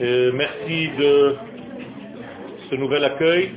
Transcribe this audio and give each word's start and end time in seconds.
Euh, 0.00 0.32
merci 0.34 0.88
de 0.98 1.36
ce 2.68 2.74
nouvel 2.74 3.04
accueil. 3.04 3.52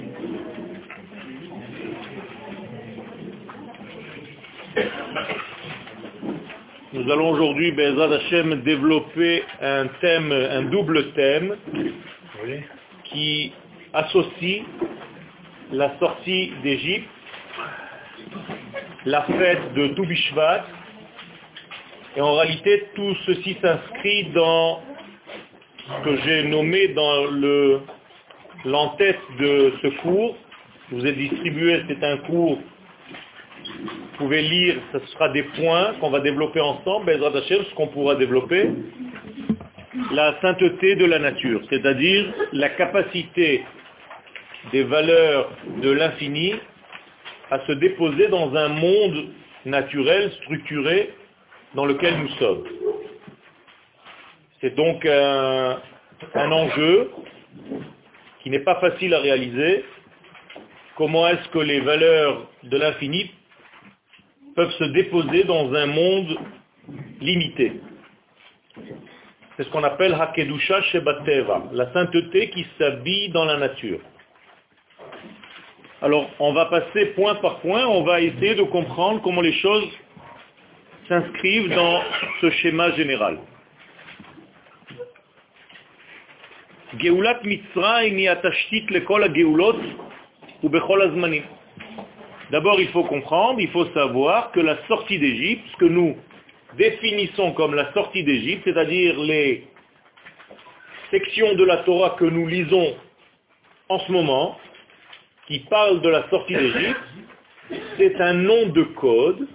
Nous 6.93 7.11
allons 7.11 7.31
aujourd'hui, 7.31 7.71
Bezad 7.71 8.13
Hashem, 8.13 8.61
développer 8.61 9.43
un 9.59 9.87
thème, 10.01 10.31
un 10.33 10.61
double 10.65 11.11
thème, 11.13 11.55
qui 13.05 13.51
associe 13.93 14.65
la 15.71 15.97
sortie 15.97 16.53
d'Égypte, 16.61 17.09
la 19.05 19.23
fête 19.23 19.73
de 19.73 19.87
Toubishvat, 19.95 20.63
et 22.15 22.21
en 22.21 22.35
réalité, 22.35 22.87
tout 22.95 23.15
ceci 23.25 23.57
s'inscrit 23.61 24.25
dans 24.33 24.81
ce 25.87 26.03
que 26.03 26.15
j'ai 26.23 26.43
nommé 26.43 26.89
dans 26.89 27.25
le 27.25 27.81
l'entête 28.65 29.19
de 29.39 29.73
ce 29.81 29.87
cours. 30.01 30.35
Je 30.89 30.95
vous 30.95 31.05
ai 31.05 31.13
distribué, 31.13 31.81
c'est 31.87 32.03
un 32.03 32.17
cours, 32.17 32.57
vous 33.65 34.17
pouvez 34.17 34.41
lire, 34.41 34.75
ce 34.91 34.99
sera 35.13 35.29
des 35.29 35.43
points 35.43 35.93
qu'on 35.99 36.09
va 36.09 36.19
développer 36.19 36.59
ensemble, 36.59 37.11
ce 37.11 37.75
qu'on 37.75 37.87
pourra 37.87 38.15
développer, 38.15 38.69
la 40.11 40.39
sainteté 40.41 40.95
de 40.95 41.05
la 41.05 41.19
nature, 41.19 41.61
c'est-à-dire 41.69 42.33
la 42.53 42.69
capacité 42.69 43.63
des 44.71 44.83
valeurs 44.83 45.51
de 45.81 45.91
l'infini 45.91 46.55
à 47.51 47.59
se 47.65 47.71
déposer 47.73 48.27
dans 48.27 48.53
un 48.55 48.69
monde 48.69 49.27
naturel, 49.65 50.31
structuré, 50.43 51.13
dans 51.75 51.85
lequel 51.85 52.17
nous 52.17 52.29
sommes. 52.29 52.63
C'est 54.61 54.75
donc 54.75 55.05
un, 55.05 55.77
enjeu 56.35 57.11
qui 58.41 58.49
n'est 58.49 58.59
pas 58.59 58.75
facile 58.75 59.13
à 59.13 59.19
réaliser. 59.19 59.85
Comment 60.97 61.27
est-ce 61.27 61.47
que 61.49 61.59
les 61.59 61.79
valeurs 61.79 62.47
de 62.63 62.77
l'infini 62.77 63.31
peuvent 64.55 64.71
se 64.71 64.83
déposer 64.85 65.45
dans 65.45 65.73
un 65.73 65.85
monde 65.85 66.37
limité? 67.21 67.73
C'est 69.55 69.63
ce 69.63 69.69
qu'on 69.69 69.83
appelle 69.83 70.13
Hakedusha 70.13 70.81
Shebateva, 70.83 71.63
la 71.73 71.91
sainteté 71.93 72.49
qui 72.49 72.65
s'habille 72.77 73.29
dans 73.29 73.45
la 73.45 73.57
nature. 73.57 73.99
Alors, 76.01 76.29
on 76.39 76.53
va 76.53 76.65
passer 76.67 77.07
point 77.07 77.35
par 77.35 77.59
point, 77.59 77.85
on 77.85 78.03
va 78.03 78.21
essayer 78.21 78.55
de 78.55 78.63
comprendre 78.63 79.21
comment 79.21 79.41
les 79.41 79.53
choses 79.53 79.87
s'inscrivent 81.09 81.73
dans 81.73 82.01
ce 82.39 82.49
schéma 82.51 82.91
général. 82.91 83.39
D'abord, 92.51 92.79
il 92.79 92.87
faut 92.89 93.03
comprendre, 93.03 93.59
il 93.59 93.69
faut 93.69 93.85
savoir 93.87 94.51
que 94.51 94.59
la 94.59 94.77
sortie 94.87 95.19
d'Égypte, 95.19 95.65
ce 95.71 95.77
que 95.77 95.85
nous 95.85 96.15
définissons 96.77 97.53
comme 97.53 97.75
la 97.75 97.91
sortie 97.93 98.23
d'Égypte, 98.23 98.61
c'est-à-dire 98.65 99.19
les 99.19 99.67
sections 101.11 101.55
de 101.55 101.65
la 101.65 101.77
Torah 101.77 102.15
que 102.19 102.25
nous 102.25 102.47
lisons 102.47 102.95
en 103.89 103.99
ce 103.99 104.11
moment, 104.11 104.57
qui 105.47 105.59
parlent 105.61 106.01
de 106.01 106.09
la 106.09 106.29
sortie 106.29 106.53
d'Égypte, 106.53 107.01
c'est 107.97 108.21
un 108.21 108.33
nom 108.33 108.67
de 108.67 108.83
code 108.83 109.47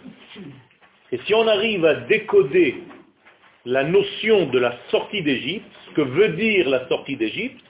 et 1.14 1.20
si 1.26 1.32
on 1.32 1.46
arrive 1.46 1.84
à 1.84 1.94
décoder 1.94 2.74
la 3.64 3.84
notion 3.84 4.46
de 4.46 4.58
la 4.58 4.74
sortie 4.90 5.22
d'Égypte, 5.22 5.70
ce 5.86 5.94
que 5.94 6.00
veut 6.00 6.30
dire 6.30 6.68
la 6.68 6.88
sortie 6.88 7.14
d'Égypte, 7.14 7.64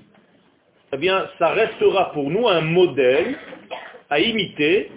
eh 0.94 0.96
bien, 0.96 1.28
ça 1.38 1.50
restera 1.50 2.10
pour 2.12 2.30
nous 2.30 2.48
un 2.48 2.62
modèle 2.62 3.36
à 4.08 4.18
imiter 4.18 4.90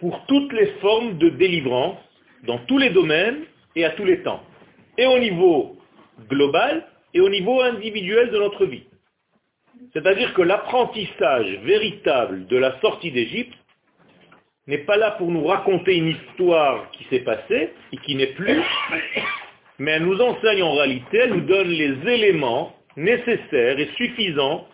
pour 0.00 0.26
toutes 0.26 0.52
les 0.52 0.66
formes 0.80 1.16
de 1.18 1.28
délivrance, 1.28 1.98
dans 2.42 2.58
tous 2.66 2.78
les 2.78 2.90
domaines 2.90 3.44
et 3.76 3.84
à 3.84 3.90
tous 3.90 4.04
les 4.04 4.20
temps, 4.24 4.42
et 4.98 5.06
au 5.06 5.20
niveau 5.20 5.76
global 6.28 6.84
et 7.14 7.20
au 7.20 7.28
niveau 7.28 7.60
individuel 7.60 8.30
de 8.30 8.38
notre 8.38 8.66
vie. 8.66 8.82
C'est-à-dire 9.92 10.34
que 10.34 10.42
l'apprentissage 10.42 11.60
véritable 11.62 12.48
de 12.48 12.56
la 12.56 12.80
sortie 12.80 13.12
d'Égypte 13.12 13.54
n'est 14.70 14.78
pas 14.78 14.96
là 14.96 15.10
pour 15.12 15.30
nous 15.30 15.44
raconter 15.44 15.96
une 15.96 16.08
histoire 16.08 16.90
qui 16.92 17.04
s'est 17.10 17.20
passée 17.20 17.72
et 17.92 17.96
qui 17.98 18.14
n'est 18.14 18.34
plus, 18.34 18.62
mais 19.78 19.92
elle 19.92 20.04
nous 20.04 20.20
enseigne 20.20 20.62
en 20.62 20.74
réalité, 20.74 21.18
elle 21.18 21.34
nous 21.34 21.40
donne 21.40 21.68
les 21.68 22.08
éléments 22.08 22.76
nécessaires 22.96 23.78
et 23.78 23.88
suffisants 23.96 24.68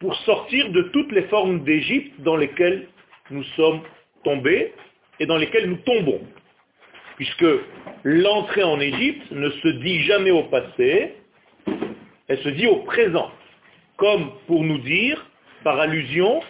pour 0.00 0.16
sortir 0.22 0.70
de 0.70 0.82
toutes 0.94 1.12
les 1.12 1.24
formes 1.24 1.64
d'Égypte 1.64 2.20
dans 2.20 2.36
lesquelles 2.36 2.88
nous 3.30 3.44
sommes 3.56 3.82
tombés 4.24 4.72
et 5.20 5.26
dans 5.26 5.36
lesquelles 5.36 5.68
nous 5.68 5.76
tombons. 5.84 6.20
Puisque 7.16 7.46
l'entrée 8.04 8.62
en 8.62 8.80
Égypte 8.80 9.30
ne 9.30 9.50
se 9.50 9.68
dit 9.68 10.02
jamais 10.04 10.30
au 10.30 10.44
passé, 10.44 11.14
elle 12.28 12.38
se 12.38 12.48
dit 12.48 12.66
au 12.66 12.76
présent. 12.76 13.30
Comme 13.96 14.32
pour 14.46 14.64
nous 14.64 14.78
dire, 14.78 15.24
par 15.62 15.78
allusion, 15.78 16.40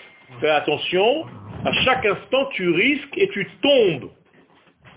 fais 0.40 0.50
attention, 0.50 1.26
à 1.64 1.72
chaque 1.84 2.04
instant, 2.04 2.46
tu 2.52 2.68
risques 2.70 3.16
et 3.16 3.28
tu 3.28 3.48
tombes 3.62 4.10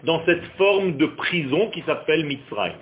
dans 0.03 0.23
cette 0.25 0.43
forme 0.57 0.97
de 0.97 1.05
prison 1.05 1.69
qui 1.71 1.81
s'appelle 1.83 2.25
Mitzrayim. 2.25 2.75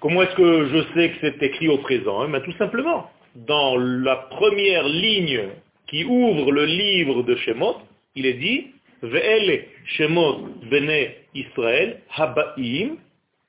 Comment 0.00 0.22
est-ce 0.22 0.34
que 0.34 0.66
je 0.66 0.94
sais 0.94 1.10
que 1.10 1.16
c'est 1.20 1.42
écrit 1.42 1.68
au 1.68 1.78
présent 1.78 2.26
eh 2.26 2.42
Tout 2.42 2.56
simplement, 2.58 3.10
dans 3.34 3.76
la 3.76 4.16
première 4.16 4.88
ligne 4.88 5.48
qui 5.88 6.04
ouvre 6.04 6.52
le 6.52 6.64
livre 6.64 7.22
de 7.22 7.36
Shemot, 7.36 7.76
il 8.16 8.26
est 8.26 8.34
dit 8.34 8.68
Ve'ele 9.02 9.64
Shemot 9.84 10.48
Bene 10.70 11.10
Israël 11.34 12.00
Habaim, 12.16 12.96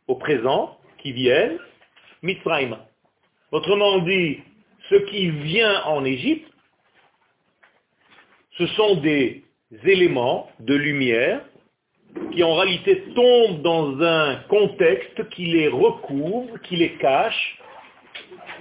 au 0.08 0.16
présent, 0.16 0.78
qui 1.00 1.14
viennent, 1.14 1.58
Mitzrayim. 2.22 2.78
Autrement 3.52 4.00
dit, 4.00 4.40
ce 4.90 4.96
qui 4.96 5.30
vient 5.30 5.84
en 5.86 6.06
Égypte, 6.06 6.51
ce 8.58 8.68
sont 8.68 8.96
des 8.96 9.44
éléments 9.86 10.50
de 10.60 10.76
lumière 10.76 11.42
qui 12.34 12.44
en 12.44 12.56
réalité 12.56 13.04
tombent 13.16 13.62
dans 13.62 14.02
un 14.02 14.36
contexte 14.50 15.30
qui 15.30 15.46
les 15.46 15.68
recouvre, 15.68 16.60
qui 16.64 16.76
les 16.76 16.94
cache. 16.96 17.58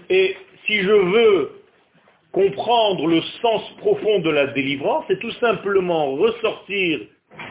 Et 0.08 0.36
si 0.66 0.80
je 0.82 0.92
veux 0.92 1.62
comprendre 2.32 3.06
le 3.08 3.20
sens 3.42 3.62
profond 3.78 4.20
de 4.20 4.30
la 4.30 4.48
délivrance, 4.48 5.04
c'est 5.08 5.18
tout 5.18 5.32
simplement 5.32 6.12
ressortir 6.12 7.00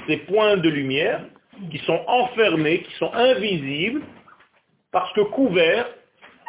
ces 0.07 0.17
points 0.17 0.57
de 0.57 0.69
lumière 0.69 1.25
qui 1.71 1.79
sont 1.79 1.99
enfermés, 2.07 2.83
qui 2.83 2.93
sont 2.93 3.11
invisibles, 3.13 4.01
parce 4.91 5.11
que 5.13 5.21
couverts 5.21 5.89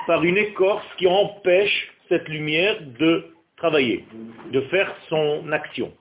par 0.07 0.23
une 0.23 0.39
écorce 0.39 0.87
qui 0.97 1.07
empêche 1.07 1.93
cette 2.09 2.29
lumière 2.29 2.77
de 2.99 3.27
travailler, 3.61 4.05
de 4.53 4.61
faire 4.73 4.91
son 5.11 5.53
action. 5.53 5.93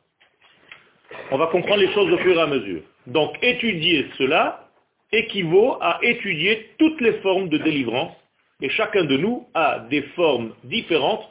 On 1.31 1.37
va 1.37 1.47
comprendre 1.47 1.81
les 1.81 1.91
choses 1.91 2.11
au 2.11 2.17
fur 2.19 2.37
et 2.37 2.41
à 2.41 2.47
mesure. 2.47 2.81
Donc 3.05 3.37
étudier 3.41 4.07
cela 4.17 4.69
équivaut 5.11 5.77
à 5.81 5.99
étudier 6.01 6.69
toutes 6.77 7.01
les 7.01 7.13
formes 7.19 7.49
de 7.49 7.57
délivrance, 7.57 8.15
et 8.61 8.69
chacun 8.69 9.03
de 9.03 9.17
nous 9.17 9.47
a 9.53 9.79
des 9.89 10.03
formes 10.15 10.53
différentes 10.63 11.27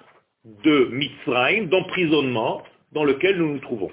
de 0.64 0.88
mitzrayim, 0.92 1.66
d'emprisonnement, 1.66 2.62
dans 2.92 3.04
lequel 3.04 3.38
nous 3.38 3.52
nous 3.54 3.60
trouvons. 3.60 3.90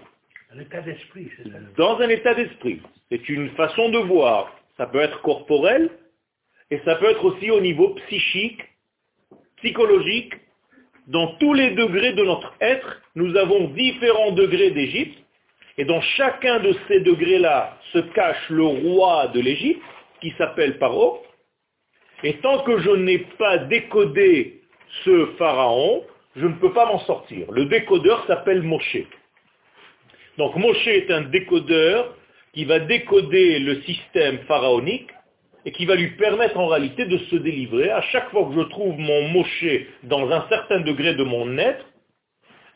Un 0.53 0.59
état 0.59 0.81
d'esprit, 0.81 1.29
c'est 1.37 1.49
ça 1.49 1.57
Dans 1.77 1.99
un 1.99 2.09
état 2.09 2.33
d'esprit. 2.33 2.81
C'est 3.09 3.29
une 3.29 3.49
façon 3.51 3.89
de 3.89 3.99
voir. 3.99 4.55
Ça 4.77 4.87
peut 4.87 4.99
être 4.99 5.21
corporel, 5.21 5.89
et 6.71 6.79
ça 6.85 6.95
peut 6.95 7.09
être 7.09 7.23
aussi 7.23 7.51
au 7.51 7.61
niveau 7.61 7.89
psychique, 8.07 8.61
psychologique, 9.57 10.33
dans 11.07 11.35
tous 11.35 11.53
les 11.53 11.71
degrés 11.71 12.13
de 12.13 12.23
notre 12.23 12.53
être, 12.61 13.01
nous 13.15 13.35
avons 13.35 13.67
différents 13.69 14.31
degrés 14.31 14.71
d'Égypte, 14.71 15.17
et 15.77 15.85
dans 15.85 16.01
chacun 16.01 16.59
de 16.59 16.73
ces 16.87 17.01
degrés-là 17.01 17.77
se 17.91 17.99
cache 17.99 18.49
le 18.49 18.65
roi 18.65 19.27
de 19.27 19.39
l'Égypte, 19.39 19.81
qui 20.21 20.33
s'appelle 20.37 20.77
Paro, 20.79 21.21
et 22.23 22.37
tant 22.37 22.63
que 22.63 22.79
je 22.79 22.91
n'ai 22.91 23.19
pas 23.37 23.57
décodé 23.57 24.61
ce 25.03 25.27
pharaon, 25.37 26.03
je 26.35 26.45
ne 26.45 26.53
peux 26.53 26.73
pas 26.73 26.85
m'en 26.85 26.99
sortir. 26.99 27.51
Le 27.51 27.65
décodeur 27.65 28.25
s'appelle 28.25 28.61
Moshe. 28.61 28.97
Donc 30.37 30.55
Moshe 30.55 30.87
est 30.87 31.11
un 31.11 31.21
décodeur 31.21 32.15
qui 32.53 32.65
va 32.65 32.79
décoder 32.79 33.59
le 33.59 33.81
système 33.81 34.39
pharaonique 34.47 35.09
et 35.65 35.71
qui 35.71 35.85
va 35.85 35.95
lui 35.95 36.11
permettre 36.11 36.57
en 36.57 36.67
réalité 36.67 37.05
de 37.05 37.17
se 37.17 37.35
délivrer. 37.35 37.89
À 37.89 38.01
chaque 38.01 38.29
fois 38.29 38.47
que 38.47 38.55
je 38.55 38.67
trouve 38.67 38.97
mon 38.97 39.29
moché 39.29 39.89
dans 40.03 40.29
un 40.31 40.47
certain 40.47 40.79
degré 40.81 41.15
de 41.15 41.23
mon 41.23 41.57
être, 41.57 41.85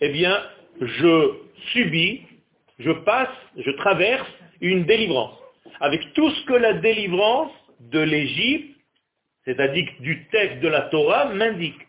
eh 0.02 0.10
bien, 0.10 0.42
je 0.82 1.32
subis, 1.72 2.22
je 2.80 2.92
passe, 2.92 3.30
je 3.58 3.72
traverse 3.72 4.30
une 4.62 4.86
délivrance. 4.86 5.38
Avec 5.82 6.14
tout 6.14 6.30
ce 6.30 6.46
que 6.46 6.54
la 6.54 6.74
délivrance 6.74 7.52
de 7.80 8.00
l'Égypte 8.00 8.80
c'est-à-dire 9.50 9.88
du 10.00 10.28
texte 10.28 10.60
de 10.60 10.68
la 10.68 10.82
Torah, 10.82 11.26
m'indique. 11.34 11.80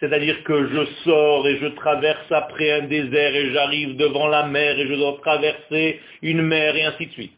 C'est-à-dire 0.00 0.42
que 0.44 0.68
je 0.68 0.84
sors 1.04 1.46
et 1.48 1.58
je 1.58 1.66
traverse 1.68 2.30
après 2.30 2.72
un 2.72 2.82
désert 2.82 3.34
et 3.34 3.52
j'arrive 3.52 3.96
devant 3.96 4.28
la 4.28 4.46
mer 4.46 4.78
et 4.78 4.86
je 4.86 4.94
dois 4.94 5.18
traverser 5.22 6.00
une 6.22 6.42
mer 6.42 6.76
et 6.76 6.84
ainsi 6.84 7.06
de 7.06 7.12
suite. 7.12 7.32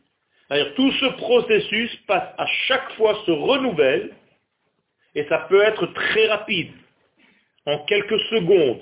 Tout 0.77 0.93
ce 0.93 1.07
processus 1.17 1.97
passe 2.07 2.35
à 2.37 2.47
chaque 2.67 2.93
fois, 2.93 3.23
se 3.25 3.31
renouvelle 3.31 4.11
et 5.15 5.25
ça 5.25 5.39
peut 5.49 5.63
être 5.63 5.87
très 5.87 6.27
rapide, 6.27 6.73
en 7.67 7.79
quelques 7.85 8.19
secondes. 8.31 8.81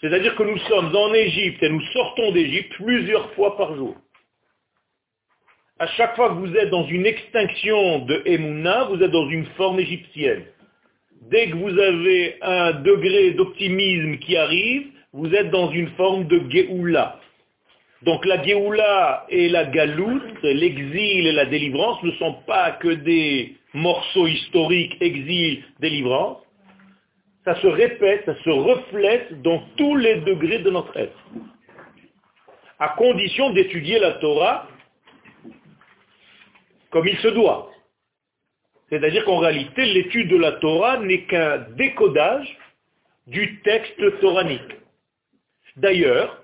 C'est-à-dire 0.00 0.34
que 0.34 0.42
nous 0.42 0.58
sommes 0.58 0.94
en 0.94 1.14
Égypte 1.14 1.62
et 1.62 1.68
nous 1.68 1.82
sortons 1.92 2.32
d'Égypte 2.32 2.74
plusieurs 2.74 3.32
fois 3.34 3.56
par 3.56 3.74
jour. 3.76 3.96
À 5.78 5.86
chaque 5.88 6.14
fois 6.16 6.30
que 6.30 6.34
vous 6.34 6.54
êtes 6.56 6.70
dans 6.70 6.86
une 6.86 7.06
extinction 7.06 8.00
de 8.00 8.22
Emouna, 8.26 8.84
vous 8.84 9.02
êtes 9.02 9.10
dans 9.10 9.28
une 9.28 9.46
forme 9.56 9.80
égyptienne. 9.80 10.44
Dès 11.30 11.50
que 11.50 11.56
vous 11.56 11.78
avez 11.78 12.36
un 12.42 12.72
degré 12.72 13.30
d'optimisme 13.32 14.18
qui 14.18 14.36
arrive, 14.36 14.88
vous 15.12 15.32
êtes 15.34 15.50
dans 15.50 15.70
une 15.70 15.90
forme 15.90 16.26
de 16.26 16.42
Géoula. 16.50 17.20
Donc 18.04 18.24
la 18.26 18.42
Géoula 18.42 19.26
et 19.28 19.48
la 19.48 19.64
Galoute, 19.64 20.42
l'exil 20.42 21.26
et 21.26 21.32
la 21.32 21.46
délivrance 21.46 22.02
ne 22.02 22.10
sont 22.12 22.34
pas 22.46 22.72
que 22.72 22.88
des 22.88 23.56
morceaux 23.74 24.26
historiques, 24.26 24.96
exil, 25.00 25.62
délivrance. 25.78 26.38
Ça 27.44 27.60
se 27.60 27.66
répète, 27.66 28.24
ça 28.24 28.34
se 28.42 28.50
reflète 28.50 29.42
dans 29.42 29.62
tous 29.76 29.96
les 29.96 30.16
degrés 30.22 30.58
de 30.58 30.70
notre 30.70 30.96
être. 30.96 31.16
À 32.78 32.90
condition 32.90 33.50
d'étudier 33.50 34.00
la 34.00 34.12
Torah 34.12 34.66
comme 36.90 37.06
il 37.06 37.16
se 37.18 37.28
doit. 37.28 37.70
C'est-à-dire 38.90 39.24
qu'en 39.24 39.38
réalité, 39.38 39.86
l'étude 39.86 40.28
de 40.28 40.36
la 40.36 40.52
Torah 40.52 40.98
n'est 40.98 41.24
qu'un 41.24 41.58
décodage 41.76 42.58
du 43.26 43.60
texte 43.62 44.20
toranique. 44.20 44.76
D'ailleurs, 45.76 46.41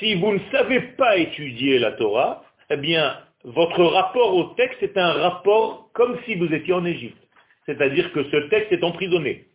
si 0.00 0.14
vous 0.14 0.32
ne 0.32 0.40
savez 0.50 0.80
pas 0.96 1.18
étudier 1.18 1.78
la 1.78 1.92
Torah, 1.92 2.42
eh 2.70 2.76
bien, 2.76 3.18
votre 3.44 3.84
rapport 3.84 4.34
au 4.34 4.54
texte 4.54 4.82
est 4.82 4.96
un 4.96 5.12
rapport 5.12 5.90
comme 5.92 6.18
si 6.24 6.34
vous 6.34 6.52
étiez 6.52 6.72
en 6.72 6.84
Égypte. 6.84 7.22
C'est-à-dire 7.66 8.10
que 8.12 8.24
ce 8.24 8.36
texte 8.48 8.72
est 8.72 8.82
emprisonné. 8.82 9.46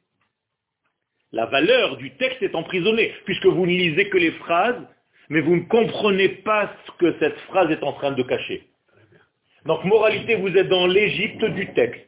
La 1.32 1.48
valeur 1.48 1.98
du 1.98 2.12
texte 2.12 2.42
est 2.44 2.56
emprisonnée, 2.56 3.14
puisque 3.26 3.48
vous 3.48 3.66
ne 3.66 3.72
lisez 3.72 4.08
que 4.10 4.18
les 4.18 4.32
phrases, 4.32 4.82
mais 5.30 5.42
vous 5.42 5.56
ne 5.56 5.66
comprenez 5.66 6.30
pas 6.30 6.72
ce 6.86 6.92
que 7.00 7.20
cette 7.20 7.38
phrase 7.48 7.70
est 7.72 7.84
en 7.84 7.94
train 7.94 8.12
de 8.12 8.24
cacher. 8.24 8.68
Donc, 9.66 9.84
moralité, 9.84 10.36
vous 10.36 10.56
êtes 10.56 10.70
dans 10.70 10.86
l'Égypte 10.86 11.44
du 11.44 11.74
texte. 11.74 12.08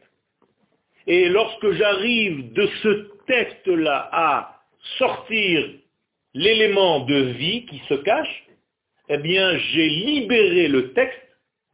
Et 1.08 1.28
lorsque 1.30 1.72
j'arrive 1.72 2.54
de 2.54 2.68
ce 2.84 3.10
texte-là 3.26 4.10
à 4.12 4.62
sortir 5.00 5.68
l'élément 6.38 7.00
de 7.00 7.20
vie 7.42 7.66
qui 7.66 7.82
se 7.90 7.96
cache, 7.96 8.46
eh 9.10 9.18
bien, 9.18 9.58
j'ai 9.58 9.90
libéré 9.90 10.68
le 10.68 10.94
texte, 10.94 11.20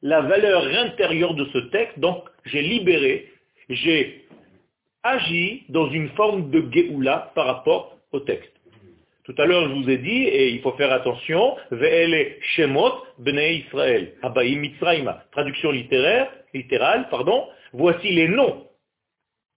la 0.02 0.22
valeur 0.22 0.66
intérieure 0.86 1.34
de 1.34 1.46
ce 1.52 1.58
texte, 1.70 2.00
donc 2.00 2.24
j'ai 2.46 2.62
libéré, 2.62 3.30
j'ai 3.70 4.26
agi 5.04 5.64
dans 5.68 5.90
une 5.92 6.10
forme 6.10 6.50
de 6.50 6.64
Géoula 6.72 7.32
par 7.36 7.46
rapport 7.46 7.98
au 8.14 8.22
texte. 8.22 8.54
Tout 9.26 9.36
à 9.38 9.46
l'heure, 9.46 9.68
je 9.70 9.74
vous 9.74 9.90
ai 9.90 9.98
dit, 9.98 10.24
et 10.24 10.50
il 10.50 10.62
faut 10.62 10.74
faire 10.74 10.92
attention, 10.92 11.58
Ve'ele 11.72 12.38
Shemot 12.56 12.94
Bnei 13.20 13.66
Israël, 13.66 14.14
Abaim 14.22 14.60
Mitzrayma. 14.60 15.26
Traduction 15.32 15.72
littéraire, 15.72 16.30
littérale, 16.54 17.08
pardon. 17.10 17.48
Voici 17.74 18.12
les 18.12 18.28
noms 18.28 18.68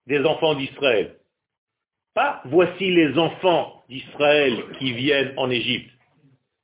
des 0.06 0.20
enfants 0.24 0.54
d'Israël. 0.54 1.15
Voici 2.46 2.90
les 2.90 3.18
enfants 3.18 3.84
d'Israël 3.88 4.64
qui 4.78 4.92
viennent 4.92 5.34
en 5.36 5.50
Égypte. 5.50 5.90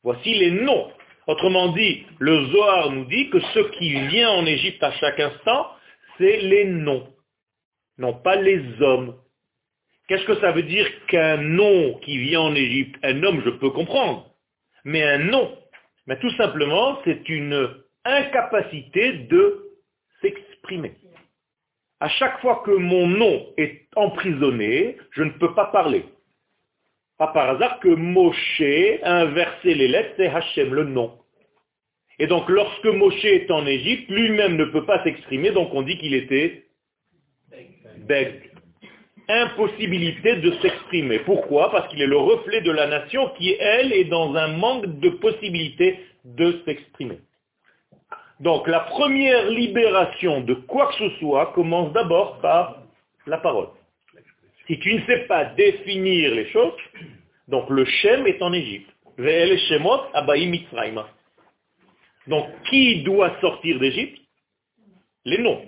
Voici 0.02 0.34
les 0.34 0.50
noms. 0.50 0.90
Autrement 1.26 1.68
dit, 1.72 2.04
le 2.18 2.46
Zohar 2.46 2.90
nous 2.90 3.04
dit 3.04 3.28
que 3.30 3.38
ce 3.38 3.60
qui 3.78 3.90
vient 4.08 4.30
en 4.30 4.46
Égypte 4.46 4.82
à 4.82 4.92
chaque 4.92 5.20
instant, 5.20 5.68
c'est 6.18 6.38
les 6.38 6.64
noms, 6.64 7.06
non 7.98 8.14
pas 8.14 8.36
les 8.36 8.60
hommes. 8.80 9.14
Qu'est-ce 10.08 10.24
que 10.24 10.40
ça 10.40 10.52
veut 10.52 10.64
dire 10.64 10.86
qu'un 11.06 11.36
nom 11.36 11.98
qui 11.98 12.18
vient 12.18 12.40
en 12.40 12.54
Égypte 12.54 12.98
Un 13.02 13.22
homme, 13.22 13.42
je 13.44 13.50
peux 13.50 13.70
comprendre. 13.70 14.26
Mais 14.84 15.02
un 15.02 15.18
nom, 15.18 15.56
mais 16.06 16.18
tout 16.18 16.32
simplement, 16.36 16.98
c'est 17.04 17.28
une 17.28 17.68
incapacité 18.04 19.12
de 19.30 19.70
s'exprimer. 20.20 20.94
À 22.02 22.08
chaque 22.08 22.40
fois 22.40 22.64
que 22.66 22.72
mon 22.72 23.06
nom 23.06 23.46
est 23.56 23.86
emprisonné, 23.94 24.96
je 25.12 25.22
ne 25.22 25.30
peux 25.30 25.54
pas 25.54 25.66
parler. 25.66 26.04
Pas 27.16 27.28
par 27.28 27.50
hasard 27.50 27.78
que 27.78 27.90
Moshe 27.90 28.60
a 29.04 29.20
inversé 29.20 29.72
les 29.76 29.86
lettres, 29.86 30.14
c'est 30.16 30.26
Hachem, 30.26 30.74
le 30.74 30.82
nom. 30.82 31.16
Et 32.18 32.26
donc 32.26 32.48
lorsque 32.48 32.86
Moshe 32.86 33.24
est 33.24 33.48
en 33.52 33.64
Égypte, 33.68 34.10
lui-même 34.10 34.56
ne 34.56 34.64
peut 34.64 34.84
pas 34.84 35.04
s'exprimer, 35.04 35.52
donc 35.52 35.72
on 35.74 35.82
dit 35.82 35.96
qu'il 35.98 36.14
était 36.14 36.64
beg 37.98 38.50
impossibilité 39.28 40.38
de 40.38 40.50
s'exprimer. 40.60 41.20
Pourquoi? 41.20 41.70
Parce 41.70 41.86
qu'il 41.86 42.02
est 42.02 42.06
le 42.08 42.16
reflet 42.16 42.62
de 42.62 42.72
la 42.72 42.88
nation 42.88 43.28
qui, 43.38 43.54
elle, 43.60 43.92
est 43.92 44.06
dans 44.06 44.34
un 44.34 44.48
manque 44.48 44.98
de 44.98 45.08
possibilité 45.08 46.00
de 46.24 46.62
s'exprimer. 46.64 47.20
Donc 48.42 48.66
la 48.66 48.80
première 48.80 49.48
libération 49.50 50.40
de 50.40 50.54
quoi 50.54 50.88
que 50.88 50.94
ce 50.94 51.10
soit 51.20 51.52
commence 51.52 51.92
d'abord 51.92 52.40
par 52.40 52.82
la 53.24 53.38
parole. 53.38 53.68
Si 54.66 54.80
tu 54.80 54.94
ne 54.94 55.06
sais 55.06 55.26
pas 55.28 55.44
définir 55.44 56.34
les 56.34 56.50
choses, 56.50 56.74
donc 57.46 57.70
le 57.70 57.84
Shem 57.84 58.26
est 58.26 58.42
en 58.42 58.52
Égypte. 58.52 58.90
Donc 62.26 62.46
qui 62.68 63.04
doit 63.04 63.40
sortir 63.40 63.78
d'Égypte? 63.78 64.18
Les 65.24 65.38
noms. 65.38 65.64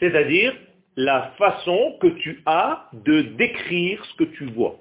C'est-à-dire 0.00 0.52
la 0.96 1.32
façon 1.38 1.96
que 2.00 2.08
tu 2.08 2.42
as 2.44 2.88
de 2.92 3.22
décrire 3.22 4.04
ce 4.04 4.14
que 4.16 4.24
tu 4.24 4.46
vois. 4.46 4.80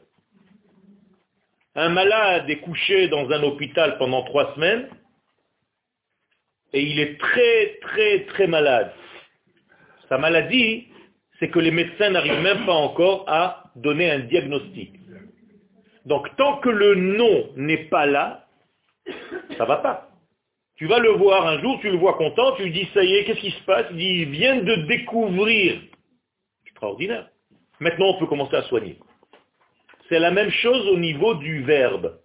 Un 1.75 1.89
malade 1.89 2.49
est 2.49 2.61
couché 2.61 3.07
dans 3.09 3.29
un 3.29 3.43
hôpital 3.43 3.99
pendant 3.99 4.23
trois 4.23 4.55
semaines 4.55 4.89
et 6.73 6.81
il 6.81 6.99
est 6.99 7.17
très 7.19 7.77
très 7.81 8.25
très 8.25 8.47
malade. 8.47 8.93
Sa 10.09 10.17
maladie, 10.17 10.87
c'est 11.39 11.49
que 11.49 11.59
les 11.59 11.71
médecins 11.71 12.09
n'arrivent 12.09 12.41
même 12.41 12.65
pas 12.65 12.73
encore 12.73 13.25
à 13.27 13.71
donner 13.75 14.11
un 14.11 14.19
diagnostic. 14.19 14.93
Donc 16.05 16.27
tant 16.37 16.57
que 16.57 16.69
le 16.69 16.95
nom 16.95 17.49
n'est 17.55 17.85
pas 17.85 18.05
là, 18.05 18.45
ça 19.57 19.65
va 19.65 19.77
pas. 19.77 20.09
Tu 20.77 20.87
vas 20.87 20.99
le 20.99 21.11
voir 21.11 21.47
un 21.47 21.59
jour, 21.61 21.79
tu 21.79 21.89
le 21.89 21.97
vois 21.97 22.15
content, 22.15 22.51
tu 22.57 22.63
lui 22.63 22.71
dis 22.71 22.87
ça 22.93 23.03
y 23.03 23.15
est, 23.15 23.23
qu'est-ce 23.23 23.39
qui 23.39 23.51
se 23.51 23.63
passe? 23.63 23.85
Il 23.91 23.97
dit, 23.97 24.05
il 24.05 24.29
vient 24.29 24.57
de 24.57 24.75
découvrir 24.87 25.79
extraordinaire. 26.65 27.29
Maintenant, 27.79 28.07
on 28.07 28.19
peut 28.19 28.27
commencer 28.27 28.55
à 28.55 28.63
soigner. 28.63 28.97
C'est 30.09 30.19
la 30.19 30.31
même 30.31 30.51
chose 30.51 30.87
au 30.89 30.97
niveau 30.97 31.35
du 31.35 31.63
verbe. 31.63 32.19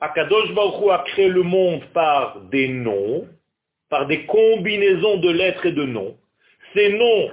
Akadosh 0.00 0.52
Baruch 0.54 0.90
a 0.90 1.04
créé 1.06 1.28
le 1.28 1.42
monde 1.42 1.82
par 1.92 2.40
des 2.42 2.68
noms, 2.68 3.28
par 3.92 4.06
des 4.06 4.24
combinaisons 4.24 5.18
de 5.18 5.28
lettres 5.28 5.66
et 5.66 5.72
de 5.72 5.84
noms. 5.84 6.16
Ces 6.72 6.94
noms 6.94 7.30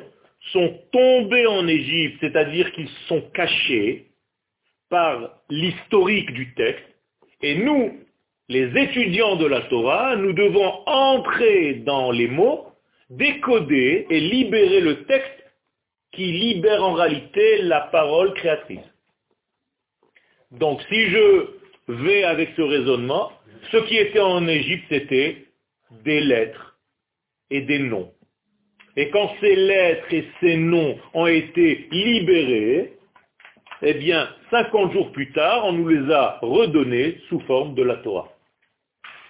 sont 0.51 0.77
tombés 0.91 1.47
en 1.47 1.65
Égypte, 1.69 2.17
c'est-à-dire 2.19 2.69
qu'ils 2.73 2.89
sont 3.07 3.21
cachés 3.33 4.07
par 4.89 5.37
l'historique 5.49 6.33
du 6.33 6.53
texte. 6.55 6.83
Et 7.41 7.55
nous, 7.55 7.97
les 8.49 8.77
étudiants 8.77 9.37
de 9.37 9.45
la 9.45 9.61
Torah, 9.69 10.17
nous 10.17 10.33
devons 10.33 10.69
entrer 10.85 11.75
dans 11.75 12.11
les 12.11 12.27
mots, 12.27 12.65
décoder 13.09 14.05
et 14.09 14.19
libérer 14.19 14.81
le 14.81 15.05
texte 15.05 15.41
qui 16.11 16.25
libère 16.25 16.83
en 16.83 16.91
réalité 16.91 17.61
la 17.61 17.79
parole 17.79 18.33
créatrice. 18.33 18.89
Donc 20.51 20.81
si 20.89 21.07
je 21.09 21.45
vais 21.87 22.23
avec 22.25 22.49
ce 22.57 22.61
raisonnement, 22.63 23.31
ce 23.71 23.77
qui 23.77 23.95
était 23.95 24.19
en 24.19 24.45
Égypte, 24.45 24.83
c'était 24.89 25.45
des 26.03 26.21
lettres 26.21 26.77
et 27.49 27.61
des 27.61 27.79
noms. 27.79 28.11
Et 28.95 29.09
quand 29.09 29.31
ces 29.39 29.55
lettres 29.55 30.13
et 30.13 30.27
ces 30.39 30.57
noms 30.57 30.97
ont 31.13 31.27
été 31.27 31.87
libérés, 31.91 32.93
eh 33.81 33.93
bien, 33.93 34.27
50 34.49 34.91
jours 34.91 35.11
plus 35.11 35.31
tard, 35.31 35.65
on 35.65 35.73
nous 35.73 35.87
les 35.87 36.11
a 36.11 36.39
redonnés 36.41 37.17
sous 37.29 37.39
forme 37.41 37.75
de 37.75 37.83
la 37.83 37.95
Torah. 37.97 38.29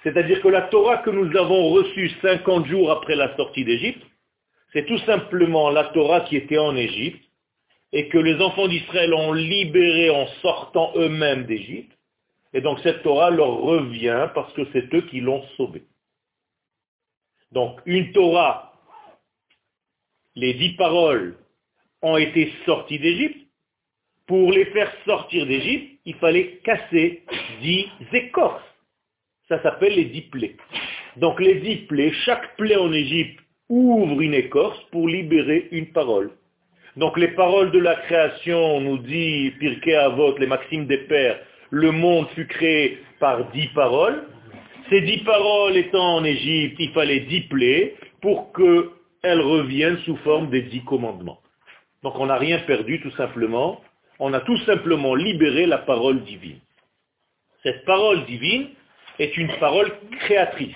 C'est-à-dire 0.03 0.41
que 0.41 0.47
la 0.47 0.63
Torah 0.63 0.97
que 0.97 1.09
nous 1.09 1.35
avons 1.37 1.69
reçue 1.69 2.09
50 2.21 2.65
jours 2.67 2.91
après 2.91 3.15
la 3.15 3.35
sortie 3.35 3.65
d'Égypte, 3.65 4.01
c'est 4.73 4.85
tout 4.85 4.97
simplement 4.99 5.69
la 5.69 5.85
Torah 5.85 6.21
qui 6.21 6.37
était 6.37 6.57
en 6.57 6.75
Égypte 6.75 7.23
et 7.91 8.07
que 8.07 8.17
les 8.17 8.41
enfants 8.41 8.67
d'Israël 8.67 9.13
ont 9.13 9.33
libéré 9.33 10.09
en 10.09 10.27
sortant 10.41 10.93
eux-mêmes 10.95 11.45
d'Égypte. 11.45 11.91
Et 12.53 12.61
donc 12.61 12.79
cette 12.81 13.03
Torah 13.03 13.29
leur 13.29 13.57
revient 13.57 14.29
parce 14.33 14.53
que 14.53 14.61
c'est 14.73 14.93
eux 14.93 15.01
qui 15.01 15.19
l'ont 15.19 15.43
sauvée. 15.57 15.83
Donc 17.51 17.79
une 17.85 18.11
Torah, 18.11 18.73
les 20.35 20.53
dix 20.53 20.73
paroles 20.73 21.35
ont 22.01 22.17
été 22.17 22.53
sortis 22.65 22.99
d'Égypte. 22.99 23.37
Pour 24.27 24.51
les 24.51 24.65
faire 24.65 24.91
sortir 25.05 25.47
d'Égypte, 25.47 25.99
il 26.05 26.15
fallait 26.15 26.59
casser 26.63 27.23
dix 27.61 27.87
écorces. 28.13 28.63
Ça 29.47 29.61
s'appelle 29.63 29.95
les 29.95 30.05
dix 30.05 30.21
plaies. 30.21 30.55
Donc 31.17 31.39
les 31.39 31.55
dix 31.55 31.77
plaies, 31.87 32.11
chaque 32.25 32.55
plaie 32.55 32.75
en 32.75 32.93
Égypte 32.93 33.39
ouvre 33.67 34.21
une 34.21 34.35
écorce 34.35 34.79
pour 34.91 35.07
libérer 35.07 35.67
une 35.71 35.87
parole. 35.87 36.31
Donc 36.95 37.17
les 37.17 37.29
paroles 37.29 37.71
de 37.71 37.79
la 37.79 37.95
création, 37.95 38.81
nous 38.81 38.97
dit 38.99 39.51
Pirkei 39.59 39.95
Avot, 39.95 40.37
les 40.37 40.47
maximes 40.47 40.85
des 40.85 40.97
pères, 40.97 41.39
le 41.71 41.91
monde 41.91 42.27
fut 42.29 42.47
créé 42.47 42.99
par 43.19 43.49
dix 43.51 43.67
paroles. 43.69 44.23
Ces 44.89 45.01
dix 45.01 45.19
paroles 45.19 45.77
étant 45.77 46.15
en 46.15 46.23
Égypte, 46.23 46.77
il 46.79 46.91
fallait 46.93 47.19
dix 47.21 47.41
plaies 47.41 47.95
pour 48.21 48.51
qu'elles 48.53 49.41
reviennent 49.41 49.99
sous 49.99 50.15
forme 50.17 50.49
des 50.49 50.63
dix 50.63 50.83
commandements. 50.83 51.39
Donc 52.01 52.17
on 52.17 52.25
n'a 52.25 52.37
rien 52.37 52.59
perdu 52.59 52.99
tout 52.99 53.11
simplement, 53.11 53.81
on 54.17 54.33
a 54.33 54.39
tout 54.41 54.57
simplement 54.59 55.13
libéré 55.13 55.67
la 55.67 55.77
parole 55.77 56.23
divine. 56.23 56.59
Cette 57.61 57.85
parole 57.85 58.25
divine 58.25 58.69
est 59.19 59.37
une 59.37 59.51
parole 59.59 59.91
créatrice, 60.21 60.75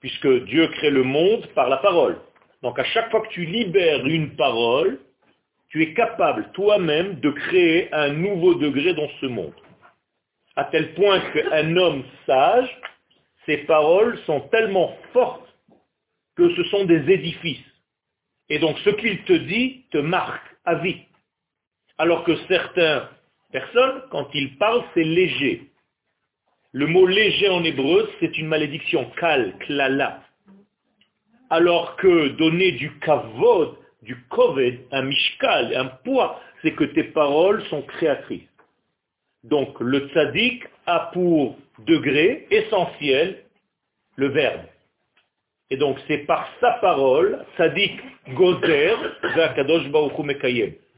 puisque 0.00 0.44
Dieu 0.44 0.68
crée 0.68 0.90
le 0.90 1.02
monde 1.02 1.46
par 1.54 1.68
la 1.68 1.78
parole. 1.78 2.18
Donc 2.62 2.78
à 2.78 2.84
chaque 2.84 3.10
fois 3.10 3.22
que 3.22 3.32
tu 3.32 3.46
libères 3.46 4.06
une 4.06 4.36
parole, 4.36 5.00
tu 5.70 5.82
es 5.82 5.92
capable 5.94 6.50
toi-même 6.52 7.18
de 7.20 7.30
créer 7.30 7.92
un 7.92 8.10
nouveau 8.10 8.54
degré 8.54 8.94
dans 8.94 9.08
ce 9.20 9.26
monde. 9.26 9.54
À 10.60 10.64
tel 10.64 10.92
point 10.92 11.20
qu'un 11.32 11.74
homme 11.78 12.04
sage, 12.26 12.68
ses 13.46 13.56
paroles 13.64 14.18
sont 14.26 14.40
tellement 14.52 14.94
fortes 15.14 15.48
que 16.36 16.54
ce 16.54 16.64
sont 16.64 16.84
des 16.84 17.10
édifices. 17.10 17.64
Et 18.50 18.58
donc 18.58 18.78
ce 18.80 18.90
qu'il 18.90 19.24
te 19.24 19.32
dit 19.32 19.86
te 19.90 19.96
marque 19.96 20.46
à 20.66 20.74
vie. 20.74 21.00
Alors 21.96 22.24
que 22.24 22.36
certaines 22.46 23.04
personnes, 23.50 24.02
quand 24.10 24.28
ils 24.34 24.58
parlent, 24.58 24.84
c'est 24.92 25.02
léger. 25.02 25.70
Le 26.72 26.86
mot 26.86 27.06
léger 27.06 27.48
en 27.48 27.64
hébreu, 27.64 28.10
c'est 28.20 28.36
une 28.36 28.48
malédiction, 28.48 29.10
kal, 29.18 29.56
klala. 29.60 30.22
Alors 31.48 31.96
que 31.96 32.28
donner 32.36 32.72
du 32.72 32.98
kavod, 32.98 33.78
du 34.02 34.14
koved, 34.28 34.80
un 34.92 35.04
mishkal, 35.04 35.74
un 35.74 35.86
poids, 35.86 36.38
c'est 36.60 36.72
que 36.72 36.84
tes 36.84 37.04
paroles 37.04 37.64
sont 37.70 37.80
créatrices. 37.80 38.49
Donc 39.44 39.80
le 39.80 40.08
tzaddik 40.08 40.64
a 40.86 41.10
pour 41.12 41.56
degré 41.86 42.46
essentiel 42.50 43.44
le 44.16 44.28
verbe. 44.28 44.62
Et 45.70 45.76
donc 45.76 45.98
c'est 46.08 46.26
par 46.26 46.48
sa 46.60 46.72
parole, 46.74 47.44
tzaddik 47.56 47.92
gozer, 48.34 48.96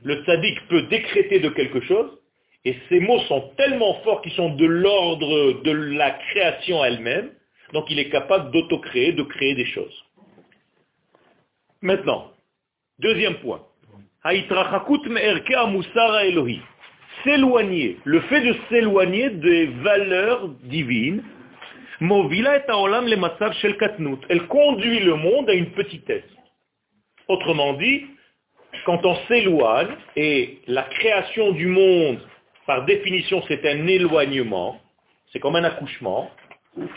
le 0.04 0.24
tzaddik 0.24 0.68
peut 0.68 0.82
décréter 0.82 1.40
de 1.40 1.48
quelque 1.50 1.80
chose, 1.82 2.18
et 2.64 2.76
ces 2.88 3.00
mots 3.00 3.20
sont 3.20 3.52
tellement 3.56 3.94
forts 4.02 4.22
qu'ils 4.22 4.32
sont 4.32 4.54
de 4.54 4.66
l'ordre 4.66 5.62
de 5.62 5.70
la 5.70 6.10
création 6.10 6.84
elle-même, 6.84 7.30
donc 7.72 7.90
il 7.90 7.98
est 7.98 8.08
capable 8.08 8.50
d'autocréer, 8.50 9.12
de 9.12 9.22
créer 9.22 9.54
des 9.54 9.66
choses. 9.66 10.04
Maintenant, 11.80 12.32
deuxième 12.98 13.36
point. 13.40 13.60
S'éloigner, 17.24 17.98
le 18.04 18.20
fait 18.22 18.40
de 18.40 18.56
s'éloigner 18.68 19.30
des 19.30 19.66
valeurs 19.66 20.48
divines, 20.64 21.22
elle 24.28 24.46
conduit 24.48 25.00
le 25.00 25.14
monde 25.14 25.48
à 25.48 25.52
une 25.52 25.70
petitesse. 25.70 26.24
Autrement 27.28 27.74
dit, 27.74 28.06
quand 28.84 29.06
on 29.06 29.14
s'éloigne, 29.28 29.94
et 30.16 30.58
la 30.66 30.82
création 30.82 31.52
du 31.52 31.66
monde, 31.66 32.18
par 32.66 32.84
définition, 32.84 33.42
c'est 33.46 33.64
un 33.68 33.86
éloignement, 33.86 34.80
c'est 35.32 35.38
comme 35.38 35.56
un 35.56 35.64
accouchement, 35.64 36.30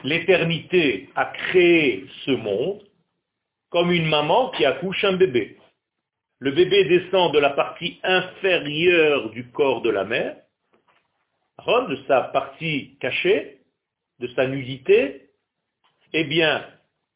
l'éternité 0.03 1.09
a 1.15 1.25
créé 1.25 2.05
ce 2.25 2.31
monde 2.31 2.81
comme 3.69 3.91
une 3.91 4.07
maman 4.07 4.49
qui 4.51 4.65
accouche 4.65 5.03
un 5.03 5.13
bébé. 5.13 5.57
Le 6.45 6.51
bébé 6.51 6.83
descend 6.83 7.33
de 7.33 7.39
la 7.39 7.49
partie 7.49 7.99
inférieure 8.03 9.31
du 9.31 9.49
corps 9.49 9.81
de 9.81 9.89
la 9.89 10.03
mère, 10.03 10.35
de 11.89 11.97
sa 12.07 12.21
partie 12.21 12.99
cachée, 12.99 13.61
de 14.19 14.27
sa 14.35 14.45
nudité, 14.45 15.31
eh 16.13 16.23
bien, 16.25 16.63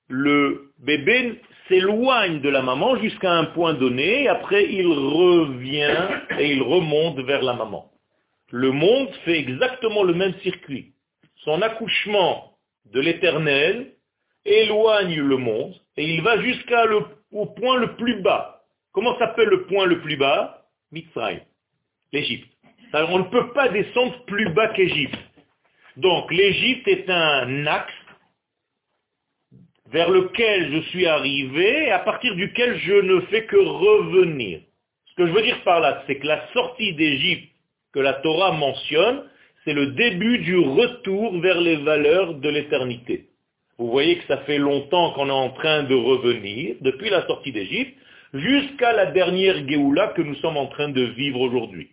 le 0.08 0.72
bébé 0.80 1.40
s'éloigne 1.68 2.42
de 2.42 2.50
la 2.50 2.64
maman 2.64 2.96
jusqu'à 2.96 3.32
un 3.32 3.46
point 3.46 3.76
donné, 3.76 4.24
et 4.24 4.30
après 4.30 4.66
il 4.66 4.88
revient 4.88 6.08
et 6.40 6.52
il 6.52 6.64
remonte 6.64 7.20
vers 7.20 7.44
la 7.44 7.54
maman. 7.54 7.92
Le 8.50 8.72
monde 8.72 9.12
fait 9.26 9.38
exactement 9.38 10.02
le 10.02 10.16
même 10.16 10.34
circuit. 10.42 10.94
Son 11.44 11.62
accouchement 11.62 12.58
de 12.86 13.00
l'éternel 13.00 13.94
éloigne 14.44 15.22
le 15.22 15.38
monde, 15.38 15.76
et 15.98 16.16
il 16.16 16.24
va 16.24 16.42
jusqu'à 16.42 16.86
au 17.32 17.46
point 17.46 17.78
le 17.78 17.96
plus 17.96 18.24
bas. 18.24 18.59
Comment 19.00 19.18
s'appelle 19.18 19.48
le 19.48 19.64
point 19.64 19.86
le 19.86 20.02
plus 20.02 20.18
bas? 20.18 20.66
Mitzrayim, 20.92 21.40
l'Égypte. 22.12 22.52
On 22.94 23.20
ne 23.20 23.24
peut 23.24 23.54
pas 23.54 23.70
descendre 23.70 24.26
plus 24.26 24.50
bas 24.50 24.68
qu'Égypte. 24.74 25.18
Donc 25.96 26.30
l'Égypte 26.34 26.86
est 26.86 27.10
un 27.10 27.66
axe 27.66 27.94
vers 29.86 30.10
lequel 30.10 30.74
je 30.74 30.82
suis 30.90 31.08
arrivé 31.08 31.86
et 31.86 31.92
à 31.92 32.00
partir 32.00 32.36
duquel 32.36 32.78
je 32.80 32.92
ne 32.92 33.22
fais 33.28 33.46
que 33.46 33.56
revenir. 33.56 34.60
Ce 35.06 35.16
que 35.16 35.28
je 35.28 35.32
veux 35.32 35.44
dire 35.44 35.64
par 35.64 35.80
là, 35.80 36.04
c'est 36.06 36.18
que 36.18 36.28
la 36.28 36.46
sortie 36.52 36.94
d'Égypte 36.96 37.54
que 37.94 38.00
la 38.00 38.16
Torah 38.16 38.52
mentionne, 38.52 39.24
c'est 39.64 39.72
le 39.72 39.94
début 39.94 40.40
du 40.40 40.58
retour 40.58 41.40
vers 41.40 41.62
les 41.62 41.78
valeurs 41.78 42.34
de 42.34 42.50
l'éternité. 42.50 43.30
Vous 43.78 43.90
voyez 43.90 44.18
que 44.18 44.28
ça 44.28 44.40
fait 44.40 44.58
longtemps 44.58 45.12
qu'on 45.12 45.30
est 45.30 45.32
en 45.32 45.52
train 45.52 45.84
de 45.84 45.96
revenir, 45.96 46.76
depuis 46.82 47.10
la 47.10 47.26
sortie 47.28 47.54
d'Égypte, 47.54 47.96
jusqu'à 48.34 48.94
la 48.94 49.08
dernière 49.08 49.68
Géoula 49.68 50.10
que 50.10 50.22
nous 50.22 50.36
sommes 50.36 50.58
en 50.58 50.68
train 50.68 50.90
de 50.90 51.02
vivre 51.02 51.40
aujourd'hui. 51.40 51.90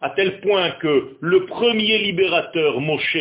À 0.00 0.10
tel 0.10 0.40
point 0.40 0.70
que 0.72 1.16
le 1.20 1.46
premier 1.46 1.98
libérateur, 1.98 2.80
Moshe, 2.80 3.16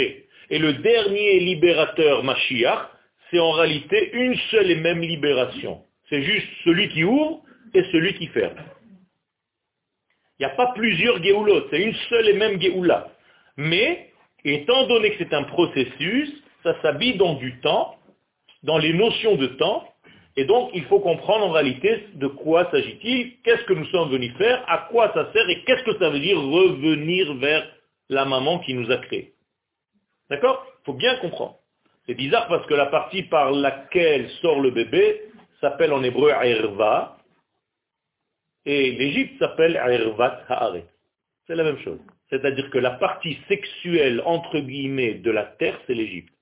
et 0.50 0.60
le 0.60 0.74
dernier 0.74 1.40
libérateur, 1.40 2.24
Mashiach, 2.24 2.90
c'est 3.30 3.40
en 3.40 3.52
réalité 3.52 4.12
une 4.14 4.36
seule 4.52 4.72
et 4.72 4.76
même 4.76 5.02
libération. 5.02 5.82
C'est 6.10 6.24
juste 6.24 6.48
celui 6.64 6.90
qui 6.90 7.04
ouvre 7.04 7.42
et 7.74 7.84
celui 7.92 8.14
qui 8.14 8.28
ferme. 8.28 8.58
Il 10.40 10.46
n'y 10.46 10.52
a 10.52 10.56
pas 10.56 10.72
plusieurs 10.74 11.22
Géoulotes, 11.22 11.68
c'est 11.72 11.82
une 11.82 11.96
seule 12.10 12.30
et 12.30 12.34
même 12.34 12.62
Géoula. 12.62 13.10
Mais, 13.58 14.12
étant 14.46 14.88
donné 14.88 15.12
que 15.12 15.18
c'est 15.18 15.34
un 15.34 15.44
processus, 15.44 16.32
ça 16.64 16.80
s'habille 16.82 17.18
dans 17.18 17.34
du 17.34 17.60
temps, 17.60 17.98
dans 18.64 18.78
les 18.78 18.94
notions 18.94 19.36
de 19.36 19.48
temps, 19.48 19.88
et 20.38 20.46
donc 20.46 20.70
il 20.74 20.86
faut 20.86 21.00
comprendre 21.00 21.48
en 21.48 21.52
réalité 21.52 22.08
de 22.14 22.28
quoi 22.28 22.70
s'agit-il, 22.72 23.42
qu'est-ce 23.42 23.64
que 23.64 23.74
nous 23.74 23.88
sommes 23.88 24.12
venus 24.12 24.34
faire, 24.38 24.64
à 24.68 24.88
quoi 24.90 25.12
ça 25.14 25.32
sert, 25.34 25.50
et 25.50 25.64
qu'est-ce 25.64 25.84
que 25.84 25.98
ça 25.98 26.10
veut 26.10 26.20
dire 26.20 26.40
revenir 26.40 27.34
vers 27.36 27.68
la 28.10 28.24
maman 28.24 28.60
qui 28.60 28.76
nous 28.76 28.90
a 28.92 28.98
créés. 28.98 29.34
D'accord? 30.30 30.66
Il 30.82 30.86
faut 30.86 30.94
bien 30.94 31.18
comprendre. 31.18 31.58
C'est 32.06 32.14
bizarre 32.14 32.48
parce 32.48 32.66
que 32.68 32.76
la 32.76 32.86
partie 32.86 33.24
par 33.24 33.52
laquelle 33.52 34.30
sort 34.42 34.62
le 34.62 34.72
bébé 34.72 35.24
s'appelle 35.60 35.92
en 35.92 36.04
hébreu 36.04 36.30
Erva, 36.30 37.18
et 38.66 38.92
l'Égypte 38.92 39.40
s'appelle 39.40 39.76
Ervat 39.76 40.44
Haaret. 40.50 40.86
C'est 41.48 41.56
la 41.56 41.64
même 41.64 41.80
chose. 41.80 42.00
C'est-à-dire 42.30 42.70
que 42.70 42.78
la 42.78 42.92
partie 42.92 43.38
sexuelle, 43.48 44.22
entre 44.26 44.60
guillemets, 44.60 45.16
de 45.16 45.32
la 45.32 45.46
terre, 45.46 45.80
c'est 45.88 45.94
l'Égypte. 45.94 46.34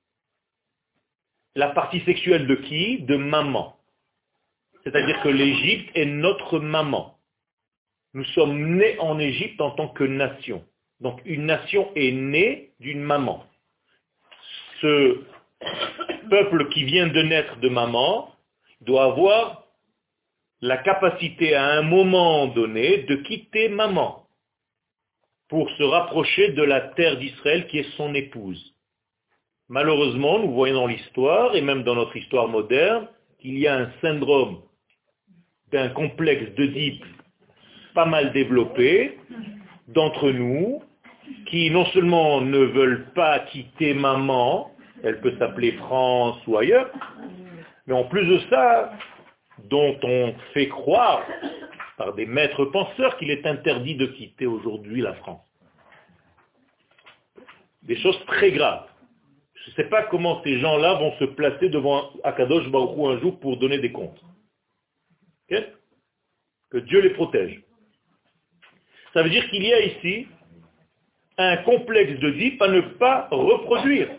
La 1.56 1.70
partie 1.70 2.02
sexuelle 2.02 2.48
de 2.48 2.56
qui? 2.56 3.00
De 3.04 3.16
maman. 3.16 3.75
C'est-à-dire 4.86 5.20
que 5.24 5.30
l'Égypte 5.30 5.90
est 5.96 6.06
notre 6.06 6.60
maman. 6.60 7.18
Nous 8.14 8.24
sommes 8.26 8.78
nés 8.78 8.98
en 9.00 9.20
Égypte 9.20 9.60
en 9.60 9.72
tant 9.72 9.90
que 9.90 10.04
nation. 10.04 10.64
Donc 11.00 11.22
une 11.26 11.46
nation 11.46 11.92
est 11.96 12.12
née 12.12 12.72
d'une 12.80 13.02
maman. 13.02 13.44
Ce 14.82 15.22
peuple 16.30 16.70
qui 16.70 16.84
vient 16.86 17.08
de 17.08 17.22
naître 17.24 17.58
de 17.58 17.70
maman 17.70 18.34
doit 18.82 19.06
avoir 19.06 19.64
la 20.62 20.78
capacité 20.78 21.56
à 21.56 21.66
un 21.66 21.82
moment 21.82 22.48
donné 22.48 23.00
de 23.04 23.16
quitter 23.16 23.70
maman 23.70 24.28
pour 25.50 25.70
se 25.72 25.84
rapprocher 25.84 26.50
de 26.50 26.64
la 26.64 26.82
terre 26.82 27.18
d'Israël 27.18 27.68
qui 27.68 27.80
est 27.80 27.98
son 27.98 28.14
épouse. 28.14 28.74
Malheureusement, 29.68 30.40
nous 30.40 30.54
voyons 30.54 30.76
dans 30.76 30.88
l'histoire, 30.88 31.56
et 31.56 31.62
même 31.62 31.84
dans 31.84 31.96
notre 31.96 32.16
histoire 32.16 32.48
moderne, 32.48 33.08
qu'il 33.40 33.58
y 33.58 33.68
a 33.68 33.76
un 33.76 33.92
syndrome 34.02 34.62
d'un 35.72 35.90
complexe 35.90 36.52
d'Oedipe 36.56 37.04
pas 37.96 38.06
mal 38.06 38.34
développé 38.34 39.18
d'entre 39.88 40.30
nous, 40.30 40.84
qui 41.48 41.72
non 41.72 41.86
seulement 41.88 42.42
ne 42.42 42.60
veulent 42.60 43.06
pas 43.16 43.40
quitter 43.40 43.94
maman, 43.94 44.72
elle 45.04 45.22
peut 45.22 45.34
s'appeler 45.40 45.72
France 45.74 46.38
ou 46.46 46.58
ailleurs, 46.58 46.92
mais 47.88 47.94
en 47.94 48.04
plus 48.04 48.26
de 48.26 48.40
ça, 48.50 48.92
dont 49.70 49.98
on 50.04 50.34
fait 50.54 50.68
croire 50.68 51.22
par 51.98 52.14
des 52.14 52.26
maîtres 52.26 52.66
penseurs 52.66 53.18
qu'il 53.18 53.32
est 53.32 53.46
interdit 53.46 53.96
de 53.96 54.08
quitter 54.08 54.46
aujourd'hui 54.46 55.02
la 55.02 55.14
France. 55.14 55.42
Des 57.84 57.96
choses 57.98 58.20
très 58.26 58.52
graves. 58.52 58.88
Je 59.54 59.72
ne 59.72 59.76
sais 59.76 59.90
pas 59.90 60.04
comment 60.04 60.42
ces 60.44 60.60
gens-là 60.60 60.96
vont 60.96 61.14
se 61.14 61.26
placer 61.26 61.70
devant 61.70 62.10
Akadosh 62.24 62.70
Baruch 62.70 62.98
un 63.00 63.20
jour 63.20 63.40
pour 63.40 63.58
donner 63.58 63.80
des 63.80 63.92
comptes. 63.92 64.22
Que 65.50 66.78
Dieu 66.78 67.02
les 67.02 67.12
protège. 67.12 67.62
Ça 69.14 69.24
veut 69.24 69.30
dire 69.30 69.48
qu'il 69.50 69.64
y 69.64 69.74
a 69.74 69.80
ici 69.82 70.28
un 71.38 71.58
complexe 71.58 72.20
de 72.20 72.30
dip 72.32 72.62
à 72.62 72.68
ne 72.68 72.82
pas 72.82 73.28
reproduire. 73.32 74.10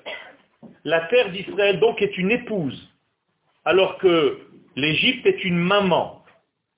La 0.85 1.03
terre 1.09 1.31
d'Israël 1.33 1.81
donc 1.81 2.01
est 2.03 2.17
une 2.19 2.31
épouse, 2.31 2.93
alors 3.65 3.99
que 3.99 4.41
l'Égypte 4.77 5.27
est 5.27 5.45
une 5.45 5.59
maman. 5.59 6.25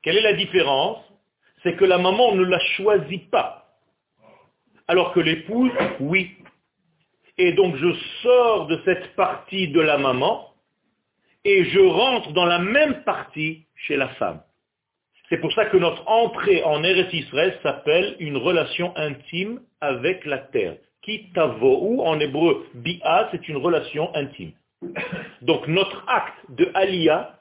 Quelle 0.02 0.16
est 0.16 0.22
la 0.22 0.32
différence? 0.32 0.98
C'est 1.62 1.76
que 1.76 1.84
la 1.84 1.98
maman 1.98 2.34
ne 2.34 2.44
la 2.44 2.58
choisit 2.76 3.28
pas, 3.30 3.78
alors 4.86 5.12
que 5.12 5.20
l'épouse, 5.20 5.72
oui. 6.00 6.36
Et 7.36 7.52
donc 7.52 7.76
je 7.76 7.92
sors 8.22 8.66
de 8.66 8.80
cette 8.84 9.14
partie 9.14 9.68
de 9.68 9.80
la 9.80 9.98
maman 9.98 10.47
et 11.44 11.64
je 11.64 11.80
rentre 11.80 12.32
dans 12.32 12.44
la 12.44 12.58
même 12.58 13.02
partie 13.04 13.66
chez 13.74 13.96
la 13.96 14.08
femme. 14.08 14.40
C'est 15.28 15.38
pour 15.38 15.52
ça 15.52 15.66
que 15.66 15.76
notre 15.76 16.08
entrée 16.08 16.62
en 16.64 16.82
Eretz 16.82 17.12
Israël 17.12 17.58
s'appelle 17.62 18.16
une 18.18 18.36
relation 18.36 18.96
intime 18.96 19.60
avec 19.80 20.24
la 20.24 20.38
terre. 20.38 20.76
Kitavohu, 21.02 22.00
en 22.00 22.18
hébreu, 22.18 22.66
bi'a, 22.74 23.28
c'est 23.30 23.48
une 23.48 23.58
relation 23.58 24.14
intime. 24.14 24.52
Donc 25.42 25.66
notre 25.68 26.04
acte 26.06 26.38
de 26.50 26.70
aliyah 26.74 27.38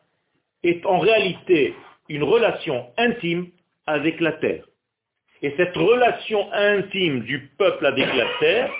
est 0.63 0.85
en 0.85 0.99
réalité 0.99 1.73
une 2.09 2.23
relation 2.23 2.87
intime 2.97 3.47
avec 3.85 4.19
la 4.19 4.33
terre. 4.33 4.65
Et 5.41 5.53
cette 5.55 5.75
relation 5.75 6.51
intime 6.51 7.21
du 7.21 7.51
peuple 7.57 7.85
avec 7.85 8.13
la 8.15 8.25
terre 8.39 8.71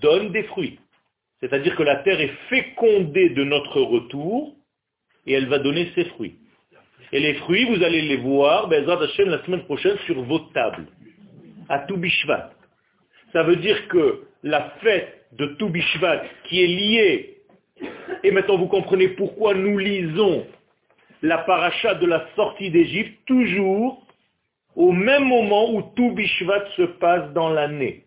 donne 0.00 0.30
des 0.30 0.42
fruits. 0.44 0.78
C'est-à-dire 1.42 1.74
que 1.74 1.82
la 1.82 1.96
terre 1.96 2.20
est 2.20 2.32
fécondée 2.48 3.30
de 3.30 3.42
notre 3.42 3.80
retour 3.80 4.54
et 5.26 5.32
elle 5.32 5.48
va 5.48 5.58
donner 5.58 5.90
ses 5.96 6.04
fruits. 6.04 6.36
Et 7.12 7.18
les 7.18 7.34
fruits, 7.34 7.64
vous 7.64 7.82
allez 7.82 8.00
les 8.00 8.16
voir, 8.16 8.68
ben, 8.68 8.88
Hashem, 8.88 9.28
la 9.28 9.44
semaine 9.44 9.64
prochaine, 9.64 9.98
sur 10.06 10.22
vos 10.22 10.38
tables, 10.54 10.86
à 11.68 11.80
Toubishvat. 11.80 12.52
Ça 13.32 13.42
veut 13.42 13.56
dire 13.56 13.88
que 13.88 14.22
la 14.44 14.70
fête 14.82 15.26
de 15.32 15.46
Toubishvat, 15.46 16.22
qui 16.44 16.62
est 16.62 16.66
liée, 16.66 17.38
et 18.22 18.30
maintenant 18.30 18.56
vous 18.56 18.68
comprenez 18.68 19.08
pourquoi 19.08 19.54
nous 19.54 19.78
lisons 19.78 20.46
la 21.22 21.38
paracha 21.38 21.94
de 21.96 22.06
la 22.06 22.26
sortie 22.36 22.70
d'Égypte 22.70 23.18
toujours 23.26 24.06
au 24.76 24.92
même 24.92 25.24
moment 25.24 25.72
où 25.74 25.82
Toubishvat 25.96 26.66
se 26.76 26.82
passe 26.82 27.32
dans 27.32 27.50
l'année. 27.50 28.01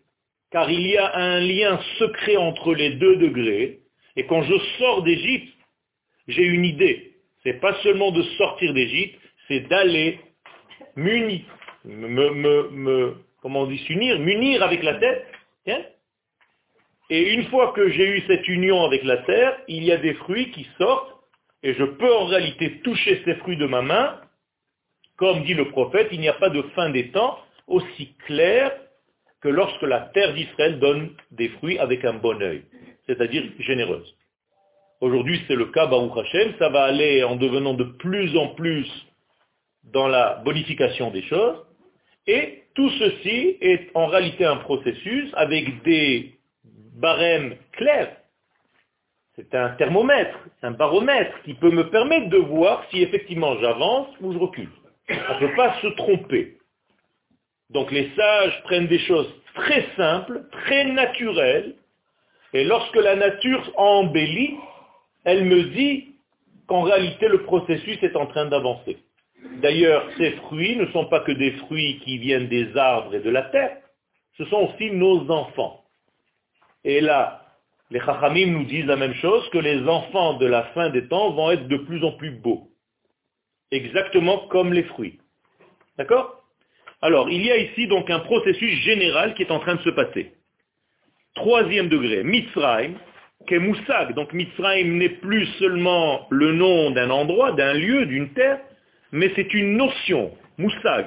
Car 0.56 0.70
il 0.70 0.86
y 0.86 0.96
a 0.96 1.14
un 1.14 1.38
lien 1.40 1.78
secret 1.98 2.38
entre 2.38 2.74
les 2.74 2.92
deux 2.94 3.16
degrés, 3.16 3.80
et 4.16 4.24
quand 4.24 4.40
je 4.40 4.54
sors 4.78 5.02
d'Égypte, 5.02 5.52
j'ai 6.28 6.44
une 6.44 6.64
idée 6.64 7.12
c'est 7.42 7.60
pas 7.60 7.74
seulement 7.82 8.10
de 8.10 8.22
sortir 8.38 8.72
d'Égypte, 8.72 9.20
c'est 9.48 9.68
d'aller 9.68 10.18
munir, 10.96 11.42
me, 11.84 13.14
s'unir, 13.86 14.18
munir 14.18 14.62
avec 14.62 14.82
la. 14.82 14.98
Hein. 15.68 15.82
et 17.10 17.34
une 17.34 17.44
fois 17.48 17.72
que 17.72 17.90
j'ai 17.90 18.08
eu 18.16 18.22
cette 18.26 18.48
union 18.48 18.82
avec 18.84 19.04
la 19.04 19.18
terre, 19.18 19.60
il 19.68 19.84
y 19.84 19.92
a 19.92 19.98
des 19.98 20.14
fruits 20.14 20.50
qui 20.52 20.66
sortent, 20.78 21.14
et 21.62 21.74
je 21.74 21.84
peux 21.84 22.14
en 22.14 22.24
réalité 22.24 22.80
toucher 22.80 23.20
ces 23.26 23.34
fruits 23.36 23.58
de 23.58 23.66
ma 23.66 23.82
main. 23.82 24.22
Comme 25.16 25.44
dit 25.44 25.54
le 25.54 25.68
prophète, 25.68 26.08
il 26.12 26.20
n'y 26.20 26.28
a 26.28 26.32
pas 26.32 26.48
de 26.48 26.62
fin 26.74 26.88
des 26.88 27.10
temps 27.10 27.38
aussi 27.68 28.14
clair 28.26 28.72
que 29.46 29.50
lorsque 29.52 29.82
la 29.82 30.00
terre 30.12 30.34
d'Israël 30.34 30.80
donne 30.80 31.10
des 31.30 31.48
fruits 31.50 31.78
avec 31.78 32.04
un 32.04 32.14
bon 32.14 32.42
œil, 32.42 32.62
c'est-à-dire 33.06 33.44
généreuse. 33.60 34.16
Aujourd'hui, 35.00 35.40
c'est 35.46 35.54
le 35.54 35.66
cas, 35.66 35.86
Baruch 35.86 36.16
Hashem, 36.16 36.54
ça 36.58 36.68
va 36.68 36.82
aller 36.82 37.22
en 37.22 37.36
devenant 37.36 37.74
de 37.74 37.84
plus 37.84 38.36
en 38.36 38.48
plus 38.54 38.88
dans 39.84 40.08
la 40.08 40.42
bonification 40.44 41.12
des 41.12 41.22
choses. 41.22 41.58
Et 42.26 42.64
tout 42.74 42.90
ceci 42.98 43.56
est 43.60 43.88
en 43.94 44.06
réalité 44.06 44.44
un 44.44 44.56
processus 44.56 45.30
avec 45.34 45.84
des 45.84 46.34
barèmes 46.96 47.54
clairs. 47.72 48.16
C'est 49.36 49.54
un 49.54 49.68
thermomètre, 49.76 50.38
un 50.62 50.72
baromètre 50.72 51.40
qui 51.44 51.54
peut 51.54 51.70
me 51.70 51.88
permettre 51.88 52.30
de 52.30 52.38
voir 52.38 52.84
si 52.90 53.00
effectivement 53.00 53.56
j'avance 53.60 54.08
ou 54.20 54.32
je 54.32 54.38
recule. 54.38 54.70
On 55.08 55.34
ne 55.34 55.46
peut 55.46 55.54
pas 55.54 55.80
se 55.82 55.86
tromper. 55.88 56.56
Donc 57.70 57.90
les 57.90 58.10
sages 58.16 58.62
prennent 58.64 58.86
des 58.86 58.98
choses 59.00 59.32
très 59.54 59.86
simples, 59.96 60.48
très 60.50 60.84
naturelles, 60.84 61.74
et 62.52 62.64
lorsque 62.64 62.96
la 62.96 63.16
nature 63.16 63.72
embellit, 63.76 64.56
elle 65.24 65.44
me 65.44 65.64
dit 65.64 66.14
qu'en 66.68 66.82
réalité 66.82 67.28
le 67.28 67.42
processus 67.42 67.98
est 68.02 68.16
en 68.16 68.26
train 68.26 68.46
d'avancer. 68.46 68.98
D'ailleurs, 69.62 70.08
ces 70.16 70.32
fruits 70.32 70.76
ne 70.76 70.86
sont 70.86 71.06
pas 71.06 71.20
que 71.20 71.32
des 71.32 71.52
fruits 71.52 72.00
qui 72.04 72.18
viennent 72.18 72.48
des 72.48 72.76
arbres 72.76 73.14
et 73.14 73.20
de 73.20 73.30
la 73.30 73.42
terre, 73.42 73.76
ce 74.36 74.44
sont 74.46 74.68
aussi 74.68 74.90
nos 74.90 75.30
enfants. 75.30 75.84
Et 76.84 77.00
là, 77.00 77.42
les 77.90 78.00
Chachamim 78.00 78.46
nous 78.46 78.64
disent 78.64 78.86
la 78.86 78.96
même 78.96 79.14
chose, 79.14 79.48
que 79.50 79.58
les 79.58 79.86
enfants 79.88 80.34
de 80.34 80.46
la 80.46 80.64
fin 80.74 80.90
des 80.90 81.06
temps 81.08 81.30
vont 81.30 81.50
être 81.50 81.68
de 81.68 81.76
plus 81.76 82.04
en 82.04 82.12
plus 82.12 82.32
beaux. 82.32 82.68
Exactement 83.70 84.46
comme 84.48 84.72
les 84.72 84.84
fruits. 84.84 85.18
D'accord? 85.98 86.35
Alors, 87.02 87.28
il 87.30 87.44
y 87.44 87.50
a 87.50 87.56
ici 87.56 87.86
donc 87.86 88.10
un 88.10 88.20
processus 88.20 88.80
général 88.80 89.34
qui 89.34 89.42
est 89.42 89.50
en 89.50 89.60
train 89.60 89.74
de 89.74 89.82
se 89.82 89.90
passer. 89.90 90.32
Troisième 91.34 91.88
degré, 91.88 92.24
Mitzrayim, 92.24 92.94
Moussag. 93.54 94.14
Donc 94.14 94.32
Mitzrayim 94.32 94.96
n'est 94.98 95.08
plus 95.20 95.46
seulement 95.58 96.26
le 96.30 96.52
nom 96.52 96.90
d'un 96.90 97.10
endroit, 97.10 97.52
d'un 97.52 97.74
lieu, 97.74 98.06
d'une 98.06 98.32
terre, 98.32 98.60
mais 99.12 99.30
c'est 99.36 99.54
une 99.54 99.76
notion, 99.76 100.32
Moussag. 100.58 101.06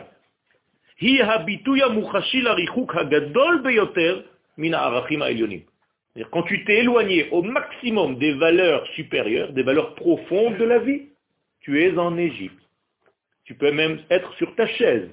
Quand 6.32 6.44
tu 6.44 6.66
t'es 6.66 6.80
éloigné 6.80 7.30
au 7.32 7.42
maximum 7.42 8.18
des 8.18 8.34
valeurs 8.34 8.86
supérieures, 8.96 9.54
des 9.54 9.64
valeurs 9.64 9.96
profondes 9.96 10.58
de 10.58 10.66
la 10.66 10.80
vie, 10.80 11.04
tu 11.62 11.82
es 11.82 11.98
en 11.98 12.18
Égypte. 12.18 12.62
Tu 13.46 13.56
peux 13.56 13.72
même 13.72 14.00
être 14.10 14.34
sur 14.36 14.54
ta 14.56 14.68
chaise. 14.68 15.10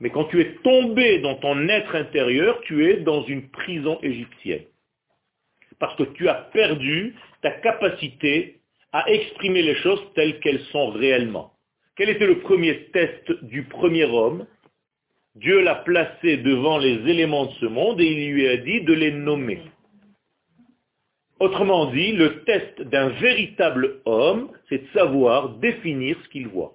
Mais 0.00 0.10
quand 0.10 0.24
tu 0.24 0.40
es 0.40 0.54
tombé 0.62 1.18
dans 1.18 1.36
ton 1.36 1.68
être 1.68 1.94
intérieur, 1.96 2.60
tu 2.62 2.88
es 2.88 2.98
dans 2.98 3.24
une 3.24 3.48
prison 3.50 3.98
égyptienne 4.02 4.64
parce 5.78 5.94
que 5.96 6.04
tu 6.14 6.28
as 6.28 6.34
perdu 6.52 7.14
ta 7.42 7.50
capacité 7.50 8.60
à 8.92 9.10
exprimer 9.10 9.62
les 9.62 9.76
choses 9.76 10.02
telles 10.14 10.40
qu'elles 10.40 10.64
sont 10.72 10.90
réellement. 10.90 11.52
Quel 11.96 12.10
était 12.10 12.26
le 12.26 12.40
premier 12.40 12.86
test 12.92 13.30
du 13.44 13.64
premier 13.64 14.04
homme? 14.04 14.46
Dieu 15.34 15.60
l'a 15.60 15.76
placé 15.76 16.38
devant 16.38 16.78
les 16.78 17.08
éléments 17.08 17.46
de 17.46 17.52
ce 17.60 17.66
monde 17.66 18.00
et 18.00 18.06
il 18.06 18.32
lui 18.32 18.48
a 18.48 18.56
dit 18.56 18.80
de 18.82 18.92
les 18.92 19.12
nommer. 19.12 19.60
Autrement 21.38 21.86
dit, 21.92 22.12
le 22.12 22.42
test 22.42 22.82
d'un 22.82 23.10
véritable 23.10 24.00
homme, 24.04 24.50
c'est 24.68 24.78
de 24.78 24.88
savoir 24.92 25.50
définir 25.58 26.16
ce 26.24 26.28
qu'il 26.30 26.48
voit. 26.48 26.74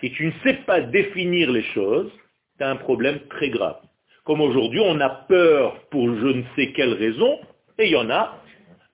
Si 0.00 0.12
tu 0.12 0.26
ne 0.26 0.32
sais 0.44 0.58
pas 0.66 0.80
définir 0.80 1.50
les 1.50 1.64
choses, 1.74 2.12
un 2.60 2.76
problème 2.76 3.18
très 3.30 3.50
grave. 3.50 3.76
Comme 4.24 4.40
aujourd'hui, 4.40 4.80
on 4.80 5.00
a 5.00 5.10
peur 5.10 5.76
pour 5.90 6.06
je 6.14 6.26
ne 6.28 6.42
sais 6.56 6.72
quelle 6.72 6.94
raison, 6.94 7.38
et 7.78 7.86
il 7.86 7.92
y 7.92 7.96
en 7.96 8.10
a 8.10 8.38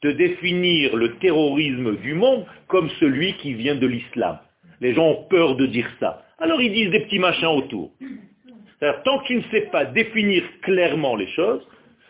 de 0.02 0.12
définir 0.12 0.96
le 0.96 1.16
terrorisme 1.18 1.96
du 1.96 2.14
monde 2.14 2.46
comme 2.68 2.88
celui 2.98 3.34
qui 3.34 3.54
vient 3.54 3.74
de 3.74 3.86
l'islam. 3.86 4.38
Les 4.80 4.94
gens 4.94 5.08
ont 5.08 5.24
peur 5.28 5.56
de 5.56 5.66
dire 5.66 5.88
ça. 6.00 6.24
Alors 6.38 6.60
ils 6.62 6.72
disent 6.72 6.90
des 6.90 7.00
petits 7.00 7.18
machins 7.18 7.48
autour. 7.48 7.90
Tant 9.04 9.18
que 9.18 9.26
tu 9.26 9.36
ne 9.36 9.42
sais 9.50 9.68
pas 9.72 9.84
définir 9.84 10.42
clairement 10.62 11.14
les 11.16 11.28
choses, 11.28 11.60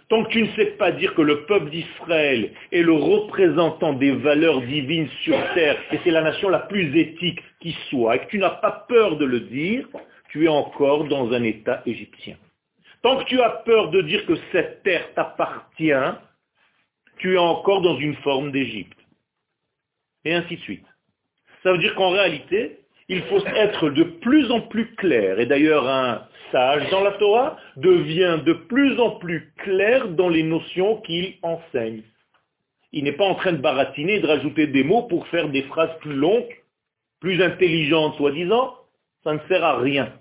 tant 0.08 0.22
que 0.22 0.30
tu 0.30 0.42
ne 0.42 0.48
sais 0.54 0.76
pas 0.78 0.92
dire 0.92 1.14
que 1.14 1.22
le 1.22 1.44
peuple 1.46 1.70
d'Israël 1.70 2.52
est 2.70 2.82
le 2.82 2.92
représentant 2.92 3.94
des 3.94 4.12
valeurs 4.12 4.60
divines 4.62 5.08
sur 5.24 5.36
terre, 5.54 5.76
et 5.90 5.98
c'est 6.04 6.12
la 6.12 6.22
nation 6.22 6.48
la 6.48 6.60
plus 6.60 6.96
éthique 6.96 7.40
qui 7.60 7.76
soit, 7.88 8.16
et 8.16 8.18
que 8.20 8.26
tu 8.26 8.38
n'as 8.38 8.50
pas 8.50 8.86
peur 8.88 9.16
de 9.16 9.24
le 9.24 9.40
dire, 9.40 9.86
tu 10.30 10.44
es 10.44 10.48
encore 10.48 11.04
dans 11.04 11.32
un 11.32 11.42
état 11.42 11.82
égyptien. 11.86 12.36
Tant 13.02 13.18
que 13.18 13.24
tu 13.24 13.40
as 13.40 13.50
peur 13.50 13.90
de 13.90 14.02
dire 14.02 14.26
que 14.26 14.34
cette 14.52 14.82
terre 14.82 15.12
t'appartient, 15.14 15.92
tu 17.18 17.34
es 17.34 17.38
encore 17.38 17.82
dans 17.82 17.96
une 17.96 18.16
forme 18.16 18.52
d'Égypte. 18.52 18.98
Et 20.24 20.34
ainsi 20.34 20.56
de 20.56 20.60
suite. 20.62 20.86
Ça 21.62 21.72
veut 21.72 21.78
dire 21.78 21.94
qu'en 21.94 22.10
réalité, 22.10 22.78
il 23.08 23.22
faut 23.22 23.44
être 23.46 23.90
de 23.90 24.04
plus 24.04 24.50
en 24.50 24.60
plus 24.60 24.94
clair. 24.94 25.40
Et 25.40 25.46
d'ailleurs, 25.46 25.88
un 25.88 26.26
sage 26.52 26.88
dans 26.90 27.02
la 27.02 27.12
Torah 27.12 27.56
devient 27.76 28.38
de 28.44 28.52
plus 28.52 28.98
en 29.00 29.12
plus 29.12 29.52
clair 29.58 30.08
dans 30.08 30.28
les 30.28 30.42
notions 30.42 31.00
qu'il 31.00 31.34
enseigne. 31.42 32.02
Il 32.92 33.04
n'est 33.04 33.12
pas 33.12 33.24
en 33.24 33.34
train 33.34 33.52
de 33.52 33.58
baratiner 33.58 34.16
et 34.16 34.20
de 34.20 34.26
rajouter 34.26 34.66
des 34.66 34.84
mots 34.84 35.02
pour 35.02 35.26
faire 35.28 35.48
des 35.48 35.62
phrases 35.62 35.96
plus 36.00 36.14
longues, 36.14 36.56
plus 37.20 37.42
intelligentes 37.42 38.16
soi-disant, 38.16 38.74
Ça 39.24 39.34
ne 39.34 39.40
sert 39.48 39.64
à 39.64 39.78
rien. 39.78 40.12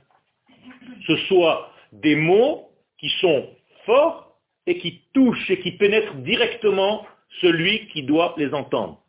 Ce 1.07 1.15
soit 1.27 1.71
des 1.91 2.15
mots 2.15 2.69
qui 2.97 3.09
sont 3.21 3.49
forts 3.85 4.37
et 4.65 4.77
qui 4.77 5.01
touchent 5.13 5.49
et 5.49 5.59
qui 5.59 5.71
pénètrent 5.73 6.15
directement 6.15 7.05
celui 7.41 7.87
qui 7.87 8.03
doit 8.03 8.35
les 8.37 8.53
entendre. 8.53 9.01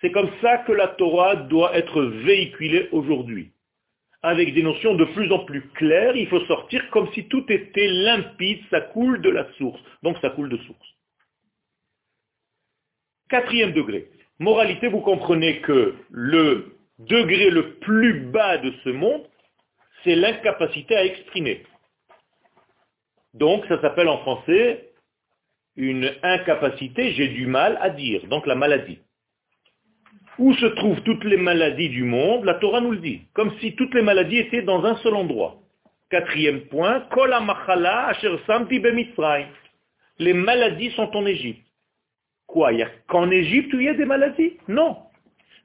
C'est 0.00 0.10
comme 0.10 0.30
ça 0.40 0.58
que 0.58 0.72
la 0.72 0.88
Torah 0.88 1.36
doit 1.36 1.76
être 1.76 2.02
véhiculée 2.02 2.88
aujourd'hui. 2.92 3.52
Avec 4.22 4.54
des 4.54 4.62
notions 4.62 4.94
de 4.94 5.04
plus 5.04 5.30
en 5.32 5.40
plus 5.40 5.68
claires, 5.70 6.16
il 6.16 6.28
faut 6.28 6.44
sortir 6.46 6.88
comme 6.90 7.10
si 7.12 7.26
tout 7.28 7.44
était 7.50 7.88
limpide, 7.88 8.60
ça 8.70 8.80
coule 8.80 9.20
de 9.20 9.30
la 9.30 9.50
source. 9.54 9.80
Donc 10.02 10.16
ça 10.20 10.30
coule 10.30 10.48
de 10.48 10.58
source. 10.58 10.88
Quatrième 13.28 13.72
degré. 13.72 14.08
Moralité, 14.38 14.88
vous 14.88 15.00
comprenez 15.00 15.60
que 15.60 15.94
le 16.10 16.76
degré 16.98 17.50
le 17.50 17.74
plus 17.76 18.20
bas 18.26 18.58
de 18.58 18.72
ce 18.84 18.90
monde, 18.90 19.22
c'est 20.04 20.14
l'incapacité 20.14 20.96
à 20.96 21.04
exprimer. 21.04 21.62
Donc 23.34 23.64
ça 23.66 23.80
s'appelle 23.80 24.08
en 24.08 24.18
français 24.18 24.92
une 25.76 26.12
incapacité, 26.22 27.12
j'ai 27.12 27.28
du 27.28 27.46
mal 27.46 27.78
à 27.80 27.90
dire, 27.90 28.26
donc 28.26 28.46
la 28.46 28.54
maladie. 28.54 28.98
Où 30.38 30.52
se 30.54 30.66
trouvent 30.66 31.00
toutes 31.02 31.24
les 31.24 31.36
maladies 31.36 31.88
du 31.88 32.04
monde 32.04 32.44
La 32.44 32.54
Torah 32.54 32.80
nous 32.80 32.92
le 32.92 32.98
dit, 32.98 33.22
comme 33.32 33.52
si 33.58 33.74
toutes 33.74 33.94
les 33.94 34.02
maladies 34.02 34.38
étaient 34.38 34.62
dans 34.62 34.84
un 34.84 34.96
seul 34.96 35.14
endroit. 35.14 35.56
Quatrième 36.10 36.62
point, 36.66 37.06
les 40.18 40.34
maladies 40.34 40.90
sont 40.90 41.16
en 41.16 41.26
Égypte. 41.26 41.66
Quoi 42.46 42.72
Il 42.72 42.76
n'y 42.76 42.82
a 42.82 42.90
qu'en 43.06 43.30
Égypte 43.30 43.72
où 43.72 43.80
il 43.80 43.86
y 43.86 43.88
a 43.88 43.94
des 43.94 44.04
maladies? 44.04 44.58
Non. 44.68 44.98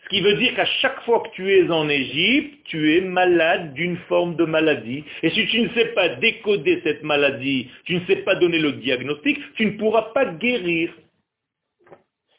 Ce 0.04 0.10
qui 0.10 0.22
veut 0.22 0.36
dire 0.36 0.56
qu'à 0.56 0.66
chaque 0.66 1.02
fois 1.04 1.22
que 1.22 1.30
tu 1.36 1.52
es 1.52 1.70
en 1.70 1.90
Égypte, 1.90 2.60
tu 2.66 2.96
es 2.96 3.02
malade 3.02 3.74
d'une 3.74 3.98
forme 4.08 4.36
de 4.36 4.46
maladie. 4.46 5.04
Et 5.22 5.30
si 5.32 5.46
tu 5.48 5.62
ne 5.62 5.70
sais 5.70 5.88
pas 5.88 6.10
décoder 6.10 6.80
cette 6.84 7.04
maladie, 7.04 7.70
tu 7.84 7.96
ne 7.96 8.06
sais 8.06 8.18
pas 8.18 8.36
donner 8.36 8.60
le 8.60 8.74
diagnostic, 8.74 9.38
tu 9.56 9.66
ne 9.66 9.72
pourras 9.72 10.14
pas 10.14 10.26
guérir. 10.26 10.94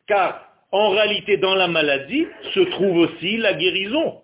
Car 0.06 0.48
en 0.70 0.90
réalité, 0.90 1.38
dans 1.38 1.54
la 1.54 1.68
maladie 1.68 2.26
se 2.54 2.60
trouve 2.60 2.98
aussi 2.98 3.38
la 3.38 3.54
guérison. 3.54 4.22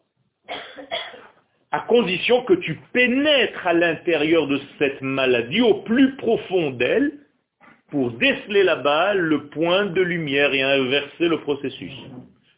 À 1.70 1.80
condition 1.80 2.42
que 2.44 2.54
tu 2.54 2.78
pénètres 2.92 3.66
à 3.66 3.72
l'intérieur 3.72 4.46
de 4.46 4.60
cette 4.78 5.00
maladie, 5.00 5.60
au 5.60 5.82
plus 5.82 6.16
profond 6.16 6.70
d'elle, 6.70 7.12
pour 7.90 8.10
déceler 8.12 8.62
là-bas 8.62 9.14
le 9.14 9.48
point 9.48 9.86
de 9.86 10.00
lumière 10.00 10.52
et 10.52 10.62
inverser 10.62 11.28
le 11.28 11.40
processus. 11.40 11.92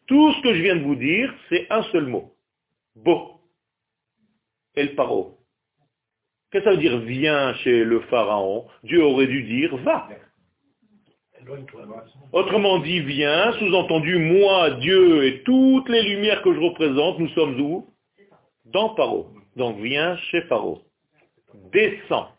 Tout 0.07 0.33
ce 0.35 0.43
que 0.43 0.55
je 0.55 0.63
viens 0.63 0.77
de 0.77 0.83
vous 0.83 0.97
dire, 0.97 1.35
c'est 1.49 1.67
un 1.71 1.83
seul 1.85 2.07
mot. 2.07 2.33
Bo. 2.95 3.41
El 4.75 4.95
paro. 4.95 5.39
Qu'est-ce 6.51 6.65
que 6.65 6.71
ça 6.71 6.77
veut 6.77 6.83
dire 6.83 6.99
viens 7.01 7.55
chez 7.55 7.85
le 7.85 8.01
pharaon? 8.03 8.67
Dieu 8.85 9.03
aurait 9.03 9.27
dû 9.27 9.43
dire 9.43 9.77
va. 9.79 10.09
Autrement 12.33 12.79
dit, 12.79 13.01
viens, 13.01 13.53
sous-entendu, 13.53 14.19
moi, 14.19 14.71
Dieu 14.73 15.25
et 15.25 15.43
toutes 15.43 15.89
les 15.89 16.03
lumières 16.03 16.43
que 16.43 16.53
je 16.53 16.59
représente, 16.59 17.19
nous 17.19 17.29
sommes 17.31 17.61
où? 17.61 17.87
Dans 18.65 18.95
Paro. 18.95 19.29
Donc 19.55 19.79
viens 19.79 20.17
chez 20.31 20.43
Paro. 20.43 20.83
Descends. 21.73 22.31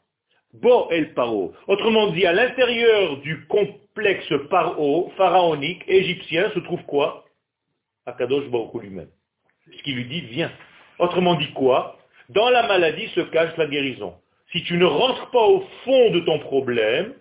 Bo 0.54 0.90
el 0.92 1.14
Paro. 1.14 1.54
Autrement 1.68 2.08
dit, 2.12 2.26
à 2.26 2.34
l'intérieur 2.34 3.18
du 3.22 3.46
complexe 3.48 4.34
Paro, 4.50 5.12
pharaonique, 5.18 5.84
égyptien, 5.88 6.52
se 6.52 6.60
trouve 6.60 6.84
quoi? 6.84 7.27
Akadosh 8.08 8.50
Baruch 8.50 8.82
lui-même. 8.82 9.10
Ce 9.72 9.84
qui 9.84 9.92
lui 9.92 10.06
dit, 10.06 10.22
viens. 10.22 10.52
Autrement 10.98 11.36
dit 11.36 11.52
quoi? 11.54 12.00
Dans 12.30 12.50
la 12.50 12.68
maladie 12.68 13.08
se 13.10 13.22
cache 13.22 13.56
la 13.58 13.68
guérison. 13.68 14.16
Si 14.52 14.64
tu 14.64 14.78
ne 14.78 14.86
rentres 14.86 15.30
pas 15.32 15.46
au 15.46 15.62
fond 15.84 16.10
de 16.12 16.22
ton 16.22 16.40
problème, 16.40 17.14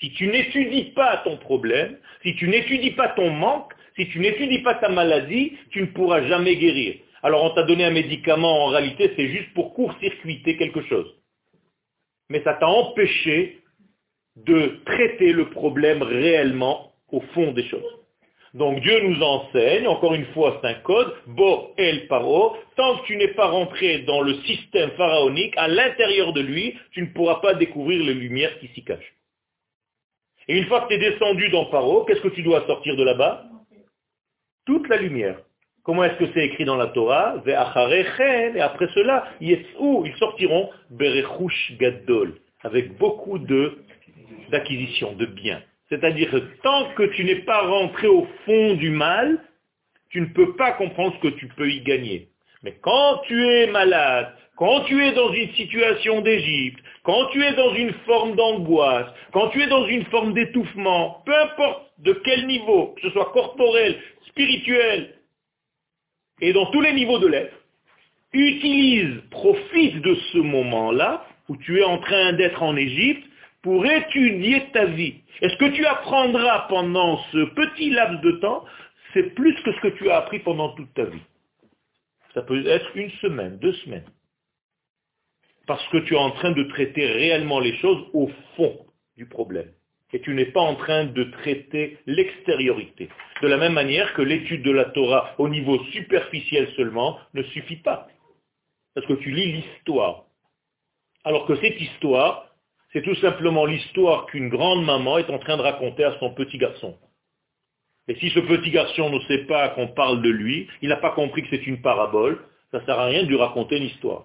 si 0.00 0.10
tu 0.12 0.26
n'étudies 0.28 0.92
pas 0.92 1.18
ton 1.18 1.36
problème, 1.36 1.98
si 2.22 2.34
tu 2.36 2.48
n'étudies 2.48 2.92
pas 2.92 3.08
ton 3.10 3.30
manque, 3.30 3.72
si 3.96 4.08
tu 4.08 4.20
n'étudies 4.20 4.62
pas 4.62 4.74
ta 4.76 4.88
maladie, 4.88 5.58
tu 5.70 5.82
ne 5.82 5.86
pourras 5.86 6.26
jamais 6.26 6.56
guérir. 6.56 6.96
Alors 7.22 7.44
on 7.44 7.50
t'a 7.50 7.64
donné 7.64 7.84
un 7.84 7.90
médicament, 7.90 8.64
en 8.64 8.68
réalité 8.68 9.12
c'est 9.16 9.28
juste 9.28 9.52
pour 9.54 9.74
court-circuiter 9.74 10.56
quelque 10.56 10.82
chose. 10.82 11.14
Mais 12.30 12.42
ça 12.44 12.54
t'a 12.54 12.68
empêché 12.68 13.60
de 14.36 14.80
traiter 14.86 15.32
le 15.32 15.50
problème 15.50 16.02
réellement 16.02 16.92
au 17.10 17.20
fond 17.20 17.52
des 17.52 17.64
choses. 17.64 17.97
Donc 18.58 18.80
Dieu 18.80 19.00
nous 19.08 19.22
enseigne, 19.22 19.86
encore 19.86 20.14
une 20.14 20.26
fois 20.34 20.58
c'est 20.60 20.68
un 20.68 20.74
code, 20.74 21.14
Bo 21.28 21.72
El 21.76 22.08
Paro, 22.08 22.56
tant 22.74 22.98
que 22.98 23.06
tu 23.06 23.16
n'es 23.16 23.28
pas 23.28 23.46
rentré 23.46 24.00
dans 24.00 24.20
le 24.20 24.34
système 24.42 24.90
pharaonique, 24.90 25.54
à 25.56 25.68
l'intérieur 25.68 26.32
de 26.32 26.40
lui, 26.40 26.76
tu 26.90 27.02
ne 27.02 27.06
pourras 27.06 27.36
pas 27.36 27.54
découvrir 27.54 28.04
les 28.04 28.14
lumières 28.14 28.58
qui 28.58 28.66
s'y 28.68 28.82
cachent. 28.82 29.14
Et 30.48 30.58
une 30.58 30.64
fois 30.66 30.80
que 30.80 30.88
tu 30.88 30.94
es 30.94 30.98
descendu 30.98 31.50
dans 31.50 31.66
Paro, 31.66 32.04
qu'est-ce 32.04 32.20
que 32.20 32.28
tu 32.28 32.42
dois 32.42 32.66
sortir 32.66 32.96
de 32.96 33.04
là-bas? 33.04 33.44
Toute 34.66 34.88
la 34.88 34.96
lumière. 34.96 35.38
Comment 35.84 36.02
est-ce 36.04 36.18
que 36.18 36.32
c'est 36.34 36.44
écrit 36.46 36.64
dans 36.64 36.76
la 36.76 36.88
Torah? 36.88 37.36
Et 37.46 37.54
après 37.54 38.88
cela, 38.94 39.28
ils 39.40 39.64
sortiront 40.18 40.68
Berechush 40.90 41.76
Gadol, 41.78 42.40
avec 42.62 42.98
beaucoup 42.98 43.38
d'acquisition, 44.50 45.12
de 45.12 45.26
biens. 45.26 45.62
C'est-à-dire 45.88 46.30
que 46.30 46.36
tant 46.62 46.92
que 46.94 47.04
tu 47.14 47.24
n'es 47.24 47.42
pas 47.42 47.62
rentré 47.62 48.06
au 48.06 48.26
fond 48.44 48.74
du 48.74 48.90
mal, 48.90 49.38
tu 50.10 50.20
ne 50.20 50.26
peux 50.26 50.54
pas 50.56 50.72
comprendre 50.72 51.14
ce 51.16 51.28
que 51.28 51.34
tu 51.34 51.48
peux 51.48 51.70
y 51.70 51.80
gagner. 51.80 52.28
Mais 52.62 52.76
quand 52.82 53.18
tu 53.26 53.46
es 53.46 53.66
malade, 53.68 54.34
quand 54.56 54.80
tu 54.84 55.02
es 55.04 55.12
dans 55.12 55.32
une 55.32 55.52
situation 55.54 56.20
d'Égypte, 56.20 56.80
quand 57.04 57.26
tu 57.26 57.42
es 57.42 57.52
dans 57.54 57.74
une 57.74 57.92
forme 58.06 58.34
d'angoisse, 58.34 59.06
quand 59.32 59.48
tu 59.50 59.62
es 59.62 59.68
dans 59.68 59.86
une 59.86 60.04
forme 60.06 60.34
d'étouffement, 60.34 61.22
peu 61.24 61.34
importe 61.34 61.92
de 61.98 62.12
quel 62.12 62.46
niveau, 62.46 62.94
que 62.96 63.02
ce 63.02 63.10
soit 63.10 63.30
corporel, 63.32 63.96
spirituel, 64.26 65.14
et 66.40 66.52
dans 66.52 66.66
tous 66.66 66.80
les 66.80 66.92
niveaux 66.92 67.18
de 67.18 67.28
l'être, 67.28 67.54
utilise, 68.32 69.20
profite 69.30 70.00
de 70.02 70.14
ce 70.32 70.38
moment-là, 70.38 71.24
où 71.48 71.56
tu 71.56 71.78
es 71.78 71.84
en 71.84 71.98
train 71.98 72.32
d'être 72.32 72.62
en 72.62 72.76
Égypte, 72.76 73.27
pour 73.62 73.84
étudier 73.84 74.70
ta 74.72 74.86
vie. 74.86 75.14
Et 75.40 75.48
ce 75.48 75.56
que 75.56 75.70
tu 75.74 75.84
apprendras 75.84 76.66
pendant 76.68 77.18
ce 77.32 77.44
petit 77.54 77.90
laps 77.90 78.20
de 78.22 78.32
temps, 78.40 78.64
c'est 79.12 79.34
plus 79.34 79.54
que 79.62 79.72
ce 79.72 79.80
que 79.80 79.88
tu 79.88 80.10
as 80.10 80.18
appris 80.18 80.38
pendant 80.40 80.70
toute 80.70 80.92
ta 80.94 81.04
vie. 81.04 81.22
Ça 82.34 82.42
peut 82.42 82.66
être 82.66 82.96
une 82.96 83.10
semaine, 83.22 83.58
deux 83.58 83.72
semaines. 83.72 84.06
Parce 85.66 85.86
que 85.88 85.98
tu 85.98 86.14
es 86.14 86.18
en 86.18 86.30
train 86.30 86.52
de 86.52 86.62
traiter 86.64 87.06
réellement 87.06 87.60
les 87.60 87.76
choses 87.78 88.06
au 88.12 88.30
fond 88.56 88.86
du 89.16 89.26
problème. 89.26 89.70
Et 90.12 90.20
tu 90.20 90.32
n'es 90.34 90.46
pas 90.46 90.60
en 90.60 90.74
train 90.74 91.04
de 91.04 91.24
traiter 91.24 91.98
l'extériorité. 92.06 93.10
De 93.42 93.48
la 93.48 93.58
même 93.58 93.74
manière 93.74 94.14
que 94.14 94.22
l'étude 94.22 94.62
de 94.62 94.70
la 94.70 94.86
Torah 94.86 95.34
au 95.36 95.48
niveau 95.48 95.82
superficiel 95.92 96.68
seulement 96.76 97.18
ne 97.34 97.42
suffit 97.42 97.76
pas. 97.76 98.08
Parce 98.94 99.06
que 99.06 99.14
tu 99.14 99.30
lis 99.30 99.52
l'histoire. 99.52 100.24
Alors 101.24 101.46
que 101.46 101.56
cette 101.56 101.78
histoire, 101.78 102.47
c'est 102.92 103.02
tout 103.02 103.14
simplement 103.16 103.66
l'histoire 103.66 104.26
qu'une 104.26 104.48
grande 104.48 104.84
maman 104.84 105.18
est 105.18 105.30
en 105.30 105.38
train 105.38 105.56
de 105.56 105.62
raconter 105.62 106.04
à 106.04 106.18
son 106.18 106.34
petit 106.34 106.58
garçon. 106.58 106.96
Et 108.08 108.14
si 108.16 108.30
ce 108.30 108.40
petit 108.40 108.70
garçon 108.70 109.10
ne 109.10 109.20
sait 109.20 109.44
pas 109.44 109.68
qu'on 109.70 109.88
parle 109.88 110.22
de 110.22 110.30
lui, 110.30 110.66
il 110.80 110.88
n'a 110.88 110.96
pas 110.96 111.10
compris 111.10 111.42
que 111.42 111.48
c'est 111.50 111.66
une 111.66 111.82
parabole, 111.82 112.38
ça 112.70 112.80
ne 112.80 112.84
sert 112.86 112.98
à 112.98 113.06
rien 113.06 113.22
de 113.22 113.28
lui 113.28 113.36
raconter 113.36 113.76
une 113.76 113.84
histoire. 113.84 114.24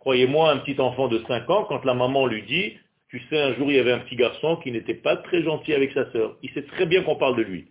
Croyez-moi, 0.00 0.50
un 0.50 0.58
petit 0.58 0.80
enfant 0.80 1.08
de 1.08 1.22
5 1.28 1.50
ans, 1.50 1.64
quand 1.64 1.84
la 1.84 1.94
maman 1.94 2.26
lui 2.26 2.42
dit, 2.42 2.72
tu 3.10 3.20
sais, 3.28 3.38
un 3.38 3.54
jour 3.54 3.70
il 3.70 3.76
y 3.76 3.78
avait 3.78 3.92
un 3.92 3.98
petit 3.98 4.16
garçon 4.16 4.56
qui 4.56 4.70
n'était 4.70 4.94
pas 4.94 5.16
très 5.16 5.42
gentil 5.42 5.74
avec 5.74 5.92
sa 5.92 6.10
sœur, 6.12 6.36
il 6.42 6.50
sait 6.50 6.62
très 6.62 6.86
bien 6.86 7.02
qu'on 7.02 7.16
parle 7.16 7.36
de 7.36 7.42
lui. 7.42 7.68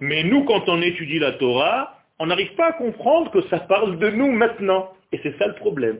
Mais 0.00 0.24
nous, 0.24 0.44
quand 0.44 0.68
on 0.68 0.80
étudie 0.80 1.18
la 1.18 1.32
Torah, 1.32 1.98
on 2.18 2.26
n'arrive 2.26 2.54
pas 2.54 2.68
à 2.68 2.72
comprendre 2.72 3.30
que 3.30 3.42
ça 3.48 3.60
parle 3.60 3.98
de 3.98 4.10
nous 4.10 4.30
maintenant. 4.32 4.92
Et 5.12 5.20
c'est 5.22 5.36
ça 5.38 5.46
le 5.46 5.54
problème. 5.54 5.98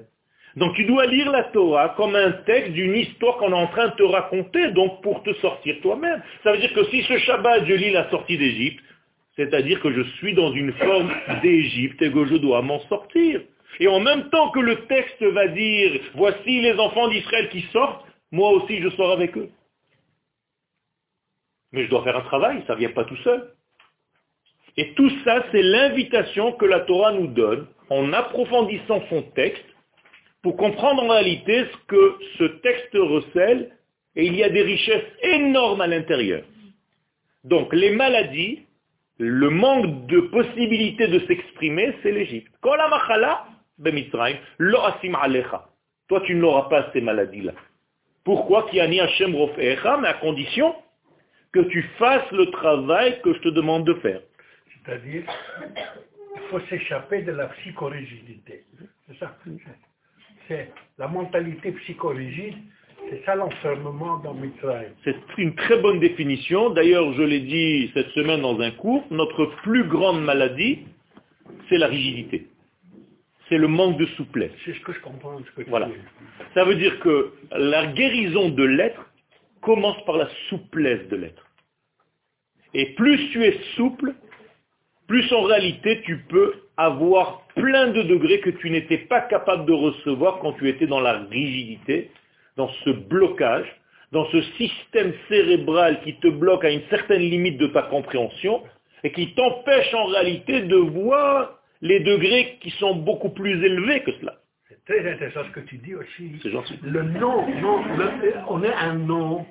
Donc 0.56 0.74
tu 0.74 0.84
dois 0.84 1.06
lire 1.06 1.30
la 1.30 1.44
Torah 1.44 1.90
comme 1.96 2.16
un 2.16 2.32
texte 2.32 2.72
d'une 2.72 2.94
histoire 2.94 3.36
qu'on 3.36 3.50
est 3.50 3.54
en 3.54 3.68
train 3.68 3.88
de 3.88 3.94
te 3.94 4.02
raconter, 4.02 4.70
donc 4.72 5.02
pour 5.02 5.22
te 5.22 5.32
sortir 5.34 5.76
toi-même. 5.82 6.22
Ça 6.42 6.52
veut 6.52 6.58
dire 6.58 6.72
que 6.72 6.84
si 6.84 7.02
ce 7.02 7.18
Shabbat 7.18 7.66
je 7.66 7.74
lis 7.74 7.90
la 7.90 8.10
sortie 8.10 8.38
d'Égypte, 8.38 8.82
c'est-à-dire 9.36 9.80
que 9.80 9.92
je 9.92 10.02
suis 10.16 10.34
dans 10.34 10.52
une 10.52 10.72
forme 10.72 11.12
d'Égypte 11.42 12.02
et 12.02 12.10
que 12.10 12.24
je 12.26 12.36
dois 12.36 12.62
m'en 12.62 12.80
sortir. 12.88 13.40
Et 13.78 13.86
en 13.86 14.00
même 14.00 14.30
temps 14.30 14.50
que 14.50 14.58
le 14.58 14.86
texte 14.86 15.22
va 15.22 15.46
dire, 15.48 16.00
voici 16.14 16.60
les 16.60 16.74
enfants 16.74 17.08
d'Israël 17.08 17.48
qui 17.50 17.62
sortent, 17.72 18.04
moi 18.32 18.50
aussi 18.50 18.80
je 18.80 18.88
sors 18.90 19.12
avec 19.12 19.36
eux. 19.36 19.50
Mais 21.72 21.84
je 21.84 21.90
dois 21.90 22.02
faire 22.02 22.16
un 22.16 22.22
travail, 22.22 22.64
ça 22.66 22.74
ne 22.74 22.78
vient 22.78 22.90
pas 22.90 23.04
tout 23.04 23.16
seul. 23.18 23.52
Et 24.76 24.94
tout 24.94 25.10
ça, 25.24 25.44
c'est 25.52 25.62
l'invitation 25.62 26.52
que 26.52 26.64
la 26.64 26.80
Torah 26.80 27.12
nous 27.12 27.26
donne 27.26 27.66
en 27.90 28.12
approfondissant 28.12 29.02
son 29.10 29.22
texte 29.34 29.64
pour 30.42 30.56
comprendre 30.56 31.02
en 31.02 31.08
réalité 31.08 31.64
ce 31.64 31.76
que 31.86 32.18
ce 32.38 32.44
texte 32.44 32.94
recèle, 32.94 33.70
et 34.16 34.26
il 34.26 34.34
y 34.34 34.42
a 34.42 34.48
des 34.48 34.62
richesses 34.62 35.04
énormes 35.22 35.80
à 35.80 35.86
l'intérieur. 35.86 36.42
Donc 37.44 37.72
les 37.72 37.90
maladies, 37.90 38.62
le 39.18 39.50
manque 39.50 40.06
de 40.06 40.20
possibilité 40.20 41.08
de 41.08 41.20
s'exprimer, 41.26 41.94
c'est 42.02 42.12
l'Égypte. 42.12 42.52
Alecha. 45.22 45.68
Toi, 46.08 46.20
tu 46.22 46.34
n'auras 46.34 46.68
pas 46.68 46.90
ces 46.92 47.00
maladies-là. 47.00 47.52
Pourquoi 48.24 48.68
Ki 48.68 48.80
ani 48.80 49.00
Hashem 49.00 49.34
rofecha, 49.34 49.98
mais 49.98 50.08
à 50.08 50.14
condition 50.14 50.74
que 51.52 51.60
tu 51.60 51.82
fasses 51.98 52.30
le 52.32 52.50
travail 52.50 53.20
que 53.22 53.32
je 53.34 53.40
te 53.40 53.48
demande 53.48 53.86
de 53.86 53.94
faire. 53.94 54.20
C'est-à-dire, 54.74 55.22
il 56.34 56.42
faut 56.50 56.60
s'échapper 56.68 57.22
de 57.22 57.32
la 57.32 57.46
psychorigidité. 57.48 58.64
C'est 59.06 59.18
ça. 59.18 59.36
C'est 60.48 60.70
la 60.98 61.08
mentalité 61.08 61.72
psychorigide, 61.72 62.54
c'est 63.10 63.24
ça 63.24 63.34
l'enfermement 63.34 64.18
dans 64.18 64.34
Mitzrayim. 64.34 64.90
C'est 65.04 65.16
une 65.38 65.54
très 65.54 65.78
bonne 65.78 66.00
définition. 66.00 66.70
D'ailleurs, 66.70 67.12
je 67.14 67.22
l'ai 67.22 67.40
dit 67.40 67.90
cette 67.94 68.08
semaine 68.10 68.40
dans 68.42 68.58
un 68.60 68.70
cours, 68.72 69.04
notre 69.10 69.46
plus 69.62 69.84
grande 69.84 70.22
maladie, 70.24 70.80
c'est 71.68 71.78
la 71.78 71.86
rigidité. 71.86 72.46
C'est 73.48 73.58
le 73.58 73.68
manque 73.68 73.98
de 73.98 74.06
souplesse. 74.06 74.52
C'est 74.64 74.74
ce 74.74 74.80
que 74.80 74.92
je 74.92 75.00
comprends. 75.00 75.38
Ce 75.38 75.50
que 75.52 75.62
tu 75.62 75.70
Voilà. 75.70 75.86
dis. 75.86 75.94
Ça 76.54 76.64
veut 76.64 76.74
dire 76.74 76.98
que 77.00 77.32
la 77.52 77.86
guérison 77.92 78.50
de 78.50 78.64
l'être 78.64 79.06
commence 79.62 80.02
par 80.04 80.16
la 80.16 80.28
souplesse 80.48 81.06
de 81.08 81.16
l'être. 81.16 81.46
Et 82.74 82.94
plus 82.94 83.30
tu 83.30 83.42
es 83.44 83.58
souple, 83.76 84.14
plus 85.06 85.32
en 85.32 85.42
réalité 85.42 86.02
tu 86.02 86.18
peux 86.28 86.52
avoir 86.78 87.42
plein 87.56 87.88
de 87.88 88.02
degrés 88.02 88.40
que 88.40 88.50
tu 88.50 88.70
n'étais 88.70 88.98
pas 88.98 89.20
capable 89.22 89.66
de 89.66 89.72
recevoir 89.72 90.38
quand 90.38 90.52
tu 90.54 90.68
étais 90.68 90.86
dans 90.86 91.00
la 91.00 91.24
rigidité, 91.30 92.10
dans 92.56 92.70
ce 92.84 92.90
blocage, 92.90 93.66
dans 94.12 94.26
ce 94.30 94.40
système 94.56 95.12
cérébral 95.28 96.00
qui 96.02 96.14
te 96.14 96.28
bloque 96.28 96.64
à 96.64 96.70
une 96.70 96.86
certaine 96.88 97.20
limite 97.20 97.58
de 97.58 97.66
ta 97.66 97.82
compréhension 97.82 98.62
et 99.04 99.12
qui 99.12 99.34
t'empêche 99.34 99.92
en 99.92 100.06
réalité 100.06 100.62
de 100.62 100.76
voir 100.76 101.58
les 101.82 102.00
degrés 102.00 102.58
qui 102.60 102.70
sont 102.70 102.94
beaucoup 102.94 103.30
plus 103.30 103.62
élevés 103.64 104.02
que 104.02 104.12
cela. 104.20 104.37
C'est 104.88 105.00
très 105.02 105.12
intéressant 105.12 105.44
ce 105.44 105.50
que 105.50 105.60
tu 105.60 105.76
dis 105.76 105.94
aussi. 105.94 106.40
Le 106.82 107.02
nom, 107.02 107.46
le- 107.98 108.34
on 108.48 108.62
est 108.64 108.72
un 108.74 108.94
nom. 108.94 109.46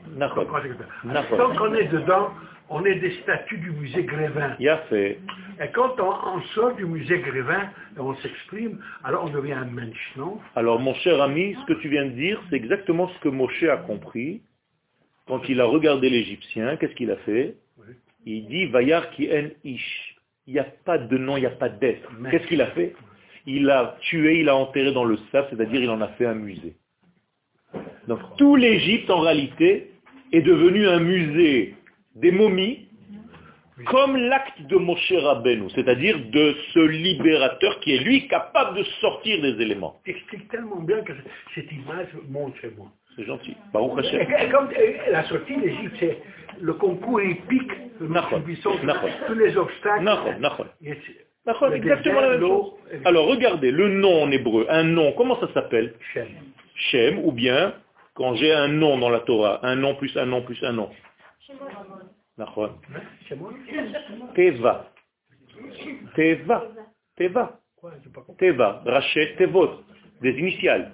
Tant 1.38 1.56
qu'on 1.56 1.74
est 1.76 1.88
dedans, 1.88 2.32
on 2.70 2.84
est 2.84 2.96
des 2.96 3.12
statues 3.22 3.60
du 3.60 3.72
musée 3.72 4.04
Grévin. 4.04 4.56
Il 4.60 4.66
y 4.66 4.70
a 4.70 4.80
fait. 4.90 5.20
Et 5.64 5.68
quand 5.74 5.96
on, 6.00 6.12
on 6.38 6.42
sort 6.56 6.74
du 6.76 6.86
musée 6.86 7.20
Grévin 7.20 7.70
et 7.96 8.00
on 8.00 8.16
s'exprime, 8.16 8.80
alors 9.04 9.26
on 9.26 9.30
devient 9.30 9.54
un 9.54 9.66
mensch, 9.66 10.12
non? 10.18 10.40
Alors 10.56 10.80
mon 10.80 10.94
cher 10.96 11.22
ami, 11.22 11.56
ce 11.62 11.66
que 11.72 11.80
tu 11.80 11.88
viens 11.90 12.06
de 12.06 12.12
dire, 12.12 12.42
c'est 12.50 12.56
exactement 12.56 13.08
ce 13.08 13.20
que 13.20 13.30
Moshe 13.30 13.64
a 13.64 13.78
compris 13.78 14.42
quand 15.28 15.48
il 15.48 15.62
a 15.62 15.66
regardé 15.66 16.10
l'Égyptien. 16.10 16.78
Qu'est-ce 16.78 16.96
qu'il 16.96 17.12
a 17.12 17.18
fait? 17.18 17.56
Oui. 17.78 17.94
Il 18.26 18.48
dit 18.48 18.66
Vayar 18.66 19.12
ki 19.12 19.30
en 19.32 19.50
ish. 19.64 20.16
Il 20.48 20.54
n'y 20.54 20.60
a 20.60 20.64
pas 20.86 20.98
de 20.98 21.18
nom, 21.18 21.38
il 21.38 21.42
n'y 21.42 21.46
a 21.46 21.52
pas 21.52 21.70
d'être. 21.70 22.10
Qu'est-ce 22.32 22.48
qu'il 22.48 22.62
a 22.62 22.68
fait? 22.68 22.96
Il 23.48 23.70
a 23.70 23.96
tué, 24.02 24.42
il 24.42 24.50
a 24.50 24.56
enterré 24.56 24.92
dans 24.92 25.06
le 25.06 25.18
sable, 25.32 25.48
c'est-à-dire 25.50 25.82
il 25.82 25.90
en 25.90 26.02
a 26.02 26.10
fait 26.10 26.26
un 26.26 26.36
musée. 26.36 26.76
Donc 28.08 28.20
tout 28.38 28.56
l'Égypte 28.56 29.10
en 29.10 29.22
réalité 29.22 29.92
est 30.32 30.42
devenu 30.42 30.88
un 30.88 31.00
musée 31.00 31.76
des 32.16 32.32
momies 32.32 32.88
comme 33.86 34.18
l'acte 34.18 34.62
de 34.64 34.76
Moshe 34.76 35.14
Rabbeinu, 35.14 35.70
c'est-à-dire 35.76 36.18
de 36.32 36.56
ce 36.74 36.80
libérateur 36.80 37.80
qui 37.82 37.94
est 37.96 38.00
lui 38.00 38.28
capable 38.28 38.78
de 38.80 38.84
sortir 39.02 39.42
des 39.42 39.62
éléments. 39.62 40.02
Tu 40.04 40.12
expliques 40.12 40.50
tellement 40.50 40.82
bien 40.82 41.02
que 41.02 41.14
cette 41.54 41.72
image 41.72 42.08
monte 42.28 42.56
chez 42.60 42.72
moi. 42.76 42.92
C'est 43.16 43.26
gentil. 43.26 43.56
Et 44.36 44.50
comme 44.50 44.70
et 44.72 45.12
la 45.12 45.24
sortie 45.26 45.58
d'Égypte, 45.58 45.96
c'est 46.00 46.18
le 46.60 46.74
concours 46.74 47.22
épique 47.22 47.72
Nachon. 48.00 48.44
tous 49.28 49.34
les 49.34 49.58
obstacles. 49.58 50.04
Exactement 51.74 52.22
la 52.22 52.30
même 52.30 52.42
chose. 52.42 52.74
Alors 53.06 53.28
regardez, 53.28 53.72
le 53.72 53.90
nom 53.90 54.24
en 54.24 54.32
hébreu, 54.32 54.66
un 54.70 54.84
nom, 54.84 55.14
comment 55.14 55.40
ça 55.40 55.48
s'appelle 55.54 55.94
Shem. 56.14 56.28
Shem, 56.76 57.20
ou 57.24 57.32
bien, 57.32 57.74
quand 58.14 58.36
j'ai 58.36 58.54
un 58.54 58.68
nom 58.68 58.98
dans 58.98 59.10
la 59.10 59.20
Torah, 59.22 59.60
un 59.66 59.76
nom 59.76 59.96
plus 59.96 60.16
un 60.18 60.26
nom 60.26 60.42
plus 60.42 60.62
un 60.64 60.74
nom. 60.74 60.90
Teva. 64.36 64.92
Teva. 66.16 66.68
Teva. 67.16 67.60
Teva. 68.38 68.82
Rachet, 68.86 69.36
Tevot. 69.38 69.82
Des 70.22 70.32
initiales. 70.32 70.92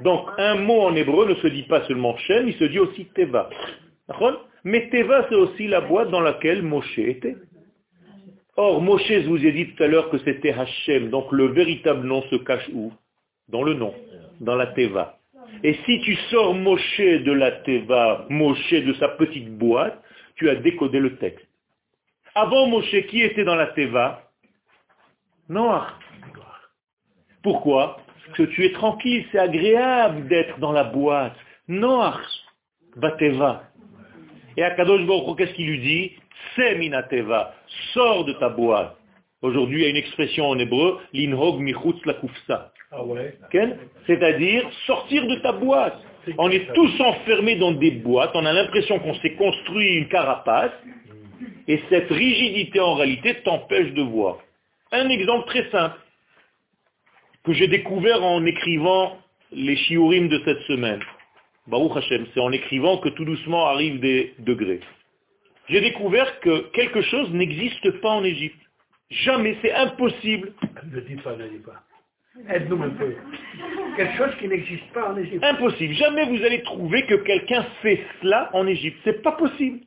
Donc, 0.00 0.28
un 0.38 0.56
mot 0.56 0.80
en 0.82 0.96
hébreu 0.96 1.28
ne 1.28 1.34
se 1.36 1.46
dit 1.46 1.64
pas 1.64 1.82
seulement 1.86 2.16
Shem, 2.16 2.48
il 2.48 2.54
se 2.54 2.64
dit 2.64 2.78
aussi 2.78 3.06
Teva. 3.14 3.48
Mais 4.64 4.88
Teva, 4.90 5.26
c'est 5.28 5.34
aussi 5.34 5.68
la 5.68 5.80
boîte 5.80 6.10
dans 6.10 6.20
laquelle 6.20 6.62
Moshe 6.62 6.98
était. 6.98 7.36
Or, 8.56 8.82
Moshe, 8.82 9.08
je 9.08 9.28
vous 9.28 9.44
ai 9.44 9.52
dit 9.52 9.74
tout 9.74 9.82
à 9.82 9.86
l'heure 9.86 10.10
que 10.10 10.18
c'était 10.18 10.52
Hachem, 10.52 11.08
donc 11.08 11.32
le 11.32 11.46
véritable 11.46 12.06
nom 12.06 12.22
se 12.30 12.36
cache 12.36 12.68
où? 12.74 12.92
Dans 13.48 13.62
le 13.62 13.74
nom, 13.74 13.94
dans 14.40 14.56
la 14.56 14.66
Teva. 14.68 15.18
Et 15.62 15.74
si 15.86 16.00
tu 16.00 16.14
sors 16.30 16.54
Moshe 16.54 17.00
de 17.00 17.32
la 17.32 17.52
Teva, 17.52 18.26
Moshe 18.28 18.72
de 18.72 18.92
sa 18.94 19.08
petite 19.08 19.56
boîte, 19.56 20.02
tu 20.36 20.50
as 20.50 20.56
décodé 20.56 20.98
le 20.98 21.16
texte. 21.16 21.46
Avant 22.34 22.66
Moshe, 22.66 23.06
qui 23.08 23.22
était 23.22 23.44
dans 23.44 23.56
la 23.56 23.68
Teva? 23.68 24.22
Noach. 25.48 25.92
Pourquoi? 27.42 27.98
Parce 28.06 28.36
que 28.38 28.42
tu 28.44 28.64
es 28.64 28.72
tranquille, 28.72 29.26
c'est 29.32 29.38
agréable 29.38 30.28
d'être 30.28 30.58
dans 30.58 30.72
la 30.72 30.84
boîte. 30.84 31.36
Noach, 31.68 32.22
Bateva. 32.96 33.64
Et 34.56 34.62
Akadosh 34.62 35.06
Baruch 35.06 35.36
qu'est-ce 35.38 35.54
qu'il 35.54 35.68
lui 35.68 35.80
dit? 35.80 36.12
C'est 36.54 36.76
Minateva, 36.76 37.54
sors 37.94 38.24
de 38.24 38.32
ta 38.34 38.48
boîte. 38.48 38.96
Aujourd'hui, 39.42 39.80
il 39.80 39.82
y 39.82 39.86
a 39.86 39.90
une 39.90 39.96
expression 39.96 40.46
en 40.48 40.58
hébreu, 40.58 41.00
l'inhog 41.12 41.58
michutz 41.60 42.04
la 42.04 42.14
kufsa. 42.14 42.72
Ah 42.92 43.04
ouais 43.04 43.36
C'est-à-dire 44.06 44.68
sortir 44.86 45.26
de 45.26 45.36
ta 45.36 45.52
boîte. 45.52 45.98
On 46.38 46.50
est 46.50 46.72
tous 46.74 47.00
enfermés 47.00 47.56
dans 47.56 47.72
des 47.72 47.90
boîtes, 47.90 48.30
on 48.34 48.46
a 48.46 48.52
l'impression 48.52 48.98
qu'on 49.00 49.14
s'est 49.14 49.32
construit 49.32 49.94
une 49.94 50.08
carapace, 50.08 50.72
et 51.66 51.80
cette 51.88 52.08
rigidité 52.10 52.78
en 52.78 52.94
réalité 52.94 53.34
t'empêche 53.42 53.92
de 53.94 54.02
voir. 54.02 54.38
Un 54.92 55.08
exemple 55.08 55.46
très 55.46 55.68
simple, 55.70 55.96
que 57.44 57.52
j'ai 57.52 57.66
découvert 57.66 58.22
en 58.22 58.44
écrivant 58.44 59.16
les 59.50 59.76
shiurim 59.76 60.28
de 60.28 60.40
cette 60.44 60.60
semaine. 60.62 61.00
Baruch 61.66 61.96
Hashem, 61.96 62.26
c'est 62.34 62.40
en 62.40 62.52
écrivant 62.52 62.98
que 62.98 63.08
tout 63.08 63.24
doucement 63.24 63.66
arrivent 63.66 64.00
des 64.00 64.34
degrés. 64.38 64.80
J'ai 65.72 65.80
découvert 65.80 66.38
que 66.40 66.70
quelque 66.72 67.00
chose 67.00 67.30
n'existe 67.32 67.90
pas 68.02 68.10
en 68.10 68.24
Égypte. 68.24 68.60
Jamais, 69.08 69.56
c'est 69.62 69.72
impossible. 69.72 70.52
Ne 70.92 71.00
dis 71.00 71.16
pas, 71.16 71.34
ne 71.34 71.48
dis 71.48 71.60
pas. 71.60 71.82
Aide-nous 72.50 72.82
un 72.82 72.90
peu. 72.90 73.16
Quelque 73.96 74.16
chose 74.18 74.34
qui 74.38 74.48
n'existe 74.48 74.92
pas 74.92 75.12
en 75.12 75.16
Égypte. 75.16 75.42
Impossible. 75.42 75.94
Jamais 75.94 76.26
vous 76.26 76.44
allez 76.44 76.62
trouver 76.62 77.06
que 77.06 77.14
quelqu'un 77.14 77.62
fait 77.80 78.04
cela 78.20 78.50
en 78.52 78.66
Égypte. 78.66 78.98
C'est 79.04 79.22
pas 79.22 79.32
possible. 79.32 79.80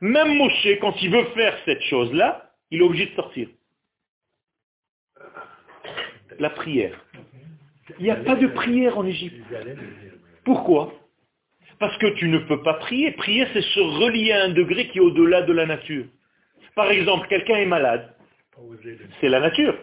Même 0.00 0.38
Moshe, 0.38 0.68
quand 0.80 1.02
il 1.02 1.10
veut 1.10 1.24
faire 1.34 1.54
cette 1.66 1.82
chose-là, 1.82 2.50
il 2.70 2.80
est 2.80 2.84
obligé 2.84 3.06
de 3.06 3.14
sortir. 3.14 3.48
La 6.38 6.50
prière. 6.50 6.98
Il 7.98 8.04
n'y 8.04 8.10
a 8.10 8.16
pas 8.16 8.36
de 8.36 8.46
prière 8.46 8.96
en 8.96 9.04
Égypte. 9.04 9.36
Pourquoi? 10.44 10.94
Parce 11.78 11.96
que 11.98 12.06
tu 12.14 12.28
ne 12.28 12.38
peux 12.38 12.62
pas 12.62 12.74
prier. 12.74 13.10
Prier, 13.12 13.46
c'est 13.52 13.62
se 13.62 13.80
relier 13.80 14.32
à 14.32 14.44
un 14.44 14.48
degré 14.50 14.88
qui 14.88 14.98
est 14.98 15.02
au-delà 15.02 15.42
de 15.42 15.52
la 15.52 15.66
nature. 15.66 16.04
Par 16.74 16.90
exemple, 16.90 17.26
quelqu'un 17.28 17.56
est 17.56 17.66
malade. 17.66 18.14
C'est 19.20 19.28
la 19.28 19.40
nature. 19.40 19.74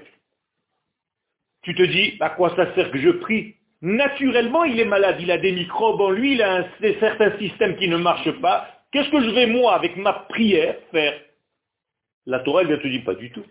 Tu 1.63 1.75
te 1.75 1.83
dis, 1.83 2.17
à 2.19 2.31
quoi 2.31 2.55
ça 2.55 2.73
sert 2.75 2.91
que 2.91 2.99
je 2.99 3.09
prie? 3.09 3.55
Naturellement, 3.81 4.63
il 4.63 4.79
est 4.79 4.85
malade, 4.85 5.17
il 5.19 5.29
a 5.31 5.37
des 5.37 5.51
microbes 5.51 6.01
en 6.01 6.09
lui, 6.09 6.33
il 6.33 6.41
a 6.41 6.57
un, 6.57 6.65
certains 6.99 7.37
systèmes 7.37 7.75
qui 7.75 7.87
ne 7.87 7.97
marchent 7.97 8.39
pas. 8.41 8.67
Qu'est-ce 8.91 9.09
que 9.09 9.21
je 9.21 9.29
vais, 9.31 9.45
moi, 9.45 9.75
avec 9.75 9.97
ma 9.97 10.13
prière, 10.13 10.75
faire? 10.91 11.19
La 12.25 12.39
Torah, 12.39 12.61
elle 12.61 12.67
vient 12.67 12.77
te 12.77 12.87
dire 12.87 13.03
pas 13.03 13.15
du 13.15 13.31
tout. 13.31 13.43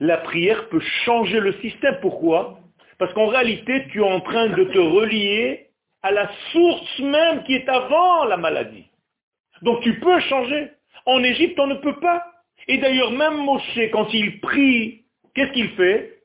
La 0.00 0.18
prière 0.18 0.68
peut 0.68 0.82
changer 1.04 1.40
le 1.40 1.54
système. 1.54 1.98
Pourquoi? 2.02 2.58
Parce 2.98 3.12
qu'en 3.14 3.26
réalité, 3.26 3.86
tu 3.90 4.00
es 4.00 4.04
en 4.04 4.20
train 4.20 4.48
de 4.48 4.64
te 4.64 4.78
relier 4.78 5.65
à 6.06 6.12
la 6.12 6.30
source 6.52 6.98
même 7.00 7.42
qui 7.44 7.54
est 7.54 7.68
avant 7.68 8.24
la 8.26 8.36
maladie. 8.36 8.86
Donc 9.62 9.82
tu 9.82 9.98
peux 9.98 10.20
changer. 10.20 10.68
En 11.04 11.22
Égypte, 11.22 11.58
on 11.58 11.66
ne 11.66 11.74
peut 11.74 11.98
pas. 11.98 12.24
Et 12.68 12.78
d'ailleurs, 12.78 13.10
même 13.10 13.36
Moshe, 13.38 13.78
quand 13.92 14.06
il 14.12 14.40
prie, 14.40 15.02
qu'est-ce 15.34 15.52
qu'il 15.52 15.70
fait? 15.70 16.18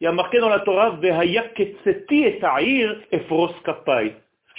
Il 0.00 0.04
y 0.04 0.06
a 0.08 0.12
marqué 0.12 0.38
dans 0.40 0.48
la 0.48 0.60
Torah. 0.60 0.98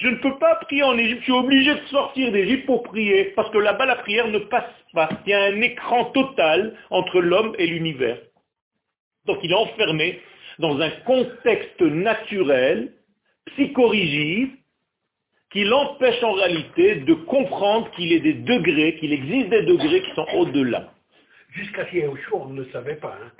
Je 0.02 0.08
ne 0.08 0.16
peux 0.16 0.38
pas 0.38 0.56
prier 0.56 0.84
en 0.84 0.98
Égypte, 0.98 1.20
je 1.20 1.24
suis 1.24 1.34
obligé 1.34 1.76
de 1.76 1.86
sortir 1.88 2.32
d'Égypte 2.32 2.66
pour 2.66 2.84
prier, 2.84 3.34
parce 3.36 3.50
que 3.52 3.58
là-bas 3.58 3.86
la 3.86 3.98
prière 3.98 4.30
ne 4.30 4.40
passe 4.40 4.72
pas. 4.94 5.10
Il 5.26 5.32
y 5.32 5.34
a 5.34 5.44
un 5.44 5.62
écran 5.62 6.06
total 6.06 6.78
entre 6.90 7.20
l'homme 7.20 7.54
et 7.58 7.68
l'univers. 7.68 8.18
Donc 9.26 9.40
il 9.44 9.52
est 9.52 9.56
enfermé 9.56 10.22
dans 10.58 10.80
un 10.80 10.90
contexte 11.06 11.82
naturel, 11.82 12.94
psychorigide, 13.46 14.52
qui 15.52 15.64
l'empêche 15.64 16.22
en 16.24 16.34
réalité 16.34 16.98
de 16.98 17.14
comprendre 17.14 17.90
qu'il 17.92 18.12
y 18.14 18.16
a 18.16 18.20
des 18.20 18.34
degrés, 18.34 18.96
qu'il 18.98 19.12
existe 19.14 19.50
des 19.50 19.64
degrés 19.64 20.02
qui 20.02 20.12
sont 20.14 20.28
au-delà. 20.36 20.94
Jusqu'à 21.52 21.84
Yeshua, 21.92 22.38
on 22.38 22.50
ne 22.50 22.62
le 22.64 22.70
savait 22.72 22.96
pas. 22.96 23.18
hein. 23.22 23.32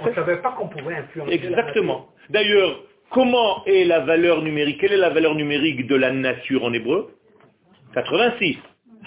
On 0.00 0.06
ne 0.08 0.14
savait 0.14 0.40
pas 0.40 0.52
qu'on 0.52 0.68
pouvait 0.68 0.94
influencer. 0.96 1.32
Exactement. 1.32 2.08
D'ailleurs, 2.30 2.82
comment 3.10 3.64
est 3.66 3.84
la 3.84 4.00
valeur 4.00 4.42
numérique 4.42 4.80
Quelle 4.80 4.92
est 4.92 4.96
la 4.96 5.10
valeur 5.10 5.34
numérique 5.34 5.86
de 5.86 5.94
la 5.94 6.10
nature 6.10 6.64
en 6.64 6.72
hébreu? 6.72 7.14
86. 7.94 8.56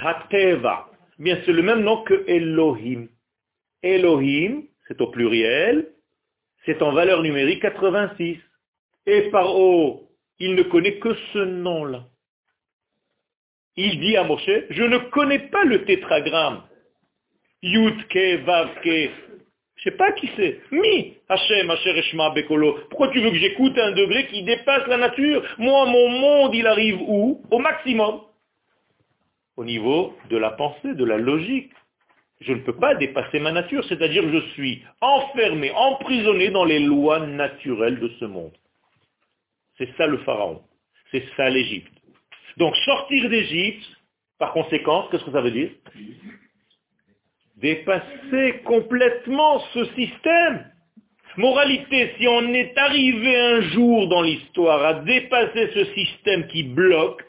Hateva. 0.01 0.87
Bien, 1.17 1.37
c'est 1.45 1.51
le 1.51 1.63
même 1.63 1.81
nom 1.81 2.03
que 2.03 2.23
Elohim. 2.27 3.07
Elohim, 3.83 4.63
c'est 4.87 5.01
au 5.01 5.07
pluriel, 5.07 5.89
c'est 6.65 6.81
en 6.81 6.91
valeur 6.93 7.21
numérique 7.23 7.61
86. 7.61 8.37
Et 9.11 9.31
par 9.31 9.55
O, 9.55 10.07
il 10.37 10.53
ne 10.53 10.61
connaît 10.61 10.99
que 10.99 11.15
ce 11.33 11.39
nom-là. 11.39 12.03
Il 13.75 13.99
dit 13.99 14.15
à 14.15 14.23
Moshe, 14.23 14.51
je 14.69 14.83
ne 14.83 14.99
connais 15.09 15.39
pas 15.39 15.63
le 15.63 15.83
tétragramme. 15.83 16.61
Yutke, 17.63 18.43
Vavke. 18.45 19.09
Je 19.77 19.83
sais 19.83 19.97
pas 19.97 20.11
qui 20.11 20.29
c'est. 20.35 20.59
Mi, 20.71 21.17
Hashem, 21.27 21.71
Eshma, 21.71 22.29
Bekolo. 22.35 22.77
Pourquoi 22.91 23.07
tu 23.07 23.19
veux 23.19 23.31
que 23.31 23.37
j'écoute 23.37 23.75
un 23.79 23.93
degré 23.93 24.27
qui 24.27 24.43
dépasse 24.43 24.85
la 24.85 24.97
nature? 24.97 25.43
Moi, 25.57 25.87
mon 25.87 26.09
monde, 26.09 26.53
il 26.53 26.67
arrive 26.67 27.01
où? 27.01 27.41
Au 27.49 27.57
maximum. 27.57 28.21
Au 29.57 29.65
niveau 29.65 30.13
de 30.29 30.37
la 30.37 30.51
pensée, 30.51 30.93
de 30.93 31.03
la 31.03 31.17
logique. 31.17 31.71
Je 32.41 32.53
ne 32.53 32.59
peux 32.59 32.75
pas 32.75 32.93
dépasser 32.93 33.39
ma 33.39 33.51
nature, 33.51 33.83
c'est-à-dire 33.85 34.23
je 34.31 34.51
suis 34.51 34.83
enfermé, 35.01 35.71
emprisonné 35.71 36.49
dans 36.49 36.63
les 36.63 36.79
lois 36.79 37.25
naturelles 37.25 37.99
de 37.99 38.09
ce 38.19 38.25
monde. 38.25 38.53
C'est 39.79 39.89
ça 39.97 40.05
le 40.05 40.19
pharaon. 40.19 40.61
C'est 41.11 41.23
ça 41.35 41.49
l'Égypte. 41.49 41.91
Donc 42.57 42.75
sortir 42.77 43.29
d'Égypte, 43.29 43.85
par 44.37 44.53
conséquent, 44.53 45.07
qu'est-ce 45.09 45.23
que 45.23 45.31
ça 45.31 45.41
veut 45.41 45.51
dire? 45.51 45.71
Dépasser 47.55 48.61
complètement 48.65 49.59
ce 49.73 49.85
système. 49.95 50.71
Moralité, 51.37 52.13
si 52.17 52.27
on 52.27 52.53
est 52.53 52.77
arrivé 52.77 53.35
un 53.37 53.61
jour 53.61 54.07
dans 54.09 54.21
l'histoire 54.21 54.83
à 54.83 54.93
dépasser 54.95 55.71
ce 55.73 55.85
système 55.93 56.47
qui 56.47 56.63
bloque, 56.63 57.23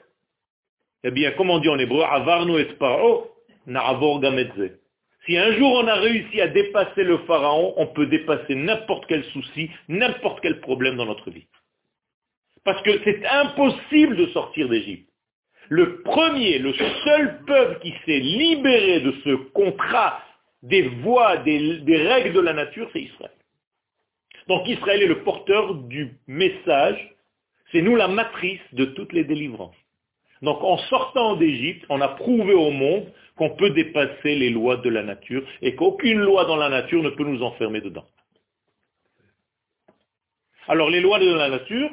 eh 1.04 1.10
bien, 1.10 1.30
comme 1.32 1.50
on 1.50 1.58
dit 1.58 1.68
en 1.68 1.78
hébreu, 1.78 2.02
avarnu 2.02 2.58
et 2.60 2.64
paro, 2.64 3.30
na'avor 3.66 4.20
gamedze. 4.20 4.78
Si 5.26 5.36
un 5.36 5.52
jour 5.52 5.72
on 5.74 5.86
a 5.86 5.94
réussi 5.94 6.40
à 6.40 6.48
dépasser 6.48 7.04
le 7.04 7.18
pharaon, 7.18 7.74
on 7.76 7.86
peut 7.86 8.06
dépasser 8.06 8.54
n'importe 8.54 9.06
quel 9.06 9.22
souci, 9.26 9.70
n'importe 9.88 10.40
quel 10.40 10.60
problème 10.60 10.96
dans 10.96 11.06
notre 11.06 11.30
vie. 11.30 11.46
Parce 12.64 12.83
que 12.83 13.03
c'est 13.05 13.27
impossible 13.27 14.16
de 14.16 14.27
sortir 14.29 14.68
d'Égypte. 14.68 15.09
Le 15.68 16.03
premier, 16.03 16.59
le 16.59 16.73
seul 16.75 17.44
peuple 17.46 17.81
qui 17.81 17.94
s'est 18.05 18.18
libéré 18.18 19.01
de 19.01 19.14
ce 19.25 19.35
contrat 19.53 20.23
des 20.62 20.83
voies, 20.83 21.38
des, 21.38 21.79
des 21.79 21.96
règles 21.96 22.33
de 22.33 22.40
la 22.40 22.53
nature, 22.53 22.88
c'est 22.92 23.03
Israël. 23.03 23.33
Donc 24.49 24.68
Israël 24.68 25.03
est 25.03 25.07
le 25.07 25.23
porteur 25.23 25.75
du 25.75 26.18
message, 26.27 27.14
c'est 27.70 27.83
nous 27.83 27.96
la 27.96 28.09
matrice 28.09 28.61
de 28.73 28.85
toutes 28.85 29.12
les 29.12 29.25
délivrances. 29.25 29.77
Donc 30.42 30.62
en 30.62 30.79
sortant 30.79 31.37
d'Égypte, 31.37 31.85
on 31.88 32.01
a 32.01 32.09
prouvé 32.09 32.55
au 32.55 32.70
monde 32.70 33.12
qu'on 33.37 33.51
peut 33.51 33.70
dépasser 33.70 34.35
les 34.35 34.51
lois 34.51 34.79
de 34.79 34.88
la 34.88 35.03
nature 35.03 35.46
et 35.62 35.75
qu'aucune 35.75 36.18
loi 36.18 36.46
dans 36.46 36.57
la 36.57 36.68
nature 36.68 37.03
ne 37.03 37.11
peut 37.11 37.25
nous 37.25 37.42
enfermer 37.42 37.81
dedans. 37.81 38.07
Alors 40.68 40.90
les 40.90 41.01
lois 41.01 41.18
de 41.18 41.33
la 41.33 41.49
nature, 41.49 41.90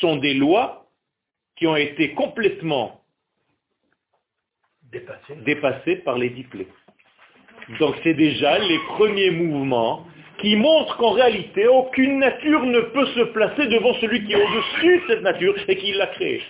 sont 0.00 0.16
des 0.16 0.34
lois 0.34 0.86
qui 1.56 1.66
ont 1.66 1.76
été 1.76 2.12
complètement 2.14 3.00
dépassées 5.44 5.96
par 5.96 6.18
les 6.18 6.30
diplômes. 6.30 6.66
Donc 7.80 7.96
c'est 8.04 8.14
déjà 8.14 8.58
les 8.58 8.78
premiers 8.96 9.30
mouvements 9.30 10.06
qui 10.38 10.54
montrent 10.56 10.96
qu'en 10.98 11.12
réalité, 11.12 11.66
aucune 11.66 12.18
nature 12.18 12.62
ne 12.64 12.80
peut 12.80 13.06
se 13.06 13.20
placer 13.32 13.66
devant 13.66 13.94
celui 13.94 14.24
qui 14.24 14.32
est 14.32 14.36
au-dessus 14.36 14.98
de 14.98 15.02
cette 15.08 15.22
nature 15.22 15.54
et 15.66 15.76
qui 15.76 15.92
l'a 15.92 16.06
créée. 16.08 16.42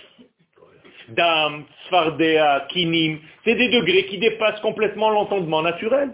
Dam, 1.09 1.63
Sfardea, 1.85 2.67
Kinim, 2.69 3.19
c'est 3.45 3.55
des 3.55 3.69
degrés 3.69 4.05
qui 4.07 4.17
dépassent 4.17 4.59
complètement 4.59 5.09
l'entendement 5.09 5.61
naturel. 5.61 6.13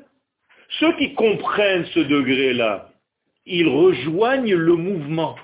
Ceux 0.80 0.94
qui 0.98 1.16
comprennent 1.16 1.86
ce 1.88 2.00
degré-là, 2.00 2.90
ils 3.46 3.68
rejoignent 3.68 4.56
le 4.56 4.76
mouvement. 4.76 5.36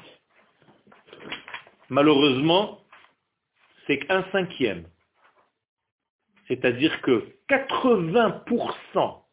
Malheureusement, 1.89 2.80
c'est 3.88 3.99
qu'un 3.99 4.23
cinquième. 4.32 4.86
C'est-à-dire 6.47 7.02
que 7.02 7.28
80% 7.49 9.23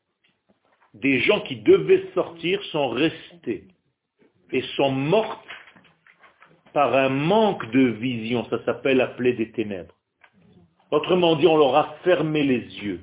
des 0.95 1.21
gens 1.21 1.41
qui 1.43 1.57
devaient 1.57 2.11
sortir 2.15 2.63
sont 2.73 2.89
restés 2.89 3.69
et 4.53 4.63
sont 4.77 4.91
morts 4.91 5.45
par 6.73 6.95
un 6.95 7.09
manque 7.09 7.71
de 7.71 7.89
vision. 7.89 8.49
Ça 8.51 8.65
s'appelle 8.65 8.99
la 8.99 9.09
plaie 9.09 9.33
des 9.33 9.51
ténèbres. 9.53 9.95
Autrement 10.91 11.37
dit, 11.37 11.47
on 11.47 11.57
leur 11.57 11.75
a 11.75 11.97
fermé 12.05 12.43
les 12.43 12.61
yeux. 12.61 13.03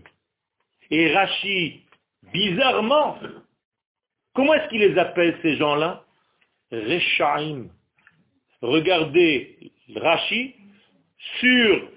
Et 0.89 1.13
Rachid, 1.13 1.81
bizarrement, 2.31 3.17
comment 4.33 4.53
est-ce 4.53 4.69
qu'il 4.69 4.79
les 4.79 4.97
appelle 4.97 5.37
ces 5.41 5.57
gens-là? 5.57 6.05
Rechaim. 6.71 7.67
Regardez 8.63 9.58
Rachi 9.93 10.56
sur 11.41 11.89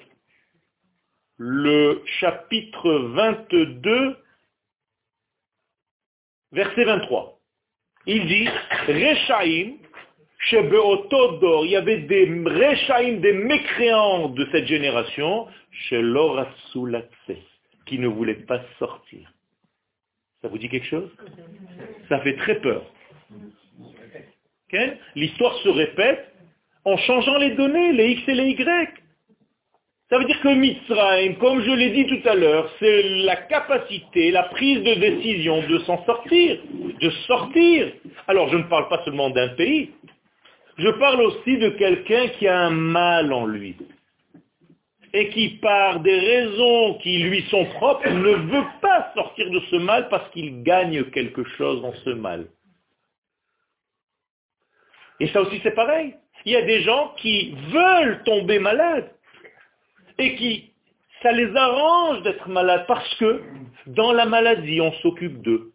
le 1.37 2.03
chapitre 2.19 2.93
22, 2.93 4.17
verset 6.51 6.85
23. 6.85 7.39
Il 8.07 8.27
dit, 8.27 8.49
Rechaim, 8.89 9.77
il 10.51 11.71
y 11.71 11.77
avait 11.77 11.99
des 11.99 12.25
Rechaim, 12.25 13.21
des 13.21 13.33
mécréants 13.33 14.31
de 14.31 14.45
cette 14.51 14.67
génération, 14.67 15.47
chez 15.71 16.03
qui 17.87 18.01
ne 18.01 18.09
voulaient 18.09 18.43
pas 18.45 18.61
sortir. 18.81 19.33
Ça 20.43 20.49
vous 20.49 20.59
dit 20.59 20.69
quelque 20.69 20.89
chose? 20.89 21.11
Ça 22.09 22.19
fait 22.23 22.35
très 22.35 22.61
peur. 22.61 22.85
L'histoire 25.15 25.55
se 25.59 25.69
répète 25.69 26.33
en 26.87 26.96
changeant 26.99 27.37
les 27.38 27.51
données, 27.51 27.92
les 27.92 28.12
X 28.12 28.22
et 28.29 28.35
les 28.35 28.51
Y. 28.51 28.88
Ça 30.09 30.18
veut 30.18 30.25
dire 30.25 30.40
que 30.40 30.55
Mitzrayim, 30.55 31.35
comme 31.35 31.61
je 31.61 31.72
l'ai 31.72 31.90
dit 31.90 32.07
tout 32.07 32.29
à 32.29 32.37
l'heure, 32.37 32.70
c'est 32.79 33.03
la 33.25 33.35
capacité, 33.35 34.31
la 34.31 34.44
prise 34.44 34.85
de 34.85 34.94
décision 34.94 35.66
de 35.66 35.79
s'en 35.81 36.05
sortir, 36.07 36.61
de 37.01 37.11
sortir. 37.27 37.92
Alors 38.29 38.49
je 38.51 38.57
ne 38.57 38.62
parle 38.62 38.88
pas 38.88 39.03
seulement 39.05 39.31
d'un 39.31 39.49
pays, 39.49 39.90
je 40.79 40.88
parle 40.90 41.22
aussi 41.22 41.59
de 41.59 41.70
quelqu'un 41.70 42.29
qui 42.38 42.46
a 42.46 42.57
un 42.57 42.70
mal 42.70 43.33
en 43.33 43.46
lui 43.46 43.77
et 45.12 45.31
qui, 45.31 45.49
par 45.61 46.01
des 46.01 46.18
raisons 46.18 46.99
qui 47.03 47.18
lui 47.18 47.42
sont 47.51 47.64
propres, 47.64 48.09
ne 48.09 48.31
veut 48.31 48.66
pas 48.81 49.11
sortir 49.14 49.51
de 49.51 49.61
ce 49.70 49.77
mal 49.77 50.09
parce 50.09 50.31
qu'il 50.31 50.62
gagne 50.62 51.03
quelque 51.11 51.42
chose 51.57 51.83
dans 51.83 51.94
ce 52.05 52.11
mal. 52.11 52.46
Et 55.18 55.27
ça 55.29 55.40
aussi 55.40 55.59
c'est 55.64 55.75
pareil. 55.75 56.14
Il 56.47 56.53
y 56.53 56.57
a 56.57 56.63
des 56.63 56.83
gens 56.83 57.13
qui 57.17 57.57
veulent 57.71 58.23
tomber 58.25 58.61
malades 58.61 59.11
et 60.17 60.37
qui, 60.37 60.71
ça 61.21 61.33
les 61.33 61.55
arrange 61.57 62.23
d'être 62.23 62.49
malades 62.49 62.85
parce 62.87 63.15
que 63.17 63.43
dans 63.87 64.13
la 64.13 64.27
maladie, 64.27 64.81
on 64.81 64.93
s'occupe 65.03 65.43
d'eux. 65.43 65.73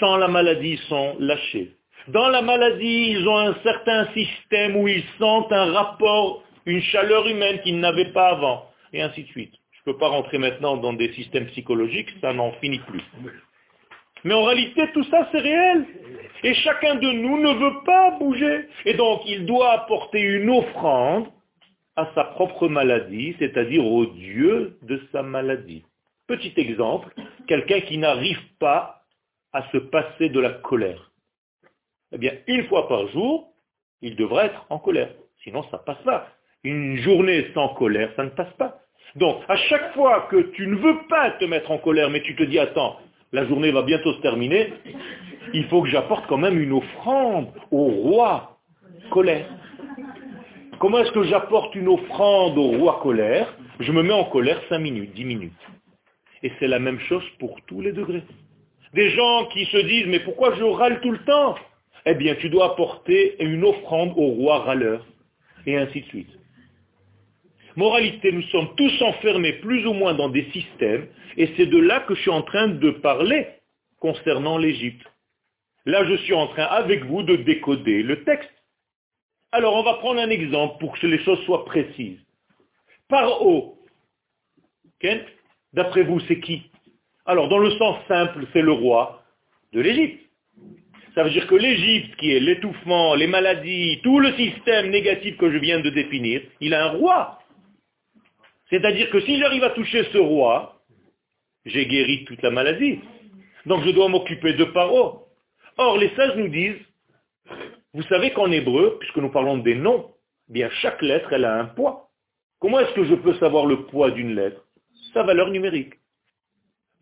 Sans 0.00 0.16
la 0.16 0.26
maladie, 0.26 0.70
ils 0.70 0.88
sont 0.88 1.16
lâchés. 1.18 1.76
Dans 2.08 2.28
la 2.28 2.40
maladie, 2.40 3.10
ils 3.10 3.28
ont 3.28 3.36
un 3.36 3.54
certain 3.62 4.08
système 4.14 4.76
où 4.76 4.88
ils 4.88 5.04
sentent 5.18 5.52
un 5.52 5.72
rapport, 5.72 6.42
une 6.64 6.80
chaleur 6.80 7.26
humaine 7.28 7.60
qu'ils 7.62 7.78
n'avaient 7.78 8.12
pas 8.12 8.28
avant, 8.30 8.70
et 8.92 9.02
ainsi 9.02 9.24
de 9.24 9.28
suite. 9.28 9.52
Je 9.72 9.90
ne 9.90 9.92
peux 9.92 9.98
pas 9.98 10.08
rentrer 10.08 10.38
maintenant 10.38 10.78
dans 10.78 10.94
des 10.94 11.12
systèmes 11.12 11.46
psychologiques, 11.48 12.10
ça 12.22 12.32
n'en 12.32 12.52
finit 12.52 12.80
plus. 12.80 13.02
Mais 14.26 14.34
en 14.34 14.42
réalité, 14.42 14.90
tout 14.92 15.04
ça, 15.04 15.28
c'est 15.30 15.38
réel. 15.38 15.86
Et 16.42 16.52
chacun 16.54 16.96
de 16.96 17.12
nous 17.12 17.40
ne 17.40 17.52
veut 17.52 17.84
pas 17.84 18.10
bouger. 18.18 18.68
Et 18.84 18.94
donc, 18.94 19.20
il 19.24 19.46
doit 19.46 19.70
apporter 19.70 20.20
une 20.20 20.50
offrande 20.50 21.28
à 21.94 22.10
sa 22.12 22.24
propre 22.24 22.66
maladie, 22.66 23.36
c'est-à-dire 23.38 23.86
au 23.86 24.04
Dieu 24.06 24.78
de 24.82 25.00
sa 25.12 25.22
maladie. 25.22 25.84
Petit 26.26 26.52
exemple, 26.56 27.14
quelqu'un 27.46 27.80
qui 27.82 27.98
n'arrive 27.98 28.40
pas 28.58 29.04
à 29.52 29.62
se 29.70 29.78
passer 29.78 30.28
de 30.28 30.40
la 30.40 30.50
colère. 30.50 31.12
Eh 32.10 32.18
bien, 32.18 32.32
une 32.48 32.64
fois 32.64 32.88
par 32.88 33.06
jour, 33.10 33.52
il 34.02 34.16
devrait 34.16 34.46
être 34.46 34.66
en 34.70 34.80
colère. 34.80 35.10
Sinon, 35.44 35.62
ça 35.70 35.76
ne 35.76 35.82
passe 35.84 36.02
pas. 36.04 36.26
Une 36.64 36.96
journée 36.96 37.46
sans 37.54 37.68
colère, 37.74 38.10
ça 38.16 38.24
ne 38.24 38.30
passe 38.30 38.52
pas. 38.54 38.80
Donc, 39.14 39.44
à 39.48 39.54
chaque 39.54 39.94
fois 39.94 40.26
que 40.28 40.50
tu 40.50 40.66
ne 40.66 40.74
veux 40.74 41.06
pas 41.08 41.30
te 41.30 41.44
mettre 41.44 41.70
en 41.70 41.78
colère, 41.78 42.10
mais 42.10 42.22
tu 42.22 42.34
te 42.34 42.42
dis, 42.42 42.58
attends, 42.58 42.98
la 43.32 43.46
journée 43.46 43.70
va 43.70 43.82
bientôt 43.82 44.12
se 44.14 44.20
terminer, 44.20 44.72
il 45.52 45.64
faut 45.66 45.82
que 45.82 45.88
j'apporte 45.88 46.26
quand 46.26 46.38
même 46.38 46.60
une 46.60 46.72
offrande 46.72 47.48
au 47.70 47.84
roi 47.84 48.58
colère. 49.10 49.46
Comment 50.78 50.98
est-ce 50.98 51.12
que 51.12 51.22
j'apporte 51.24 51.74
une 51.74 51.88
offrande 51.88 52.58
au 52.58 52.78
roi 52.78 53.00
colère? 53.02 53.56
Je 53.80 53.92
me 53.92 54.02
mets 54.02 54.12
en 54.12 54.24
colère 54.24 54.60
5 54.68 54.78
minutes, 54.78 55.14
10 55.14 55.24
minutes. 55.24 55.52
Et 56.42 56.52
c'est 56.58 56.68
la 56.68 56.78
même 56.78 57.00
chose 57.00 57.24
pour 57.38 57.60
tous 57.66 57.80
les 57.80 57.92
degrés. 57.92 58.22
Des 58.94 59.10
gens 59.10 59.46
qui 59.52 59.64
se 59.66 59.78
disent, 59.78 60.06
mais 60.06 60.20
pourquoi 60.20 60.54
je 60.54 60.64
râle 60.64 61.00
tout 61.00 61.10
le 61.10 61.18
temps? 61.24 61.56
Eh 62.04 62.14
bien, 62.14 62.34
tu 62.36 62.48
dois 62.50 62.72
apporter 62.72 63.42
une 63.42 63.64
offrande 63.64 64.12
au 64.16 64.28
roi 64.28 64.60
râleur, 64.60 65.04
et 65.66 65.76
ainsi 65.76 66.02
de 66.02 66.06
suite. 66.06 66.35
Moralité, 67.76 68.32
nous 68.32 68.42
sommes 68.44 68.74
tous 68.74 69.02
enfermés 69.02 69.52
plus 69.54 69.86
ou 69.86 69.92
moins 69.92 70.14
dans 70.14 70.30
des 70.30 70.50
systèmes, 70.50 71.08
et 71.36 71.50
c'est 71.56 71.66
de 71.66 71.78
là 71.78 72.00
que 72.00 72.14
je 72.14 72.22
suis 72.22 72.30
en 72.30 72.40
train 72.40 72.68
de 72.68 72.90
parler 72.90 73.46
concernant 74.00 74.56
l'Égypte. 74.56 75.06
Là, 75.84 76.04
je 76.04 76.16
suis 76.16 76.32
en 76.32 76.46
train, 76.48 76.64
avec 76.64 77.04
vous, 77.04 77.22
de 77.22 77.36
décoder 77.36 78.02
le 78.02 78.24
texte. 78.24 78.50
Alors, 79.52 79.74
on 79.74 79.82
va 79.82 79.94
prendre 79.94 80.20
un 80.20 80.30
exemple 80.30 80.78
pour 80.80 80.98
que 80.98 81.06
les 81.06 81.22
choses 81.22 81.38
soient 81.44 81.66
précises. 81.66 82.18
Paro, 83.08 83.78
d'après 85.74 86.02
vous, 86.02 86.20
c'est 86.20 86.40
qui? 86.40 86.62
Alors, 87.26 87.48
dans 87.48 87.58
le 87.58 87.70
sens 87.72 87.98
simple, 88.08 88.46
c'est 88.54 88.62
le 88.62 88.72
roi 88.72 89.22
de 89.72 89.80
l'Égypte. 89.80 90.24
Ça 91.14 91.24
veut 91.24 91.30
dire 91.30 91.46
que 91.46 91.54
l'Égypte, 91.54 92.16
qui 92.16 92.32
est 92.32 92.40
l'étouffement, 92.40 93.14
les 93.14 93.26
maladies, 93.26 94.00
tout 94.02 94.18
le 94.18 94.32
système 94.32 94.90
négatif 94.90 95.36
que 95.36 95.50
je 95.50 95.58
viens 95.58 95.80
de 95.80 95.90
définir, 95.90 96.40
il 96.60 96.72
a 96.72 96.86
un 96.86 96.90
roi. 96.92 97.38
C'est-à-dire 98.70 99.10
que 99.10 99.20
si 99.20 99.38
j'arrive 99.38 99.64
à 99.64 99.70
toucher 99.70 100.04
ce 100.12 100.18
roi, 100.18 100.82
j'ai 101.64 101.86
guéri 101.86 102.24
toute 102.24 102.42
la 102.42 102.50
maladie. 102.50 103.00
Donc 103.64 103.84
je 103.84 103.90
dois 103.90 104.08
m'occuper 104.08 104.54
de 104.54 104.64
Paro. 104.64 105.26
Or, 105.76 105.98
les 105.98 106.10
sages 106.16 106.36
nous 106.36 106.48
disent, 106.48 106.80
vous 107.92 108.02
savez 108.04 108.32
qu'en 108.32 108.50
hébreu, 108.50 108.96
puisque 108.98 109.18
nous 109.18 109.30
parlons 109.30 109.58
des 109.58 109.74
noms, 109.74 110.10
eh 110.48 110.52
bien 110.52 110.70
chaque 110.82 111.02
lettre, 111.02 111.32
elle 111.32 111.44
a 111.44 111.58
un 111.58 111.66
poids. 111.66 112.10
Comment 112.60 112.80
est-ce 112.80 112.94
que 112.94 113.04
je 113.04 113.14
peux 113.14 113.34
savoir 113.34 113.66
le 113.66 113.86
poids 113.86 114.10
d'une 114.10 114.34
lettre? 114.34 114.62
Sa 115.12 115.22
valeur 115.22 115.50
numérique. 115.50 115.94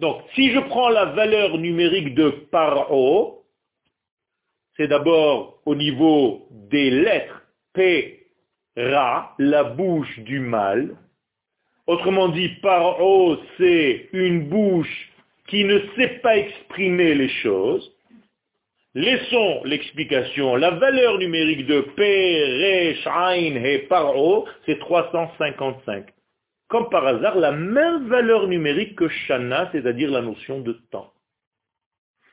Donc, 0.00 0.22
si 0.34 0.50
je 0.50 0.58
prends 0.58 0.88
la 0.88 1.06
valeur 1.06 1.56
numérique 1.58 2.14
de 2.14 2.30
Paro, 2.50 3.44
c'est 4.76 4.88
d'abord 4.88 5.60
au 5.64 5.74
niveau 5.74 6.48
des 6.50 6.90
lettres 6.90 7.42
P, 7.72 8.26
Ra, 8.76 9.34
la 9.38 9.64
bouche 9.64 10.18
du 10.20 10.40
mal. 10.40 10.96
Autrement 11.86 12.28
dit, 12.28 12.48
Paro, 12.62 13.36
c'est 13.58 14.08
une 14.12 14.48
bouche 14.48 15.12
qui 15.48 15.64
ne 15.64 15.80
sait 15.96 16.20
pas 16.22 16.38
exprimer 16.38 17.14
les 17.14 17.28
choses. 17.28 17.94
Laissons 18.94 19.62
l'explication. 19.64 20.56
La 20.56 20.70
valeur 20.70 21.18
numérique 21.18 21.66
de 21.66 21.80
P, 21.80 22.94
Shain 23.02 23.56
et 23.56 23.80
Paro, 23.88 24.46
c'est 24.64 24.78
355. 24.78 26.06
Comme 26.68 26.88
par 26.88 27.06
hasard, 27.06 27.36
la 27.36 27.52
même 27.52 28.08
valeur 28.08 28.46
numérique 28.48 28.96
que 28.96 29.08
Shana, 29.08 29.68
c'est-à-dire 29.72 30.10
la 30.10 30.22
notion 30.22 30.60
de 30.60 30.72
temps. 30.90 31.12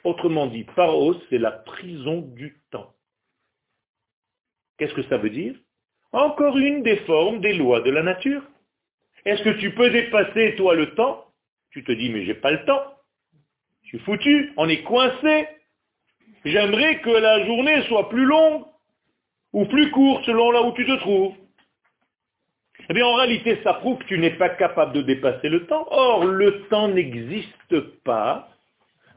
Autrement 0.04 0.48
dit, 0.48 0.64
Paro, 0.76 1.16
c'est 1.30 1.38
la 1.38 1.52
prison 1.52 2.22
du 2.22 2.62
temps. 2.72 2.94
Qu'est-ce 4.78 4.94
que 4.94 5.04
ça 5.04 5.18
veut 5.18 5.30
dire? 5.30 5.56
Encore 6.14 6.58
une 6.58 6.84
des 6.84 6.98
formes 6.98 7.42
des 7.42 7.54
lois 7.54 7.82
de 7.82 7.92
la 7.92 8.04
nature. 8.04 8.44
Est-ce 9.26 9.44
que 9.44 9.60
tu 9.60 9.72
peux 9.72 9.90
dépasser, 9.90 10.56
toi, 10.56 10.76
le 10.76 10.94
temps? 10.96 11.26
Tu 11.72 11.84
te 11.84 11.92
dis, 11.92 12.10
mais 12.10 12.26
j'ai 12.26 12.34
pas 12.34 12.52
le 12.52 12.66
temps. 12.66 12.84
Je 13.84 13.90
suis 13.90 14.00
foutu, 14.00 14.52
on 14.58 14.68
est 14.70 14.84
coincé. 14.84 15.48
J'aimerais 16.46 17.00
que 17.02 17.10
la 17.10 17.46
journée 17.46 17.84
soit 17.84 18.10
plus 18.10 18.26
longue 18.26 18.64
ou 19.54 19.66
plus 19.66 19.92
courte 19.92 20.26
selon 20.26 20.52
là 20.52 20.64
où 20.64 20.72
tu 20.74 20.86
te 20.86 20.98
trouves. 20.98 21.36
Eh 22.90 22.94
bien, 22.94 23.06
en 23.06 23.16
réalité, 23.16 23.60
ça 23.64 23.76
prouve 23.76 24.00
que 24.00 24.06
tu 24.06 24.18
n'es 24.18 24.32
pas 24.32 24.50
capable 24.50 24.94
de 24.94 25.02
dépasser 25.02 25.50
le 25.50 25.66
temps. 25.68 25.88
Or, 25.92 26.26
le 26.26 26.64
temps 26.68 26.88
n'existe 26.88 27.80
pas. 28.04 28.50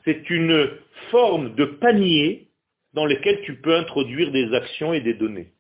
C'est 0.05 0.29
une 0.29 0.71
forme 1.11 1.55
de 1.55 1.65
panier 1.65 2.49
dans 2.93 3.07
lequel 3.07 3.41
tu 3.43 3.57
peux 3.57 3.75
introduire 3.75 4.31
des 4.31 4.53
actions 4.55 4.93
et 4.93 5.01
des 5.01 5.15
données. 5.15 5.53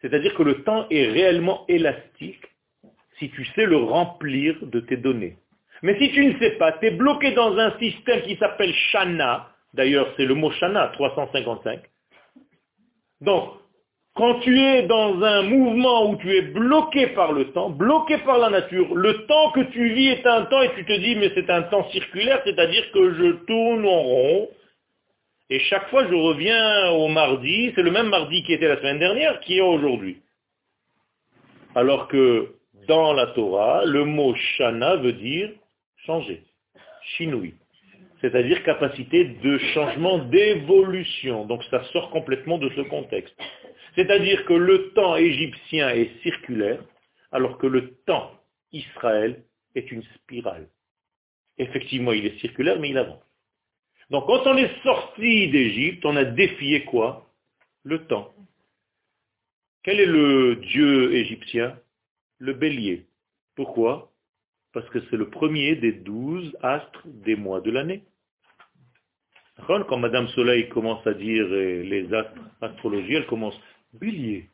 C'est-à-dire 0.00 0.34
que 0.34 0.42
le 0.42 0.62
temps 0.62 0.86
est 0.90 1.06
réellement 1.06 1.64
élastique 1.68 2.49
si 3.20 3.30
tu 3.30 3.44
sais 3.54 3.66
le 3.66 3.76
remplir 3.76 4.56
de 4.62 4.80
tes 4.80 4.96
données. 4.96 5.36
Mais 5.82 5.96
si 6.00 6.10
tu 6.10 6.26
ne 6.26 6.38
sais 6.40 6.52
pas, 6.52 6.72
tu 6.72 6.86
es 6.86 6.90
bloqué 6.90 7.30
dans 7.30 7.56
un 7.56 7.78
système 7.78 8.22
qui 8.22 8.36
s'appelle 8.36 8.74
Shana, 8.90 9.50
D'ailleurs, 9.72 10.12
c'est 10.16 10.24
le 10.24 10.34
mot 10.34 10.50
Shana, 10.50 10.88
355. 10.94 11.80
Donc, 13.20 13.52
quand 14.14 14.40
tu 14.40 14.58
es 14.60 14.82
dans 14.82 15.22
un 15.22 15.42
mouvement 15.42 16.10
où 16.10 16.16
tu 16.16 16.34
es 16.34 16.42
bloqué 16.42 17.08
par 17.08 17.32
le 17.32 17.52
temps, 17.52 17.70
bloqué 17.70 18.18
par 18.18 18.38
la 18.38 18.50
nature, 18.50 18.94
le 18.94 19.26
temps 19.26 19.52
que 19.52 19.60
tu 19.60 19.88
vis 19.90 20.08
est 20.08 20.26
un 20.26 20.46
temps 20.46 20.62
et 20.62 20.74
tu 20.74 20.84
te 20.84 20.92
dis 20.92 21.14
mais 21.14 21.30
c'est 21.34 21.48
un 21.48 21.62
temps 21.62 21.88
circulaire, 21.90 22.40
c'est-à-dire 22.44 22.90
que 22.90 23.14
je 23.14 23.30
tourne 23.46 23.86
en 23.86 24.02
rond 24.02 24.48
et 25.48 25.60
chaque 25.60 25.88
fois 25.90 26.06
je 26.08 26.14
reviens 26.14 26.90
au 26.90 27.08
mardi, 27.08 27.72
c'est 27.76 27.82
le 27.82 27.92
même 27.92 28.08
mardi 28.08 28.42
qui 28.42 28.52
était 28.52 28.68
la 28.68 28.78
semaine 28.78 28.98
dernière 28.98 29.38
qui 29.40 29.58
est 29.58 29.62
aujourd'hui. 29.62 30.20
Alors 31.76 32.08
que 32.08 32.54
dans 32.90 33.12
la 33.12 33.28
Torah, 33.28 33.84
le 33.84 34.04
mot 34.04 34.34
Shana 34.34 34.96
veut 34.96 35.12
dire 35.12 35.50
changer, 36.06 36.42
chinoui 37.12 37.54
c'est-à-dire 38.20 38.62
capacité 38.64 39.24
de 39.24 39.58
changement, 39.72 40.18
d'évolution. 40.18 41.46
Donc 41.46 41.64
ça 41.70 41.82
sort 41.92 42.10
complètement 42.10 42.58
de 42.58 42.68
ce 42.76 42.82
contexte. 42.82 43.34
C'est-à-dire 43.94 44.44
que 44.44 44.52
le 44.52 44.92
temps 44.92 45.16
égyptien 45.16 45.88
est 45.90 46.10
circulaire, 46.22 46.80
alors 47.32 47.58
que 47.58 47.66
le 47.66 47.94
temps 48.06 48.30
Israël 48.72 49.42
est 49.74 49.90
une 49.90 50.02
spirale. 50.16 50.68
Effectivement, 51.58 52.12
il 52.12 52.26
est 52.26 52.38
circulaire, 52.40 52.78
mais 52.78 52.90
il 52.90 52.98
avance. 52.98 53.22
Donc 54.10 54.26
quand 54.26 54.46
on 54.46 54.56
est 54.56 54.82
sorti 54.82 55.48
d'Égypte, 55.48 56.04
on 56.04 56.16
a 56.16 56.24
défié 56.24 56.84
quoi? 56.84 57.26
Le 57.84 58.06
temps. 58.06 58.34
Quel 59.82 59.98
est 59.98 60.06
le 60.06 60.56
dieu 60.56 61.14
égyptien? 61.14 61.78
Le 62.40 62.54
bélier. 62.54 63.06
Pourquoi? 63.54 64.10
Parce 64.72 64.88
que 64.90 64.98
c'est 65.10 65.16
le 65.16 65.28
premier 65.28 65.76
des 65.76 65.92
douze 65.92 66.56
astres 66.62 67.02
des 67.06 67.36
mois 67.36 67.60
de 67.60 67.70
l'année. 67.70 68.02
Quand 69.66 69.98
Madame 69.98 70.26
Soleil 70.28 70.68
commence 70.70 71.06
à 71.06 71.12
dire 71.12 71.44
euh, 71.44 71.82
les 71.82 72.12
astres, 72.14 72.32
astrologie, 72.62 73.14
elle 73.14 73.26
commence 73.26 73.58
bélier. 73.92 74.48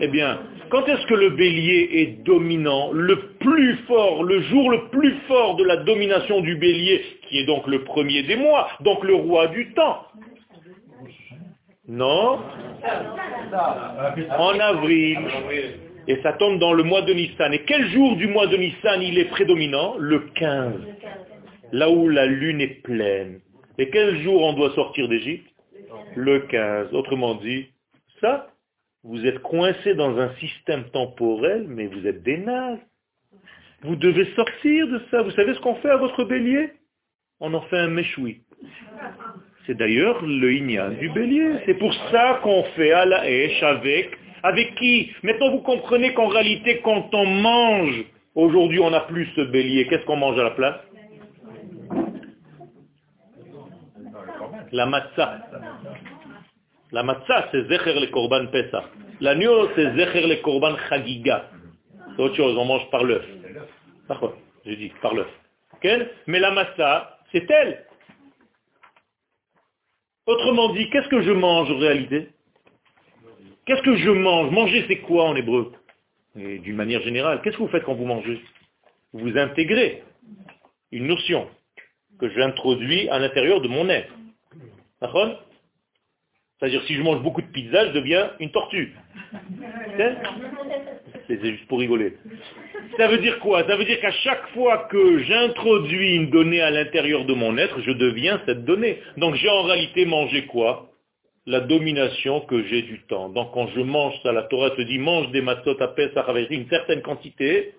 eh 0.00 0.08
bien, 0.08 0.40
quand 0.70 0.86
est-ce 0.86 1.06
que 1.06 1.14
le 1.14 1.30
bélier 1.30 1.88
est 1.92 2.24
dominant 2.24 2.92
Le 2.92 3.34
plus 3.38 3.76
fort, 3.86 4.24
le 4.24 4.40
jour 4.42 4.70
le 4.70 4.88
plus 4.88 5.14
fort 5.28 5.56
de 5.56 5.64
la 5.64 5.76
domination 5.76 6.40
du 6.40 6.56
bélier, 6.56 7.04
qui 7.28 7.38
est 7.40 7.46
donc 7.46 7.66
le 7.66 7.84
premier 7.84 8.22
des 8.22 8.36
mois, 8.36 8.68
donc 8.80 9.04
le 9.04 9.14
roi 9.14 9.48
du 9.48 9.72
temps? 9.74 10.06
Non? 11.86 12.40
En 14.38 14.58
avril. 14.58 15.18
Et 16.08 16.20
ça 16.22 16.32
tombe 16.34 16.58
dans 16.58 16.72
le 16.72 16.82
mois 16.82 17.02
de 17.02 17.12
Nissan. 17.12 17.52
Et 17.52 17.64
quel 17.64 17.88
jour 17.90 18.16
du 18.16 18.26
mois 18.26 18.46
de 18.46 18.56
Nissan 18.56 19.02
il 19.02 19.18
est 19.18 19.26
prédominant? 19.26 19.96
Le 19.98 20.20
15 20.34 20.72
là 21.72 21.90
où 21.90 22.08
la 22.08 22.26
lune 22.26 22.60
est 22.60 22.82
pleine. 22.82 23.40
Et 23.78 23.90
quel 23.90 24.20
jour 24.22 24.42
on 24.42 24.52
doit 24.52 24.74
sortir 24.74 25.08
d'Égypte? 25.08 25.48
Le 26.16 26.40
15. 26.40 26.92
Autrement 26.92 27.34
dit, 27.36 27.68
ça, 28.20 28.50
vous 29.02 29.24
êtes 29.26 29.38
coincé 29.40 29.94
dans 29.94 30.18
un 30.18 30.34
système 30.36 30.84
temporel, 30.90 31.66
mais 31.68 31.86
vous 31.86 32.06
êtes 32.06 32.22
des 32.22 32.38
nazes. 32.38 32.78
Vous 33.82 33.96
devez 33.96 34.26
sortir 34.34 34.88
de 34.88 35.00
ça. 35.10 35.22
Vous 35.22 35.30
savez 35.30 35.54
ce 35.54 35.60
qu'on 35.60 35.76
fait 35.76 35.90
à 35.90 35.96
votre 35.96 36.24
bélier? 36.24 36.70
On 37.40 37.54
en 37.54 37.62
fait 37.62 37.78
un 37.78 37.88
méchoui. 37.88 38.42
C'est 39.66 39.74
d'ailleurs 39.74 40.22
le 40.24 40.52
ignan 40.52 40.90
du 40.90 41.08
bélier. 41.08 41.52
C'est 41.64 41.78
pour 41.78 41.94
ça 42.10 42.40
qu'on 42.42 42.64
fait 42.76 42.92
à 42.92 43.06
la 43.06 43.20
hache 43.20 43.62
avec, 43.62 44.10
avec 44.42 44.74
qui 44.76 45.12
Maintenant 45.22 45.50
vous 45.50 45.60
comprenez 45.62 46.14
qu'en 46.14 46.28
réalité, 46.28 46.80
quand 46.82 47.08
on 47.12 47.26
mange, 47.26 48.04
aujourd'hui 48.34 48.80
on 48.80 48.90
n'a 48.90 49.00
plus 49.00 49.26
ce 49.36 49.42
bélier, 49.42 49.86
qu'est-ce 49.86 50.04
qu'on 50.04 50.16
mange 50.16 50.38
à 50.38 50.44
la 50.44 50.50
place 50.50 50.76
la 54.72 54.86
matzah. 54.86 55.38
La 56.92 57.02
matzah, 57.02 57.48
c'est 57.50 57.68
Zecher 57.68 57.98
le 57.98 58.06
Korban 58.06 58.46
Pesach. 58.46 58.84
L'agneau, 59.20 59.68
c'est 59.74 59.96
Zecher 59.96 60.26
le 60.26 60.36
Korban 60.36 60.76
Chagiga. 60.88 61.50
C'est 62.16 62.22
autre 62.22 62.36
chose, 62.36 62.56
on 62.56 62.64
mange 62.64 62.88
par 62.90 63.04
l'œuf. 63.04 63.24
D'accord, 64.08 64.34
j'ai 64.64 64.76
dit, 64.76 64.92
par 65.02 65.14
l'œuf. 65.14 65.28
Mais 66.26 66.38
la 66.38 66.50
matzah, 66.50 67.18
c'est 67.32 67.48
elle. 67.50 67.84
Autrement 70.26 70.72
dit, 70.74 70.88
qu'est-ce 70.90 71.08
que 71.08 71.22
je 71.22 71.32
mange 71.32 71.70
en 71.70 71.78
réalité 71.78 72.28
Qu'est-ce 73.70 73.82
que 73.82 73.94
je 73.94 74.10
mange? 74.10 74.50
Manger, 74.50 74.84
c'est 74.88 74.96
quoi 74.96 75.26
en 75.26 75.36
hébreu? 75.36 75.70
Et 76.36 76.58
d'une 76.58 76.74
manière 76.74 77.02
générale, 77.02 77.40
qu'est-ce 77.40 77.56
que 77.56 77.62
vous 77.62 77.68
faites 77.68 77.84
quand 77.84 77.94
vous 77.94 78.04
mangez? 78.04 78.40
Vous 79.12 79.38
intégrez 79.38 80.02
une 80.90 81.06
notion 81.06 81.46
que 82.18 82.28
j'introduis 82.30 83.08
à 83.10 83.20
l'intérieur 83.20 83.60
de 83.60 83.68
mon 83.68 83.88
être. 83.88 84.12
C'est-à-dire 86.58 86.82
si 86.82 86.96
je 86.96 87.02
mange 87.02 87.22
beaucoup 87.22 87.42
de 87.42 87.46
pizza, 87.46 87.86
je 87.86 87.92
deviens 87.92 88.32
une 88.40 88.50
tortue. 88.50 88.92
C'est 91.28 91.40
juste 91.40 91.68
pour 91.68 91.78
rigoler. 91.78 92.16
Ça 92.96 93.06
veut 93.06 93.18
dire 93.18 93.38
quoi? 93.38 93.64
Ça 93.68 93.76
veut 93.76 93.84
dire 93.84 94.00
qu'à 94.00 94.10
chaque 94.10 94.48
fois 94.48 94.88
que 94.90 95.20
j'introduis 95.22 96.16
une 96.16 96.30
donnée 96.30 96.60
à 96.60 96.72
l'intérieur 96.72 97.24
de 97.24 97.34
mon 97.34 97.56
être, 97.56 97.80
je 97.82 97.92
deviens 97.92 98.42
cette 98.46 98.64
donnée. 98.64 98.98
Donc 99.16 99.36
j'ai 99.36 99.48
en 99.48 99.62
réalité 99.62 100.06
mangé 100.06 100.46
quoi? 100.46 100.89
La 101.46 101.60
domination 101.60 102.42
que 102.42 102.62
j'ai 102.64 102.82
du 102.82 103.00
temps. 103.06 103.30
Donc 103.30 103.52
quand 103.52 103.66
je 103.68 103.80
mange 103.80 104.14
ça, 104.22 104.32
la 104.32 104.42
Torah 104.44 104.70
te 104.70 104.82
dit 104.82 104.98
mange 104.98 105.30
des 105.30 105.40
matzot 105.40 105.80
à 105.80 105.88
Pesach 105.88 106.28
avec 106.28 106.50
une 106.50 106.68
certaine 106.68 107.02
quantité, 107.02 107.74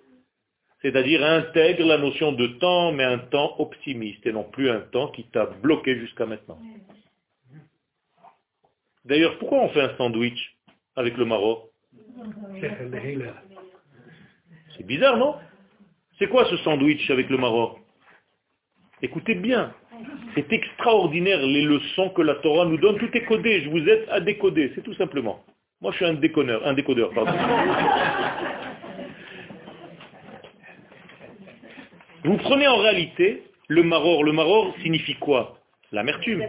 c'est-à-dire 0.81 1.23
intègre 1.23 1.85
la 1.85 1.97
notion 1.97 2.31
de 2.31 2.47
temps, 2.47 2.91
mais 2.91 3.03
un 3.03 3.19
temps 3.19 3.55
optimiste 3.59 4.25
et 4.25 4.31
non 4.31 4.45
plus 4.45 4.69
un 4.69 4.81
temps 4.81 5.09
qui 5.09 5.25
t'a 5.25 5.45
bloqué 5.45 5.99
jusqu'à 5.99 6.25
maintenant. 6.25 6.57
D'ailleurs, 9.05 9.37
pourquoi 9.37 9.59
on 9.59 9.69
fait 9.69 9.81
un 9.81 9.95
sandwich 9.97 10.57
avec 10.95 11.17
le 11.17 11.25
Maroc? 11.25 11.69
C'est 14.75 14.85
bizarre, 14.85 15.17
non? 15.17 15.35
C'est 16.17 16.27
quoi 16.27 16.45
ce 16.45 16.57
sandwich 16.57 17.09
avec 17.09 17.29
le 17.29 17.37
Maroc? 17.37 17.77
Écoutez 19.01 19.35
bien, 19.35 19.73
c'est 20.35 20.51
extraordinaire 20.51 21.41
les 21.41 21.63
leçons 21.63 22.09
que 22.09 22.21
la 22.21 22.35
Torah 22.35 22.65
nous 22.65 22.77
donne. 22.77 22.97
Tout 22.97 23.09
est 23.13 23.25
codé, 23.25 23.61
je 23.61 23.69
vous 23.69 23.87
aide 23.87 24.05
à 24.09 24.19
décoder, 24.19 24.71
c'est 24.75 24.83
tout 24.83 24.93
simplement. 24.95 25.43
Moi 25.81 25.91
je 25.91 25.97
suis 25.97 26.05
un 26.05 26.13
déconneur, 26.13 26.65
un 26.65 26.73
décodeur, 26.73 27.11
pardon. 27.11 27.33
Vous 32.23 32.37
prenez 32.37 32.67
en 32.67 32.77
réalité 32.77 33.43
le 33.67 33.83
maror. 33.83 34.23
Le 34.23 34.31
maror 34.31 34.75
signifie 34.83 35.15
quoi? 35.15 35.57
L'amertume. 35.91 36.45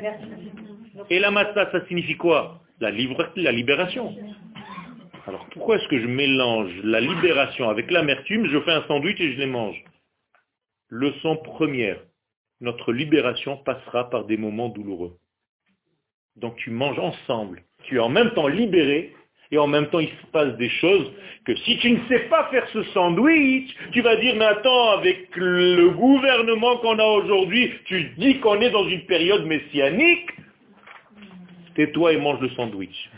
Et 1.09 1.18
la 1.18 1.30
massa, 1.30 1.70
ça 1.72 1.86
signifie 1.86 2.16
quoi? 2.16 2.61
La, 2.80 2.90
la 2.90 3.53
libération. 3.53 4.14
Alors 5.26 5.46
pourquoi 5.53 5.76
est-ce 5.76 5.88
que 5.88 6.00
je 6.00 6.07
mélange 6.07 6.72
la 6.84 7.00
libération 7.00 7.70
avec 7.70 7.90
l'amertume? 7.90 8.46
Je 8.46 8.61
fais 8.61 8.72
un 8.72 8.82
sandwich 8.86 9.20
et 9.20 9.32
je 9.32 9.38
les 9.38 9.46
mange. 9.46 9.82
Leçon 10.90 11.36
première. 11.36 11.98
Notre 12.62 12.92
libération 12.92 13.56
passera 13.56 14.08
par 14.08 14.24
des 14.24 14.36
moments 14.36 14.68
douloureux. 14.68 15.16
Donc 16.36 16.54
tu 16.56 16.70
manges 16.70 16.98
ensemble. 17.00 17.64
Tu 17.82 17.96
es 17.96 17.98
en 17.98 18.08
même 18.08 18.30
temps 18.34 18.46
libéré 18.46 19.12
et 19.50 19.58
en 19.58 19.66
même 19.66 19.88
temps 19.88 19.98
il 19.98 20.08
se 20.08 20.26
passe 20.32 20.56
des 20.58 20.68
choses 20.68 21.10
que 21.44 21.56
si 21.56 21.76
tu 21.78 21.90
ne 21.90 21.98
sais 22.08 22.20
pas 22.30 22.48
faire 22.52 22.66
ce 22.68 22.84
sandwich, 22.94 23.68
tu 23.90 24.00
vas 24.00 24.14
dire, 24.14 24.36
mais 24.36 24.44
attends, 24.44 24.90
avec 24.92 25.34
le 25.34 25.90
gouvernement 25.90 26.76
qu'on 26.76 26.98
a 27.00 27.04
aujourd'hui, 27.04 27.72
tu 27.86 28.14
dis 28.16 28.38
qu'on 28.38 28.60
est 28.60 28.70
dans 28.70 28.88
une 28.88 29.06
période 29.06 29.44
messianique, 29.44 30.30
tais-toi 31.74 32.12
et 32.12 32.18
mange 32.18 32.40
le 32.40 32.48
sandwich. 32.50 33.10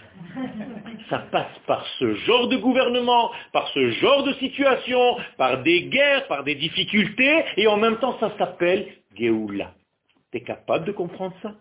Ça 1.10 1.18
passe 1.18 1.58
par 1.66 1.86
ce 1.98 2.14
genre 2.14 2.48
de 2.48 2.56
gouvernement, 2.56 3.30
par 3.52 3.68
ce 3.68 3.90
genre 3.90 4.24
de 4.24 4.32
situation, 4.34 5.18
par 5.36 5.62
des 5.62 5.82
guerres, 5.82 6.26
par 6.28 6.44
des 6.44 6.54
difficultés, 6.54 7.44
et 7.58 7.66
en 7.66 7.76
même 7.76 7.98
temps 7.98 8.16
ça 8.18 8.32
s'appelle 8.38 8.86
Géoula. 9.14 9.74
Tu 10.30 10.38
es 10.38 10.40
capable 10.42 10.84
de 10.86 10.92
comprendre 10.92 11.34
ça? 11.42 11.54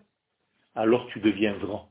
Alors 0.74 1.06
tu 1.08 1.20
deviens 1.20 1.56
grand. 1.56 1.88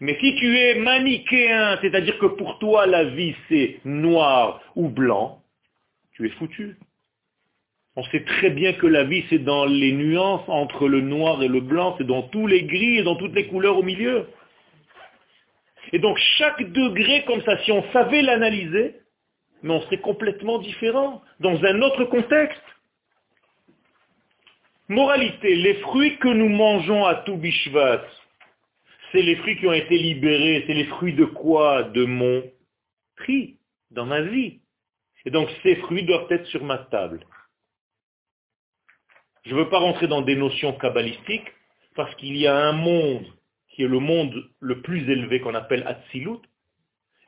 Mais 0.00 0.18
si 0.20 0.34
tu 0.36 0.56
es 0.58 0.74
manichéen, 0.76 1.78
c'est-à-dire 1.80 2.18
que 2.18 2.26
pour 2.26 2.58
toi 2.58 2.86
la 2.86 3.04
vie 3.04 3.34
c'est 3.48 3.80
noir 3.84 4.60
ou 4.74 4.88
blanc, 4.88 5.42
tu 6.12 6.26
es 6.26 6.30
foutu. 6.30 6.76
On 7.96 8.02
sait 8.04 8.24
très 8.24 8.50
bien 8.50 8.72
que 8.72 8.86
la 8.86 9.04
vie 9.04 9.24
c'est 9.30 9.38
dans 9.38 9.66
les 9.66 9.92
nuances 9.92 10.48
entre 10.48 10.88
le 10.88 11.00
noir 11.00 11.42
et 11.42 11.48
le 11.48 11.60
blanc, 11.60 11.94
c'est 11.98 12.06
dans 12.06 12.22
tous 12.22 12.46
les 12.46 12.64
gris 12.64 12.98
et 12.98 13.02
dans 13.02 13.16
toutes 13.16 13.34
les 13.34 13.46
couleurs 13.46 13.78
au 13.78 13.82
milieu. 13.82 14.26
Et 15.92 15.98
donc 15.98 16.18
chaque 16.38 16.62
degré 16.72 17.24
comme 17.24 17.42
ça, 17.42 17.56
si 17.64 17.70
on 17.70 17.84
savait 17.92 18.22
l'analyser, 18.22 18.96
mais 19.62 19.74
on 19.74 19.80
serait 19.82 20.00
complètement 20.00 20.58
différent, 20.58 21.22
dans 21.40 21.62
un 21.64 21.82
autre 21.82 22.04
contexte. 22.04 22.60
Moralité, 24.94 25.56
les 25.56 25.74
fruits 25.80 26.18
que 26.18 26.28
nous 26.28 26.48
mangeons 26.48 27.04
à 27.04 27.16
tout 27.16 27.36
Bishvat, 27.36 28.04
c'est 29.10 29.22
les 29.22 29.34
fruits 29.34 29.58
qui 29.58 29.66
ont 29.66 29.72
été 29.72 29.98
libérés, 29.98 30.62
c'est 30.68 30.74
les 30.74 30.84
fruits 30.84 31.14
de 31.14 31.24
quoi? 31.24 31.82
De 31.82 32.04
mon 32.04 32.44
tri, 33.16 33.56
dans 33.90 34.06
ma 34.06 34.20
vie. 34.20 34.60
Et 35.24 35.32
donc 35.32 35.48
ces 35.64 35.74
fruits 35.76 36.04
doivent 36.04 36.30
être 36.30 36.46
sur 36.46 36.62
ma 36.62 36.78
table. 36.78 37.26
Je 39.44 39.50
ne 39.52 39.56
veux 39.56 39.68
pas 39.68 39.80
rentrer 39.80 40.06
dans 40.06 40.22
des 40.22 40.36
notions 40.36 40.72
kabbalistiques, 40.74 41.50
parce 41.96 42.14
qu'il 42.14 42.36
y 42.36 42.46
a 42.46 42.56
un 42.56 42.72
monde 42.72 43.26
qui 43.70 43.82
est 43.82 43.88
le 43.88 43.98
monde 43.98 44.48
le 44.60 44.80
plus 44.80 45.10
élevé 45.10 45.40
qu'on 45.40 45.56
appelle 45.56 45.84
Atzilut, 45.88 46.38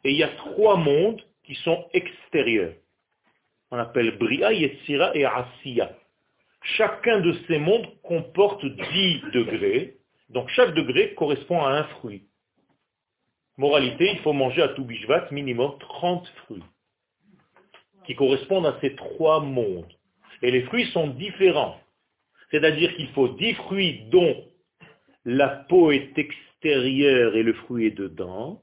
et 0.04 0.10
il 0.12 0.16
y 0.16 0.22
a 0.22 0.28
trois 0.28 0.76
mondes 0.76 1.20
qui 1.42 1.56
sont 1.56 1.88
extérieurs. 1.92 2.74
On 3.72 3.76
appelle 3.76 4.16
Bria, 4.18 4.52
Yetzira 4.52 5.16
et 5.16 5.24
Asiya. 5.24 5.90
Chacun 6.74 7.20
de 7.20 7.32
ces 7.46 7.58
mondes 7.58 7.86
comporte 8.02 8.64
10 8.64 9.20
degrés, 9.32 9.96
donc 10.30 10.48
chaque 10.50 10.74
degré 10.74 11.14
correspond 11.14 11.62
à 11.62 11.70
un 11.70 11.84
fruit. 11.84 12.24
Moralité, 13.56 14.10
il 14.12 14.18
faut 14.18 14.32
manger 14.32 14.62
à 14.62 14.68
tout 14.68 14.84
bishvat 14.84 15.28
minimum 15.30 15.78
30 15.78 16.26
fruits, 16.44 16.64
qui 18.04 18.16
correspondent 18.16 18.66
à 18.66 18.78
ces 18.80 18.96
trois 18.96 19.40
mondes. 19.40 19.92
Et 20.42 20.50
les 20.50 20.62
fruits 20.62 20.86
sont 20.86 21.06
différents. 21.06 21.80
C'est-à-dire 22.50 22.94
qu'il 22.96 23.08
faut 23.08 23.28
10 23.28 23.54
fruits 23.54 24.02
dont 24.10 24.44
la 25.24 25.48
peau 25.48 25.92
est 25.92 26.18
extérieure 26.18 27.36
et 27.36 27.42
le 27.42 27.54
fruit 27.54 27.86
est 27.86 27.96
dedans. 27.96 28.62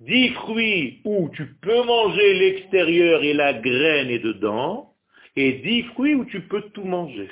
10 0.00 0.30
fruits 0.30 1.00
où 1.04 1.30
tu 1.30 1.46
peux 1.60 1.82
manger 1.84 2.34
l'extérieur 2.34 3.22
et 3.22 3.34
la 3.34 3.54
graine 3.54 4.10
est 4.10 4.18
dedans. 4.18 4.89
Et 5.36 5.52
10 5.52 5.82
fruits 5.94 6.14
où 6.14 6.24
tu 6.24 6.40
peux 6.42 6.62
tout 6.70 6.84
manger, 6.84 7.28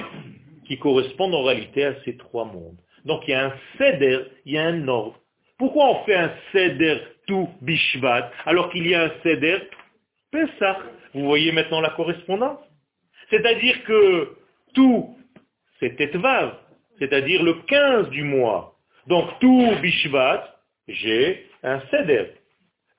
qui 0.66 0.78
correspondent 0.78 1.34
en 1.34 1.44
réalité 1.44 1.84
à 1.84 1.94
ces 2.04 2.16
trois 2.16 2.44
mondes. 2.44 2.76
Donc 3.04 3.22
il 3.26 3.30
y 3.30 3.34
a 3.34 3.46
un 3.46 3.54
seder, 3.78 4.24
il 4.44 4.52
y 4.52 4.58
a 4.58 4.64
un 4.64 4.86
ordre. 4.88 5.18
Pourquoi 5.58 5.90
on 5.90 6.04
fait 6.04 6.16
un 6.16 6.32
seder 6.52 6.98
tout 7.26 7.48
bishvat 7.62 8.30
alors 8.46 8.70
qu'il 8.70 8.86
y 8.86 8.94
a 8.94 9.04
un 9.04 9.12
seder 9.22 9.58
Pesach? 10.30 10.78
Vous 11.14 11.24
voyez 11.24 11.52
maintenant 11.52 11.80
la 11.80 11.90
correspondance 11.90 12.60
C'est-à-dire 13.30 13.82
que 13.84 14.36
tout, 14.74 15.16
c'est 15.78 15.96
Tetvav, 15.96 16.56
c'est-à-dire 16.98 17.42
le 17.42 17.54
15 17.66 18.10
du 18.10 18.22
mois. 18.22 18.76
Donc 19.06 19.28
tout 19.40 19.72
bishvat, 19.82 20.56
j'ai 20.88 21.46
un 21.62 21.80
seder. 21.90 22.32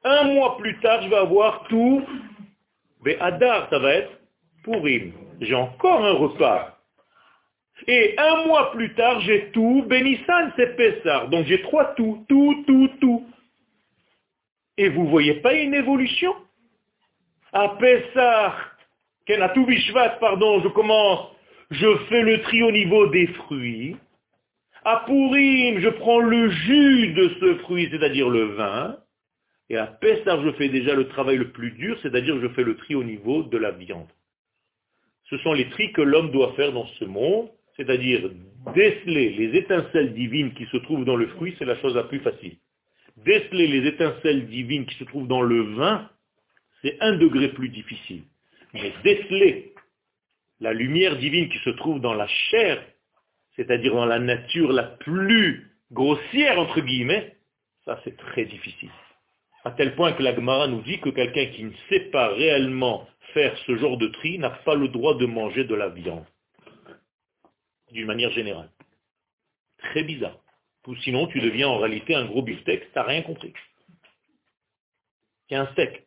Un 0.03 0.23
mois 0.23 0.57
plus 0.57 0.79
tard, 0.79 1.01
je 1.03 1.09
vais 1.09 1.15
avoir 1.15 1.67
tout 1.67 2.03
Adar, 3.19 3.67
ça 3.69 3.79
va 3.79 3.93
être 3.93 4.11
Purim. 4.63 5.13
J'ai 5.39 5.55
encore 5.55 6.05
un 6.05 6.13
repas. 6.13 6.77
Et 7.87 8.15
un 8.17 8.45
mois 8.45 8.71
plus 8.71 8.93
tard, 8.93 9.21
j'ai 9.21 9.49
tout, 9.51 9.83
Bénissan, 9.87 10.51
c'est 10.55 10.75
Pessar. 10.75 11.29
Donc 11.29 11.45
j'ai 11.47 11.61
trois 11.63 11.95
tout, 11.95 12.25
tout, 12.29 12.63
tout, 12.67 12.89
tout. 12.99 13.25
Et 14.77 14.89
vous 14.89 15.07
voyez 15.07 15.35
pas 15.35 15.53
une 15.53 15.73
évolution? 15.73 16.35
À 17.53 17.69
Pessar, 17.69 18.71
tout 19.53 19.65
Bishvat, 19.65 20.17
pardon, 20.19 20.61
je 20.61 20.67
commence, 20.69 21.27
je 21.71 21.97
fais 22.09 22.21
le 22.21 22.41
tri 22.41 22.63
au 22.63 22.71
niveau 22.71 23.07
des 23.07 23.27
fruits. 23.27 23.97
À 24.83 25.03
Pourim, 25.05 25.79
je 25.79 25.89
prends 25.89 26.19
le 26.19 26.49
jus 26.49 27.13
de 27.13 27.29
ce 27.39 27.55
fruit, 27.59 27.87
c'est-à-dire 27.91 28.29
le 28.29 28.55
vin. 28.55 28.97
Et 29.69 29.77
à 29.77 29.87
Pessar, 29.87 30.43
je 30.43 30.51
fais 30.53 30.69
déjà 30.69 30.95
le 30.95 31.07
travail 31.07 31.37
le 31.37 31.51
plus 31.51 31.71
dur, 31.71 31.97
c'est-à-dire 32.01 32.39
je 32.41 32.47
fais 32.49 32.63
le 32.63 32.75
tri 32.75 32.95
au 32.95 33.03
niveau 33.03 33.43
de 33.43 33.57
la 33.57 33.71
viande. 33.71 34.07
Ce 35.31 35.37
sont 35.39 35.53
les 35.53 35.69
tris 35.69 35.91
que 35.93 36.01
l'homme 36.01 36.31
doit 36.31 36.53
faire 36.53 36.71
dans 36.71 36.85
ce 36.99 37.05
monde 37.05 37.49
c'est-à-dire 37.77 38.29
déceler 38.75 39.29
les 39.31 39.57
étincelles 39.57 40.13
divines 40.13 40.53
qui 40.53 40.65
se 40.67 40.77
trouvent 40.77 41.05
dans 41.05 41.15
le 41.15 41.27
fruit, 41.27 41.55
c'est 41.57 41.65
la 41.65 41.79
chose 41.79 41.95
la 41.95 42.03
plus 42.03 42.19
facile. 42.19 42.57
Déceler 43.17 43.67
les 43.67 43.87
étincelles 43.87 44.47
divines 44.47 44.85
qui 44.85 44.95
se 44.95 45.03
trouvent 45.05 45.27
dans 45.27 45.41
le 45.41 45.61
vin, 45.75 46.09
c'est 46.81 46.97
un 47.01 47.17
degré 47.17 47.49
plus 47.49 47.69
difficile. 47.69 48.23
Mais 48.73 48.93
déceler 49.03 49.73
la 50.59 50.73
lumière 50.73 51.17
divine 51.17 51.49
qui 51.49 51.57
se 51.59 51.71
trouve 51.71 51.99
dans 51.99 52.13
la 52.13 52.27
chair, 52.27 52.83
c'est-à-dire 53.55 53.93
dans 53.93 54.05
la 54.05 54.19
nature 54.19 54.71
la 54.71 54.83
plus 54.83 55.67
grossière, 55.91 56.59
entre 56.59 56.81
guillemets, 56.81 57.35
ça 57.85 57.99
c'est 58.03 58.15
très 58.15 58.45
difficile. 58.45 58.91
À 59.63 59.71
tel 59.71 59.95
point 59.95 60.13
que 60.13 60.23
la 60.23 60.33
Gemara 60.33 60.67
nous 60.67 60.81
dit 60.81 60.99
que 60.99 61.09
quelqu'un 61.09 61.45
qui 61.47 61.63
ne 61.63 61.73
sait 61.89 62.09
pas 62.11 62.29
réellement 62.29 63.07
faire 63.33 63.55
ce 63.65 63.77
genre 63.77 63.97
de 63.97 64.07
tri 64.07 64.39
n'a 64.39 64.49
pas 64.49 64.75
le 64.75 64.87
droit 64.87 65.15
de 65.15 65.25
manger 65.25 65.63
de 65.63 65.75
la 65.75 65.89
viande 65.89 66.25
d'une 67.91 68.07
manière 68.07 68.31
générale. 68.31 68.69
Très 69.79 70.03
bizarre. 70.03 70.37
Ou 70.87 70.95
sinon, 70.97 71.27
tu 71.27 71.39
deviens 71.39 71.67
en 71.67 71.77
réalité 71.77 72.15
un 72.15 72.25
gros 72.25 72.41
beefsteak, 72.41 72.81
tu 72.81 72.89
n'as 72.95 73.03
rien 73.03 73.21
compris. 73.21 73.53
C'est 75.47 75.55
un 75.55 75.67
steak. 75.73 76.03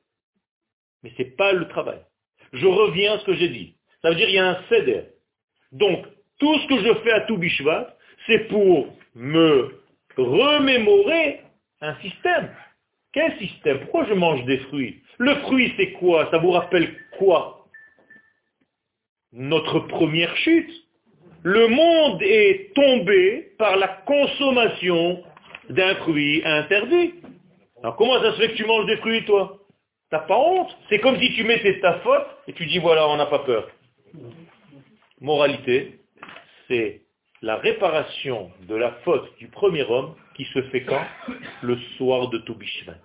Mais 1.03 1.13
ce 1.17 1.23
n'est 1.23 1.31
pas 1.31 1.53
le 1.53 1.69
travail. 1.69 2.01
Je 2.53 2.67
reviens 2.67 3.15
à 3.15 3.19
ce 3.19 3.25
que 3.25 3.35
j'ai 3.35 3.49
dit. 3.49 3.77
Ça 4.03 4.09
veut 4.11 4.17
dire 4.17 4.27
qu'il 4.27 4.37
y 4.37 4.39
a 4.39 4.49
un 4.49 4.63
céder. 4.69 5.05
Donc, 5.73 6.07
tout 6.39 6.59
ce 6.61 6.67
que 6.67 6.83
je 6.83 6.95
fais 7.03 7.13
à 7.13 7.21
tout 7.23 7.37
Bishvat, 7.37 7.97
c'est 8.27 8.49
pour 8.49 8.89
me 9.15 9.81
remémorer 10.17 11.43
un 11.81 11.95
système. 12.01 12.55
Quel 13.15 13.39
système? 13.39 13.79
Pourquoi 13.81 14.07
je 14.07 14.15
mange 14.15 14.45
des 14.45 14.59
fruits? 14.59 15.01
Le 15.19 15.37
fruit, 15.37 15.73
c'est 15.77 15.93
quoi? 15.93 16.29
Ça 16.33 16.39
vous 16.39 16.51
rappelle 16.51 16.97
quoi? 17.17 17.67
Notre 19.33 19.79
première 19.79 20.37
chute. 20.39 20.71
Le 21.45 21.69
monde 21.69 22.21
est 22.23 22.75
tombé 22.75 23.53
par 23.57 23.77
la 23.77 23.89
consommation 23.89 25.23
d'un 25.71 25.95
fruit 25.97 26.43
interdit. 26.45 27.15
Alors 27.83 27.97
comment 27.97 28.21
ça 28.21 28.33
se 28.33 28.41
fait 28.41 28.49
que 28.49 28.57
tu 28.57 28.65
manges 28.65 28.87
des 28.87 28.97
fruits, 28.97 29.25
toi? 29.25 29.61
T'as 30.11 30.21
pas 30.21 30.39
honte? 30.39 30.77
C'est 30.89 30.99
comme 30.99 31.19
si 31.21 31.35
tu 31.35 31.45
mettais 31.45 31.79
ta 31.81 32.01
faute 32.01 32.27
et 32.49 32.53
tu 32.53 32.67
dis 32.67 32.79
voilà, 32.79 33.09
on 33.09 33.17
n'a 33.17 33.27
pas 33.27 33.41
peur. 33.41 33.71
Moralité, 35.21 36.01
c'est 36.67 37.03
la 37.43 37.57
réparation 37.57 38.51
de 38.63 38.75
la 38.75 38.93
faute 39.05 39.37
du 39.39 39.49
premier 39.49 39.83
homme 39.83 40.15
qui 40.35 40.45
se 40.47 40.63
fait 40.65 40.85
quand 40.85 41.05
Le 41.63 41.77
soir 41.97 42.29
de 42.29 42.39
Toubishvat. 42.39 42.97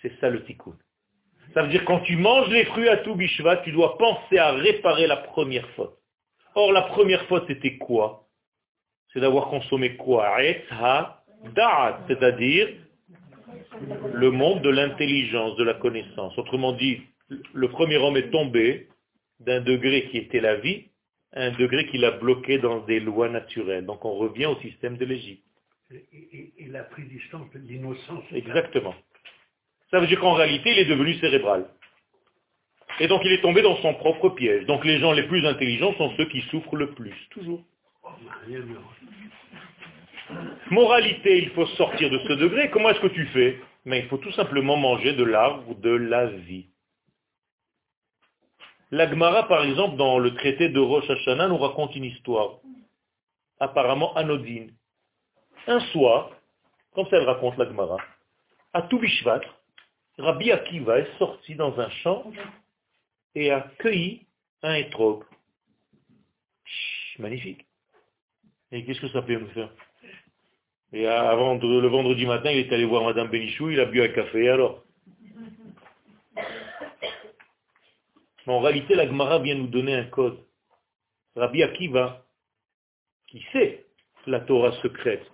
C'est 0.00 0.12
ça 0.20 0.28
le 0.30 0.44
tikkun. 0.44 0.76
Ça 1.54 1.62
veut 1.62 1.68
dire 1.68 1.84
quand 1.84 2.00
tu 2.00 2.16
manges 2.16 2.48
les 2.48 2.64
fruits 2.64 2.88
à 2.88 2.98
Toubishvat, 2.98 3.58
tu 3.58 3.72
dois 3.72 3.98
penser 3.98 4.38
à 4.38 4.52
réparer 4.52 5.06
la 5.06 5.16
première 5.16 5.68
faute. 5.70 5.96
Or, 6.54 6.72
la 6.72 6.82
première 6.82 7.24
faute, 7.26 7.44
c'était 7.46 7.78
quoi 7.78 8.28
C'est 9.12 9.20
d'avoir 9.20 9.48
consommé 9.48 9.96
quoi 9.96 10.36
c'est-à-dire 12.06 12.68
le 14.14 14.30
monde 14.30 14.62
de 14.62 14.68
l'intelligence, 14.70 15.56
de 15.56 15.64
la 15.64 15.74
connaissance. 15.74 16.36
Autrement 16.38 16.72
dit, 16.72 17.02
le 17.52 17.68
premier 17.68 17.96
homme 17.96 18.16
est 18.16 18.30
tombé 18.30 18.88
d'un 19.40 19.60
degré 19.60 20.08
qui 20.08 20.18
était 20.18 20.40
la 20.40 20.56
vie 20.56 20.86
un 21.34 21.50
degré 21.52 21.86
qui 21.86 21.98
l'a 21.98 22.10
bloqué 22.10 22.58
dans 22.58 22.80
des 22.80 23.00
lois 23.00 23.28
naturelles. 23.28 23.86
Donc 23.86 24.04
on 24.04 24.14
revient 24.14 24.46
au 24.46 24.56
système 24.60 24.96
de 24.96 25.04
l'Égypte. 25.04 25.44
Il 26.58 26.76
a 26.76 26.84
pris 26.84 27.04
distance 27.04 27.50
de 27.52 27.58
l'innocence. 27.58 28.24
Exactement. 28.32 28.94
Ça 29.90 30.00
veut 30.00 30.06
dire 30.06 30.20
qu'en 30.20 30.34
réalité, 30.34 30.70
il 30.70 30.78
est 30.78 30.86
devenu 30.86 31.14
cérébral. 31.14 31.66
Et 33.00 33.08
donc 33.08 33.22
il 33.24 33.32
est 33.32 33.40
tombé 33.40 33.62
dans 33.62 33.76
son 33.76 33.94
propre 33.94 34.30
piège. 34.30 34.66
Donc 34.66 34.84
les 34.84 34.98
gens 34.98 35.12
les 35.12 35.24
plus 35.24 35.46
intelligents 35.46 35.94
sont 35.94 36.14
ceux 36.16 36.26
qui 36.26 36.40
souffrent 36.42 36.76
le 36.76 36.90
plus, 36.90 37.14
toujours. 37.30 37.62
Moralité, 40.70 41.38
il 41.38 41.50
faut 41.50 41.66
sortir 41.66 42.10
de 42.10 42.18
ce 42.18 42.32
degré. 42.34 42.70
Comment 42.70 42.90
est-ce 42.90 43.00
que 43.00 43.08
tu 43.08 43.26
fais? 43.26 43.58
Mais 43.84 44.00
il 44.00 44.06
faut 44.06 44.18
tout 44.18 44.32
simplement 44.32 44.76
manger 44.76 45.12
de 45.14 45.24
l'arbre 45.24 45.74
de 45.76 45.90
la 45.90 46.26
vie. 46.26 46.66
L'Agmara, 48.90 49.48
par 49.48 49.64
exemple, 49.64 49.96
dans 49.96 50.18
le 50.18 50.34
traité 50.34 50.68
de 50.68 50.78
Rosh 50.78 51.08
Hashanah, 51.08 51.48
nous 51.48 51.56
raconte 51.56 51.96
une 51.96 52.04
histoire, 52.04 52.58
apparemment 53.58 54.14
anodine. 54.16 54.70
Un 55.66 55.80
soir, 55.92 56.30
comme 56.94 57.06
ça 57.08 57.16
elle 57.16 57.24
raconte 57.24 57.56
l'Agmara, 57.56 57.98
à 58.72 58.82
Toubishvat, 58.82 59.40
Rabbi 60.18 60.50
Akiva 60.50 60.98
est 60.98 61.18
sorti 61.18 61.54
dans 61.54 61.78
un 61.78 61.88
champ 61.90 62.30
et 63.34 63.50
a 63.50 63.60
cueilli 63.78 64.26
un 64.62 64.74
étrog. 64.74 65.24
Magnifique. 67.18 67.66
Et 68.70 68.84
qu'est-ce 68.84 69.00
que 69.00 69.08
ça 69.08 69.22
peut 69.22 69.38
me 69.38 69.48
faire? 69.48 69.70
Et 70.92 71.06
avant 71.06 71.54
le 71.54 71.88
vendredi 71.88 72.26
matin, 72.26 72.50
il 72.50 72.58
est 72.58 72.72
allé 72.72 72.84
voir 72.84 73.04
Madame 73.04 73.28
Benichou, 73.28 73.70
il 73.70 73.80
a 73.80 73.86
bu 73.86 74.02
un 74.02 74.08
café, 74.08 74.48
alors? 74.48 74.82
En 78.46 78.60
réalité, 78.60 78.94
la 78.94 79.06
Gemara 79.06 79.38
vient 79.38 79.54
nous 79.54 79.68
donner 79.68 79.94
un 79.94 80.04
code. 80.04 80.38
Rabbi 81.36 81.62
Akiva, 81.62 82.24
qui 83.28 83.42
sait 83.52 83.86
la 84.26 84.40
Torah 84.40 84.72
secrète, 84.82 85.26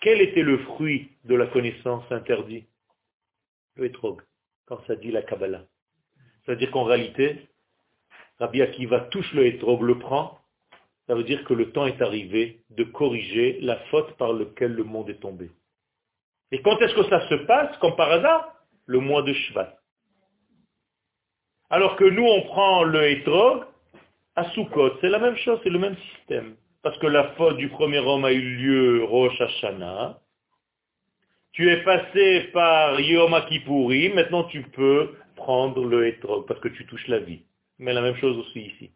quel 0.00 0.20
était 0.20 0.42
le 0.42 0.58
fruit 0.58 1.10
de 1.24 1.34
la 1.34 1.46
connaissance 1.46 2.04
interdite? 2.10 2.68
Le 3.76 3.86
étrog, 3.86 4.22
quand 4.66 4.80
ça 4.86 4.96
dit 4.96 5.10
la 5.10 5.22
Kabbalah. 5.22 5.64
C'est-à-dire 6.44 6.70
qu'en 6.70 6.84
réalité, 6.84 7.48
Rabbi 8.38 8.62
Akiva 8.62 9.00
touche 9.10 9.32
le 9.34 9.46
hétrog, 9.46 9.82
le 9.82 9.98
prend, 9.98 10.40
ça 11.06 11.14
veut 11.14 11.24
dire 11.24 11.44
que 11.44 11.54
le 11.54 11.72
temps 11.72 11.86
est 11.86 12.00
arrivé 12.00 12.62
de 12.70 12.84
corriger 12.84 13.58
la 13.60 13.76
faute 13.90 14.16
par 14.16 14.32
laquelle 14.32 14.72
le 14.72 14.84
monde 14.84 15.10
est 15.10 15.20
tombé. 15.20 15.50
Et 16.52 16.62
quand 16.62 16.78
est-ce 16.78 16.94
que 16.94 17.08
ça 17.08 17.28
se 17.28 17.34
passe, 17.46 17.76
comme 17.78 17.96
par 17.96 18.10
hasard 18.10 18.54
Le 18.86 18.98
mois 18.98 19.22
de 19.22 19.32
Shvat. 19.32 19.76
Alors 21.68 21.96
que 21.96 22.04
nous, 22.04 22.24
on 22.24 22.42
prend 22.42 22.82
le 22.82 23.08
hétrog 23.10 23.64
à 24.34 24.50
Sukkot. 24.50 24.98
C'est 25.00 25.08
la 25.08 25.18
même 25.18 25.36
chose, 25.36 25.60
c'est 25.62 25.70
le 25.70 25.78
même 25.78 25.96
système. 25.96 26.56
Parce 26.82 26.96
que 26.98 27.06
la 27.06 27.32
faute 27.34 27.58
du 27.58 27.68
premier 27.68 27.98
homme 27.98 28.24
a 28.24 28.32
eu 28.32 28.56
lieu 28.56 29.04
Rosh 29.04 29.38
Hashanah. 29.40 30.18
Tu 31.52 31.68
es 31.70 31.82
passé 31.82 32.48
par 32.54 32.98
Yom 33.00 33.34
Kippourim, 33.48 34.14
maintenant 34.14 34.44
tu 34.44 34.62
peux 34.62 35.14
prendre 35.36 35.84
le 35.84 36.06
hétrog 36.06 36.46
parce 36.46 36.60
que 36.60 36.68
tu 36.68 36.86
touches 36.86 37.08
la 37.08 37.18
vie. 37.18 37.42
Mais 37.78 37.92
la 37.92 38.00
même 38.00 38.16
chose 38.16 38.38
aussi 38.38 38.60
ici. 38.60 38.90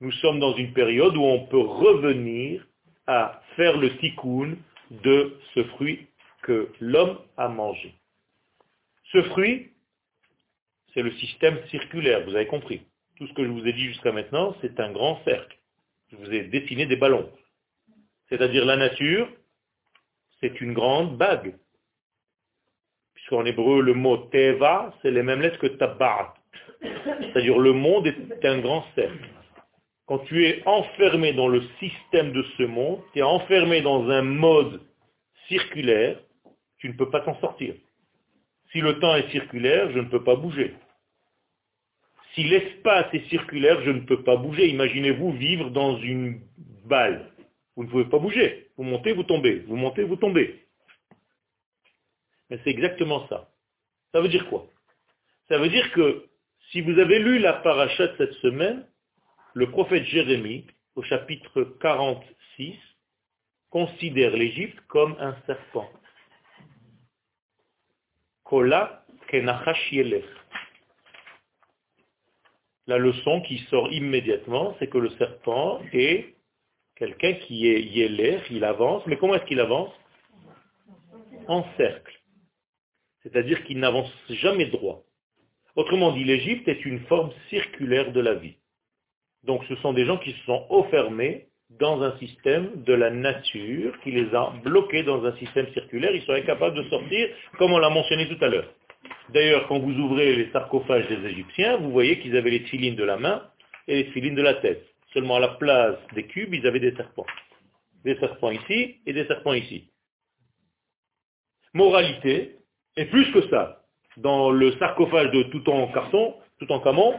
Nous 0.00 0.10
sommes 0.12 0.40
dans 0.40 0.54
une 0.56 0.72
période 0.72 1.16
où 1.16 1.22
on 1.22 1.46
peut 1.46 1.60
revenir 1.60 2.66
à 3.06 3.40
faire 3.54 3.76
le 3.76 3.96
tikkun 3.98 4.56
de 4.90 5.38
ce 5.54 5.62
fruit 5.64 6.06
que 6.42 6.70
l'homme 6.80 7.18
a 7.36 7.48
mangé. 7.48 7.94
Ce 9.12 9.22
fruit, 9.22 9.70
c'est 10.92 11.02
le 11.02 11.12
système 11.12 11.58
circulaire, 11.68 12.24
vous 12.24 12.34
avez 12.34 12.46
compris. 12.46 12.82
Tout 13.16 13.28
ce 13.28 13.32
que 13.34 13.44
je 13.44 13.50
vous 13.50 13.66
ai 13.66 13.72
dit 13.72 13.86
jusqu'à 13.86 14.10
maintenant, 14.10 14.56
c'est 14.60 14.80
un 14.80 14.90
grand 14.90 15.22
cercle. 15.24 15.56
Je 16.12 16.16
vous 16.18 16.32
ai 16.32 16.42
dessiné 16.44 16.84
des 16.84 16.96
ballons. 16.96 17.30
C'est-à-dire 18.28 18.66
la 18.66 18.76
nature, 18.76 19.28
c'est 20.40 20.60
une 20.60 20.74
grande 20.74 21.16
bague. 21.16 21.54
Puisqu'en 23.14 23.46
hébreu, 23.46 23.80
le 23.80 23.94
mot 23.94 24.18
teva, 24.18 24.94
c'est 25.00 25.10
les 25.10 25.22
mêmes 25.22 25.40
lettres 25.40 25.58
que 25.58 25.68
tabarat. 25.68 26.34
C'est-à-dire 26.82 27.58
le 27.58 27.72
monde 27.72 28.06
est 28.06 28.44
un 28.44 28.58
grand 28.58 28.84
cercle. 28.94 29.28
Quand 30.06 30.18
tu 30.18 30.44
es 30.44 30.62
enfermé 30.66 31.32
dans 31.32 31.48
le 31.48 31.62
système 31.78 32.32
de 32.32 32.42
ce 32.58 32.64
monde, 32.64 33.00
tu 33.12 33.20
es 33.20 33.22
enfermé 33.22 33.80
dans 33.80 34.08
un 34.10 34.22
mode 34.22 34.82
circulaire, 35.48 36.18
tu 36.78 36.88
ne 36.88 36.94
peux 36.94 37.08
pas 37.08 37.20
t'en 37.20 37.38
sortir. 37.40 37.74
Si 38.72 38.80
le 38.80 38.98
temps 38.98 39.14
est 39.14 39.30
circulaire, 39.30 39.90
je 39.92 40.00
ne 40.00 40.08
peux 40.08 40.24
pas 40.24 40.36
bouger. 40.36 40.74
Si 42.34 42.44
l'espace 42.44 43.12
est 43.12 43.28
circulaire, 43.28 43.82
je 43.82 43.90
ne 43.90 44.00
peux 44.00 44.22
pas 44.22 44.36
bouger. 44.36 44.68
Imaginez-vous 44.68 45.32
vivre 45.32 45.70
dans 45.70 45.98
une 45.98 46.40
balle. 46.84 47.30
Vous 47.76 47.84
ne 47.84 47.88
pouvez 47.88 48.06
pas 48.06 48.18
bouger. 48.18 48.70
Vous 48.76 48.84
montez, 48.84 49.12
vous 49.12 49.22
tombez. 49.22 49.60
Vous 49.60 49.76
montez, 49.76 50.02
vous 50.04 50.16
tombez. 50.16 50.66
Mais 52.48 52.58
c'est 52.64 52.70
exactement 52.70 53.26
ça. 53.28 53.50
Ça 54.12 54.20
veut 54.20 54.28
dire 54.28 54.48
quoi? 54.48 54.66
Ça 55.48 55.58
veut 55.58 55.68
dire 55.68 55.90
que 55.92 56.26
si 56.70 56.80
vous 56.80 56.98
avez 56.98 57.18
lu 57.18 57.38
la 57.38 57.54
paracha 57.54 58.16
cette 58.16 58.32
semaine, 58.34 58.86
le 59.54 59.70
prophète 59.70 60.04
Jérémie, 60.04 60.66
au 60.94 61.02
chapitre 61.02 61.64
46, 61.80 62.74
considère 63.70 64.36
l'Égypte 64.36 64.78
comme 64.88 65.16
un 65.18 65.36
serpent. 65.46 65.90
La 72.86 72.98
leçon 72.98 73.40
qui 73.42 73.58
sort 73.70 73.92
immédiatement, 73.92 74.76
c'est 74.78 74.88
que 74.88 74.98
le 74.98 75.10
serpent 75.10 75.80
est 75.92 76.34
quelqu'un 76.96 77.34
qui 77.34 77.68
est 77.68 77.80
yélère, 77.80 78.42
il 78.50 78.64
avance, 78.64 79.02
mais 79.06 79.16
comment 79.16 79.34
est-ce 79.34 79.44
qu'il 79.44 79.60
avance? 79.60 79.92
En 81.46 81.64
cercle. 81.76 82.20
C'est-à-dire 83.22 83.62
qu'il 83.64 83.78
n'avance 83.78 84.12
jamais 84.28 84.66
droit. 84.66 85.02
Autrement 85.76 86.12
dit, 86.12 86.24
l'Égypte 86.24 86.68
est 86.68 86.84
une 86.84 87.00
forme 87.06 87.30
circulaire 87.48 88.12
de 88.12 88.20
la 88.20 88.34
vie. 88.34 88.56
Donc 89.44 89.64
ce 89.68 89.76
sont 89.76 89.92
des 89.92 90.04
gens 90.04 90.18
qui 90.18 90.32
se 90.32 90.44
sont 90.44 90.66
enfermés 90.68 91.46
dans 91.70 92.02
un 92.02 92.16
système 92.18 92.82
de 92.82 92.92
la 92.92 93.10
nature 93.10 93.98
qui 94.02 94.10
les 94.10 94.34
a 94.34 94.52
bloqués 94.62 95.02
dans 95.02 95.24
un 95.24 95.34
système 95.36 95.72
circulaire. 95.72 96.14
Ils 96.14 96.22
sont 96.22 96.32
incapables 96.32 96.76
de 96.76 96.88
sortir, 96.90 97.28
comme 97.58 97.72
on 97.72 97.78
l'a 97.78 97.90
mentionné 97.90 98.28
tout 98.28 98.44
à 98.44 98.48
l'heure. 98.48 98.68
D'ailleurs, 99.30 99.66
quand 99.68 99.78
vous 99.78 99.94
ouvrez 99.94 100.36
les 100.36 100.50
sarcophages 100.50 101.08
des 101.08 101.28
Égyptiens, 101.28 101.76
vous 101.78 101.90
voyez 101.90 102.18
qu'ils 102.20 102.36
avaient 102.36 102.50
les 102.50 102.60
filines 102.60 102.96
de 102.96 103.04
la 103.04 103.16
main 103.16 103.42
et 103.88 104.02
les 104.02 104.10
filines 104.12 104.34
de 104.34 104.42
la 104.42 104.54
tête. 104.54 104.84
Seulement 105.12 105.36
à 105.36 105.40
la 105.40 105.48
place 105.48 105.96
des 106.14 106.26
cubes, 106.26 106.54
ils 106.54 106.66
avaient 106.66 106.80
des 106.80 106.94
serpents. 106.94 107.26
Des 108.04 108.16
serpents 108.16 108.50
ici 108.50 108.96
et 109.06 109.12
des 109.12 109.26
serpents 109.26 109.54
ici. 109.54 109.90
Moralité, 111.74 112.56
et 112.96 113.06
plus 113.06 113.30
que 113.32 113.48
ça, 113.48 113.82
dans 114.18 114.50
le 114.50 114.72
sarcophage 114.72 115.30
de 115.30 115.44
tout 115.44 115.68
en 115.70 115.90
carton, 115.92 116.34
tout 116.58 116.70
en 116.70 116.80
camon, 116.80 117.14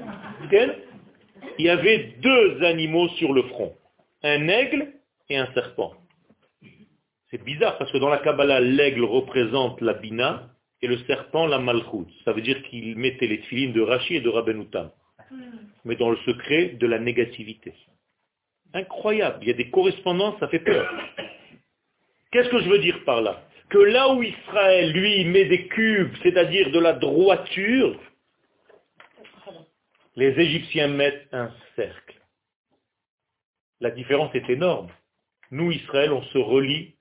il 0.51 1.65
y 1.65 1.69
avait 1.69 2.15
deux 2.19 2.63
animaux 2.63 3.09
sur 3.09 3.33
le 3.33 3.43
front 3.43 3.75
un 4.23 4.47
aigle 4.47 4.93
et 5.29 5.37
un 5.37 5.51
serpent. 5.53 5.93
C'est 7.29 7.43
bizarre 7.43 7.77
parce 7.77 7.91
que 7.91 7.97
dans 7.97 8.09
la 8.09 8.19
Kabbalah, 8.19 8.59
l'aigle 8.59 9.03
représente 9.03 9.81
la 9.81 9.93
bina 9.93 10.52
et 10.83 10.87
le 10.87 10.97
serpent 11.05 11.47
la 11.47 11.59
malchoute. 11.59 12.11
Ça 12.25 12.33
veut 12.33 12.41
dire 12.41 12.61
qu'il 12.63 12.97
mettait 12.97 13.27
les 13.27 13.37
filines 13.37 13.71
de 13.71 13.81
Rashi 13.81 14.17
et 14.17 14.21
de 14.21 14.29
Rabbenoutam. 14.29 14.91
Mais 15.85 15.95
dans 15.95 16.11
le 16.11 16.17
secret 16.17 16.75
de 16.79 16.85
la 16.85 16.99
négativité. 16.99 17.73
Incroyable. 18.73 19.39
Il 19.41 19.47
y 19.47 19.51
a 19.51 19.55
des 19.55 19.69
correspondances, 19.69 20.37
ça 20.41 20.49
fait 20.49 20.59
peur. 20.59 20.93
Qu'est-ce 22.31 22.49
que 22.49 22.59
je 22.59 22.69
veux 22.69 22.79
dire 22.79 23.01
par 23.05 23.21
là? 23.21 23.41
Que 23.69 23.77
là 23.77 24.13
où 24.13 24.21
Israël, 24.23 24.91
lui, 24.91 25.23
met 25.23 25.45
des 25.45 25.67
cubes, 25.67 26.13
c'est-à-dire 26.21 26.69
de 26.71 26.79
la 26.79 26.93
droiture, 26.93 27.97
les 30.17 30.37
Égyptiens 30.37 30.89
mettent 30.89 31.27
un 31.31 31.49
cercle. 31.77 32.21
La 33.79 33.89
différence 33.91 34.35
est 34.35 34.49
énorme. 34.49 34.89
Nous, 35.49 35.71
Israël, 35.71 36.11
on 36.11 36.23
se 36.23 36.37
relie 36.37 36.95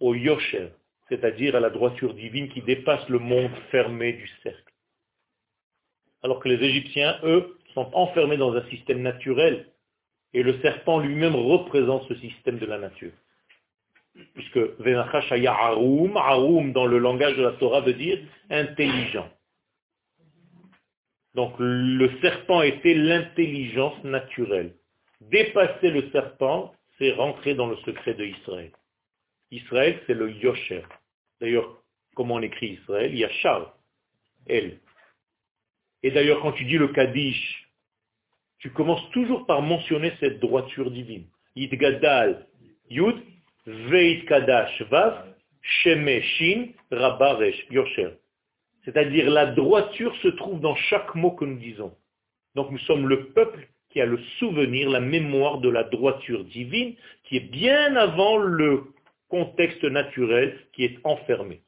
au 0.00 0.14
Yosher, 0.14 0.68
c'est-à-dire 1.08 1.54
à 1.56 1.60
la 1.60 1.70
droiture 1.70 2.14
divine 2.14 2.48
qui 2.48 2.62
dépasse 2.62 3.08
le 3.08 3.18
monde 3.18 3.50
fermé 3.70 4.14
du 4.14 4.28
cercle. 4.42 4.72
Alors 6.22 6.40
que 6.40 6.48
les 6.48 6.64
Égyptiens, 6.64 7.18
eux, 7.22 7.58
sont 7.74 7.90
enfermés 7.92 8.36
dans 8.36 8.54
un 8.54 8.66
système 8.70 9.02
naturel, 9.02 9.66
et 10.32 10.42
le 10.42 10.58
serpent 10.60 10.98
lui-même 10.98 11.34
représente 11.34 12.08
ce 12.08 12.14
système 12.16 12.58
de 12.58 12.66
la 12.66 12.78
nature. 12.78 13.12
Puisque 14.34 14.58
Venachashaya 14.80 15.52
Arum, 15.52 16.16
Arum 16.16 16.72
dans 16.72 16.86
le 16.86 16.98
langage 16.98 17.36
de 17.36 17.42
la 17.42 17.52
Torah 17.52 17.80
veut 17.80 17.94
dire 17.94 18.18
intelligent. 18.48 19.28
Donc 21.34 21.54
le 21.58 22.08
serpent 22.20 22.62
était 22.62 22.94
l'intelligence 22.94 24.02
naturelle. 24.04 24.74
Dépasser 25.20 25.90
le 25.90 26.10
serpent, 26.10 26.72
c'est 26.98 27.10
rentrer 27.12 27.54
dans 27.54 27.66
le 27.66 27.76
secret 27.78 28.14
de 28.14 28.24
Israël. 28.24 28.70
Israël, 29.50 30.00
c'est 30.06 30.14
le 30.14 30.30
Yosher. 30.30 30.82
D'ailleurs, 31.40 31.82
comment 32.14 32.36
on 32.36 32.42
écrit 32.42 32.78
Israël? 32.80 33.12
Il 33.12 33.18
y 33.18 33.24
a 33.24 33.30
Charles, 33.30 33.66
elle. 34.46 34.80
Et 36.02 36.10
d'ailleurs, 36.10 36.40
quand 36.40 36.52
tu 36.52 36.64
dis 36.64 36.78
le 36.78 36.88
Kaddish, 36.88 37.68
tu 38.58 38.70
commences 38.70 39.08
toujours 39.10 39.46
par 39.46 39.62
mentionner 39.62 40.12
cette 40.20 40.40
droiture 40.40 40.90
divine. 40.90 41.26
Yidgadal, 41.56 42.46
Yud, 42.90 43.16
Veit 43.66 44.24
Kadash, 44.26 44.82
Vav, 44.90 45.34
Sheme, 45.62 46.20
Shin, 46.20 46.68
Rabaresh, 46.90 47.66
Yosher. 47.70 48.10
C'est-à-dire 48.84 49.30
la 49.30 49.46
droiture 49.46 50.14
se 50.16 50.28
trouve 50.28 50.60
dans 50.60 50.76
chaque 50.76 51.14
mot 51.14 51.32
que 51.32 51.44
nous 51.44 51.58
disons. 51.58 51.94
Donc 52.54 52.70
nous 52.70 52.78
sommes 52.80 53.08
le 53.08 53.28
peuple 53.28 53.66
qui 53.90 54.00
a 54.00 54.06
le 54.06 54.18
souvenir, 54.38 54.90
la 54.90 55.00
mémoire 55.00 55.58
de 55.58 55.68
la 55.68 55.84
droiture 55.84 56.44
divine, 56.44 56.94
qui 57.24 57.36
est 57.36 57.48
bien 57.50 57.96
avant 57.96 58.36
le 58.36 58.84
contexte 59.34 59.82
naturel 59.82 60.56
qui 60.72 60.84
est 60.84 60.98
enfermé. 61.02 61.60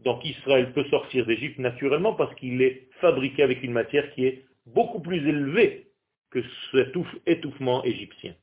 Donc 0.00 0.24
Israël 0.24 0.72
peut 0.72 0.84
sortir 0.90 1.24
d'Égypte 1.24 1.60
naturellement 1.60 2.14
parce 2.14 2.34
qu'il 2.34 2.60
est 2.62 2.88
fabriqué 3.00 3.44
avec 3.44 3.62
une 3.62 3.70
matière 3.70 4.12
qui 4.14 4.26
est 4.26 4.44
beaucoup 4.66 4.98
plus 4.98 5.18
élevée 5.18 5.86
que 6.32 6.40
cet 6.72 6.96
étouffement 7.26 7.84
égyptien. 7.84 8.34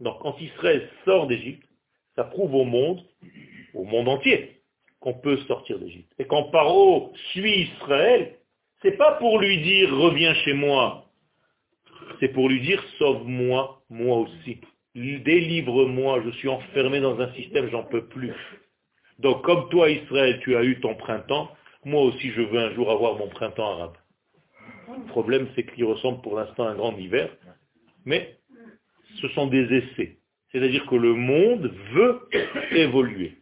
Donc 0.00 0.20
quand 0.20 0.38
Israël 0.38 0.86
sort 1.06 1.28
d'Égypte, 1.28 1.66
ça 2.14 2.24
prouve 2.24 2.54
au 2.54 2.64
monde, 2.64 3.00
au 3.72 3.84
monde 3.84 4.08
entier, 4.08 4.60
qu'on 5.00 5.14
peut 5.14 5.38
sortir 5.48 5.78
d'Égypte. 5.78 6.12
Et 6.18 6.26
quand 6.26 6.50
Paro 6.50 7.14
suit 7.30 7.70
Israël, 7.70 8.36
c'est 8.82 8.98
pas 8.98 9.12
pour 9.12 9.38
lui 9.38 9.62
dire 9.62 9.96
reviens 9.96 10.34
chez 10.44 10.52
moi, 10.52 11.06
c'est 12.20 12.28
pour 12.28 12.50
lui 12.50 12.60
dire 12.60 12.84
sauve-moi, 12.98 13.80
moi 13.88 14.18
aussi. 14.18 14.60
Délivre-moi, 14.96 16.22
je 16.24 16.30
suis 16.30 16.48
enfermé 16.48 17.00
dans 17.00 17.20
un 17.20 17.30
système, 17.34 17.68
j'en 17.70 17.84
peux 17.84 18.06
plus. 18.06 18.32
Donc 19.18 19.42
comme 19.44 19.68
toi 19.68 19.90
Israël, 19.90 20.40
tu 20.42 20.56
as 20.56 20.64
eu 20.64 20.80
ton 20.80 20.94
printemps, 20.94 21.50
moi 21.84 22.00
aussi 22.02 22.30
je 22.30 22.40
veux 22.40 22.58
un 22.58 22.74
jour 22.74 22.90
avoir 22.90 23.16
mon 23.16 23.28
printemps 23.28 23.72
arabe. 23.72 23.96
Le 24.88 25.06
problème 25.08 25.48
c'est 25.54 25.66
qu'il 25.66 25.84
ressemble 25.84 26.22
pour 26.22 26.36
l'instant 26.38 26.64
à 26.64 26.70
un 26.70 26.76
grand 26.76 26.96
hiver, 26.96 27.28
mais 28.06 28.38
ce 29.20 29.28
sont 29.28 29.48
des 29.48 29.64
essais. 29.64 30.16
C'est-à-dire 30.50 30.86
que 30.86 30.94
le 30.94 31.12
monde 31.12 31.74
veut 31.92 32.28
évoluer. 32.72 33.36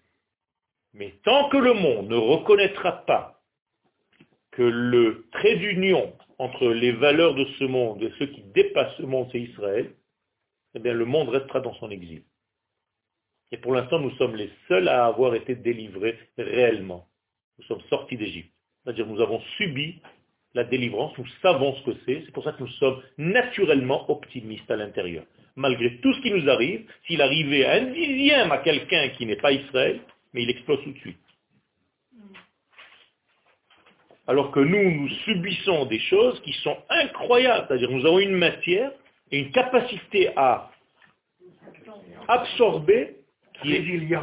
Mais 0.93 1.15
tant 1.25 1.49
que 1.51 1.57
le 1.57 1.75
monde 1.75 2.09
ne 2.09 2.17
reconnaîtra 2.17 3.05
pas 3.07 3.41
que 4.53 4.63
le 4.63 5.27
trait 5.33 5.57
d'union 5.57 6.13
entre 6.39 6.69
les 6.69 6.93
valeurs 6.93 7.35
de 7.35 7.45
ce 7.59 7.65
monde 7.65 8.03
et 8.03 8.13
ceux 8.19 8.27
qui 8.27 8.43
dépassent 8.55 8.97
ce 8.97 9.03
monde, 9.03 9.29
c'est 9.31 9.41
Israël, 9.41 9.93
eh 10.75 10.93
le 10.93 11.05
monde 11.05 11.29
restera 11.29 11.61
dans 11.61 11.75
son 11.75 11.91
exil. 11.91 12.23
Et 13.53 13.59
pour 13.59 13.73
l'instant, 13.73 14.01
nous 14.01 14.11
sommes 14.17 14.35
les 14.35 14.51
seuls 14.69 14.89
à 14.89 15.07
avoir 15.07 15.35
été 15.35 15.55
délivrés 15.55 16.19
réellement. 16.37 17.07
Nous 17.59 17.65
sommes 17.65 17.83
sortis 17.89 18.17
d'Égypte. 18.17 18.53
C'est-à-dire 18.83 19.07
nous 19.07 19.21
avons 19.21 19.41
subi 19.57 20.01
la 20.55 20.65
délivrance, 20.65 21.17
nous 21.19 21.27
savons 21.43 21.75
ce 21.77 21.85
que 21.85 21.97
c'est, 22.07 22.23
c'est 22.25 22.33
pour 22.33 22.45
ça 22.45 22.53
que 22.53 22.63
nous 22.63 22.69
sommes 22.69 23.03
naturellement 23.19 24.09
optimistes 24.11 24.71
à 24.71 24.77
l'intérieur. 24.77 25.25
Malgré 25.57 25.99
tout 25.99 26.13
ce 26.15 26.21
qui 26.21 26.31
nous 26.31 26.49
arrive, 26.49 26.85
s'il 27.07 27.21
arrivait 27.21 27.67
un 27.67 27.93
dixième 27.93 28.53
à 28.53 28.59
quelqu'un 28.59 29.09
qui 29.11 29.27
n'est 29.27 29.37
pas 29.37 29.53
Israël, 29.53 30.01
mais 30.33 30.45
il 30.45 30.51
explose 30.51 30.83
tout 30.85 30.93
de 30.93 30.99
suite. 30.99 31.19
Alors 34.27 34.53
que 34.53 34.61
nous, 34.61 34.91
nous 34.91 35.09
subissons 35.25 35.87
des 35.87 35.99
choses 35.99 36.41
qui 36.43 36.53
sont 36.55 36.77
incroyables. 36.89 37.67
C'est-à-dire 37.69 37.91
nous 37.91 38.07
avons 38.07 38.21
une 38.21 38.37
matière 38.37 38.93
et 39.35 39.41
une 39.41 39.51
capacité 39.51 40.31
à 40.37 40.71
absorber 42.29 43.17
qui 43.61 43.75
est 43.75 44.19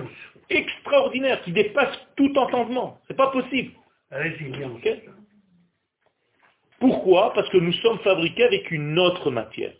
extraordinaire, 0.49 1.41
qui 1.43 1.51
dépasse 1.51 1.97
tout 2.15 2.33
entendement. 2.37 2.97
Ce 3.03 3.11
n'est 3.11 3.17
pas 3.17 3.29
possible. 3.31 3.73
Résilience. 4.09 4.79
Pourquoi? 6.79 7.33
Parce 7.33 7.49
que 7.49 7.57
nous 7.57 7.73
sommes 7.73 7.99
fabriqués 7.99 8.45
avec 8.45 8.71
une 8.71 8.97
autre 8.97 9.31
matière. 9.31 9.73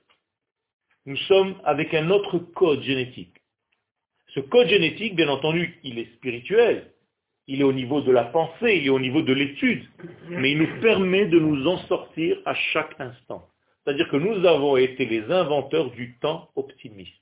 Nous 1.05 1.17
sommes 1.17 1.55
avec 1.63 1.93
un 1.93 2.09
autre 2.09 2.37
code 2.37 2.81
génétique. 2.81 3.35
Ce 4.33 4.41
code 4.41 4.67
génétique, 4.67 5.15
bien 5.15 5.29
entendu, 5.29 5.79
il 5.83 5.97
est 5.97 6.13
spirituel, 6.15 6.91
il 7.47 7.61
est 7.61 7.65
au 7.65 7.73
niveau 7.73 8.01
de 8.01 8.11
la 8.11 8.25
pensée, 8.25 8.79
il 8.79 8.87
est 8.87 8.89
au 8.89 8.99
niveau 8.99 9.21
de 9.21 9.33
l'étude, 9.33 9.85
mais 10.27 10.51
il 10.51 10.57
nous 10.57 10.81
permet 10.81 11.25
de 11.25 11.39
nous 11.39 11.65
en 11.67 11.77
sortir 11.87 12.37
à 12.45 12.53
chaque 12.53 12.99
instant. 12.99 13.47
C'est-à-dire 13.83 14.09
que 14.09 14.17
nous 14.17 14.45
avons 14.45 14.77
été 14.77 15.05
les 15.05 15.31
inventeurs 15.31 15.91
du 15.91 16.17
temps 16.19 16.49
optimiste. 16.55 17.13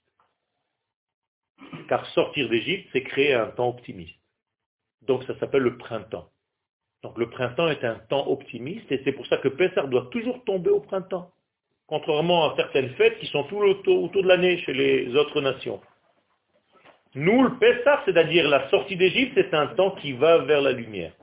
Car 1.88 2.06
sortir 2.08 2.50
d'Égypte, 2.50 2.90
c'est 2.92 3.04
créer 3.04 3.34
un 3.34 3.48
temps 3.48 3.70
optimiste. 3.70 4.20
Donc 5.02 5.24
ça 5.24 5.38
s'appelle 5.40 5.64
le 5.64 5.78
printemps. 5.78 6.30
Donc 7.04 7.18
le 7.18 7.30
printemps 7.30 7.70
est 7.70 7.84
un 7.84 7.96
temps 7.96 8.28
optimiste 8.28 8.92
et 8.92 9.02
c'est 9.04 9.14
pour 9.14 9.26
ça 9.28 9.38
que 9.38 9.48
Pessah 9.48 9.88
doit 9.88 10.10
toujours 10.12 10.44
tomber 10.44 10.70
au 10.70 10.82
printemps. 10.82 11.32
Contrairement 11.88 12.52
à 12.52 12.56
certaines 12.56 12.90
fêtes 12.96 13.18
qui 13.20 13.28
sont 13.28 13.46
tout 13.46 13.58
autour, 13.58 14.12
de 14.12 14.28
l'année 14.28 14.58
chez 14.60 14.74
les 14.74 15.16
autres 15.16 15.42
nations. 15.42 15.82
Nous, 17.16 17.42
le 17.42 17.58
Pessah, 17.58 18.04
c'est-à-dire 18.06 18.48
la 18.48 18.70
sortie 18.70 18.96
d'Égypte, 18.96 19.34
c'est 19.36 19.54
un 19.54 19.68
temps 19.68 19.92
qui 19.96 20.12
va 20.12 20.40
vers 20.40 20.62
la 20.62 20.72
lumière. 20.72 21.14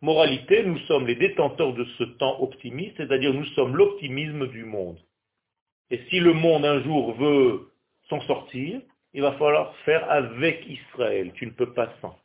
Moralité, 0.00 0.62
nous 0.62 0.78
sommes 0.80 1.06
les 1.08 1.16
détenteurs 1.16 1.74
de 1.74 1.84
ce 1.98 2.04
temps 2.04 2.40
optimiste, 2.40 2.96
c'est-à-dire 2.98 3.34
nous 3.34 3.46
sommes 3.46 3.76
l'optimisme 3.76 4.46
du 4.46 4.64
monde. 4.64 4.98
Et 5.90 6.00
si 6.08 6.20
le 6.20 6.32
monde 6.32 6.64
un 6.64 6.82
jour 6.82 7.14
veut 7.14 7.72
s'en 8.08 8.20
sortir, 8.22 8.80
il 9.12 9.22
va 9.22 9.32
falloir 9.32 9.74
faire 9.78 10.08
avec 10.08 10.64
Israël. 10.68 11.32
Tu 11.34 11.46
ne 11.46 11.50
peux 11.50 11.72
pas 11.72 11.92
sans. 12.00 12.16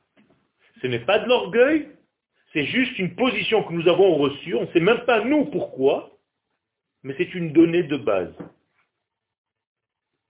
Ce 0.82 0.88
n'est 0.88 1.00
pas 1.00 1.20
de 1.20 1.28
l'orgueil, 1.28 1.88
c'est 2.52 2.66
juste 2.66 3.00
une 3.00 3.16
position 3.16 3.64
que 3.64 3.74
nous 3.74 3.88
avons 3.88 4.18
reçue. 4.18 4.54
On 4.54 4.62
ne 4.62 4.72
sait 4.74 4.80
même 4.80 5.06
pas 5.06 5.24
nous 5.24 5.46
pourquoi, 5.46 6.12
mais 7.02 7.16
c'est 7.18 7.34
une 7.34 7.54
donnée 7.54 7.84
de 7.84 7.98
base. 7.98 8.36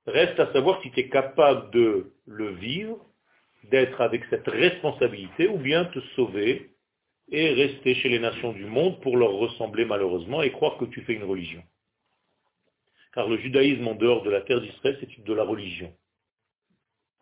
Reste 0.05 0.39
à 0.39 0.51
savoir 0.53 0.81
si 0.81 0.91
tu 0.91 1.01
es 1.01 1.09
capable 1.09 1.71
de 1.71 2.13
le 2.25 2.51
vivre, 2.51 3.05
d'être 3.65 3.99
avec 3.99 4.23
cette 4.29 4.47
responsabilité, 4.47 5.47
ou 5.47 5.57
bien 5.57 5.85
te 5.85 5.99
sauver 6.15 6.72
et 7.31 7.53
rester 7.53 7.95
chez 7.95 8.09
les 8.09 8.19
nations 8.19 8.53
du 8.53 8.65
monde 8.65 9.01
pour 9.01 9.17
leur 9.17 9.31
ressembler 9.31 9.85
malheureusement 9.85 10.41
et 10.41 10.51
croire 10.51 10.77
que 10.77 10.85
tu 10.85 11.01
fais 11.01 11.13
une 11.13 11.23
religion. 11.23 11.63
Car 13.13 13.27
le 13.27 13.37
judaïsme 13.37 13.87
en 13.87 13.95
dehors 13.95 14.23
de 14.23 14.29
la 14.29 14.41
terre 14.41 14.61
d'Israël, 14.61 14.97
c'est 14.99 15.23
de 15.23 15.33
la 15.33 15.43
religion. 15.43 15.93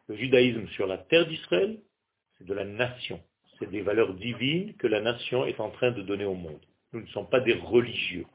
Le 0.08 0.16
judaïsme 0.16 0.68
sur 0.70 0.88
la 0.88 0.98
terre 0.98 1.28
d'Israël, 1.28 1.80
c'est 2.38 2.48
de 2.48 2.54
la 2.54 2.66
nation. 2.66 3.22
C'est 3.60 3.70
des 3.70 3.82
valeurs 3.82 4.14
divines 4.16 4.76
que 4.76 4.88
la 4.88 5.02
nation 5.02 5.46
est 5.46 5.60
en 5.60 5.70
train 5.70 5.92
de 5.92 6.02
donner 6.02 6.26
au 6.26 6.34
monde. 6.34 6.66
Nous 6.94 7.02
ne 7.02 7.08
sommes 7.08 7.30
pas 7.30 7.40
des 7.40 7.54
religieux. 7.54 8.26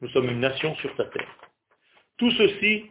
Nous 0.00 0.08
sommes 0.10 0.28
une 0.28 0.40
nation 0.40 0.74
sur 0.76 0.94
ta 0.96 1.04
terre. 1.04 1.36
Tout 2.18 2.30
ceci 2.32 2.84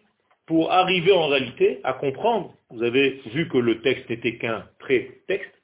pour 0.46 0.72
arriver 0.72 1.12
en 1.12 1.28
réalité 1.28 1.80
à 1.84 1.94
comprendre. 1.94 2.54
Vous 2.70 2.82
avez 2.84 3.22
vu 3.28 3.48
que 3.50 3.58
le 3.58 3.82
texte 3.82 4.10
n'était 4.10 4.38
qu'un 4.38 4.68
pré-texte. 4.80 5.57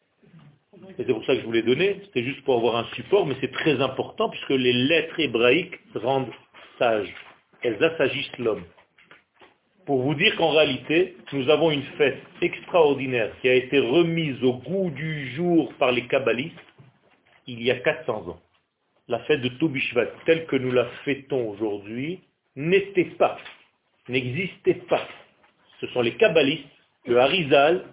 Et 0.98 1.04
c'est 1.06 1.14
pour 1.14 1.26
ça 1.26 1.36
que 1.36 1.42
je 1.42 1.46
vous 1.46 1.52
l'ai 1.52 1.62
donné. 1.62 2.02
C'était 2.06 2.24
juste 2.24 2.44
pour 2.44 2.58
avoir 2.58 2.76
un 2.78 2.86
support, 2.96 3.26
mais 3.26 3.36
c'est 3.42 3.52
très 3.52 3.80
important 3.82 4.30
puisque 4.30 4.50
les 4.50 4.74
lettres 4.74 5.20
hébraïques 5.20 5.80
rendent 5.96 6.32
sage. 6.78 7.14
Elles 7.62 7.84
assagissent 7.84 8.38
l'homme. 8.38 8.64
Pour 9.86 10.02
vous 10.02 10.16
dire 10.16 10.36
qu'en 10.38 10.52
réalité, 10.52 11.18
nous 11.34 11.50
avons 11.50 11.70
une 11.72 11.84
fête 11.98 12.22
extraordinaire 12.42 13.32
qui 13.42 13.50
a 13.50 13.54
été 13.54 13.80
remise 13.80 14.42
au 14.44 14.54
goût 14.54 14.90
du 14.92 15.32
jour 15.36 15.74
par 15.74 15.92
les 15.92 16.08
kabbalistes 16.08 16.56
il 17.48 17.62
y 17.62 17.72
a 17.72 17.76
400 17.76 18.30
ans. 18.30 18.40
La 19.10 19.20
fête 19.20 19.42
de 19.42 19.50
Tobishvat, 19.50 20.06
telle 20.26 20.46
que 20.46 20.56
nous 20.56 20.72
la 20.72 20.86
fêtons 21.04 21.50
aujourd'hui, 21.50 22.22
n'était 22.56 23.12
pas, 23.18 23.38
n'existait 24.08 24.76
pas. 24.76 25.06
Ce 25.82 25.88
sont 25.88 26.02
les 26.02 26.16
kabbalistes, 26.16 26.64
le 27.06 27.20
Harizal, 27.20 27.84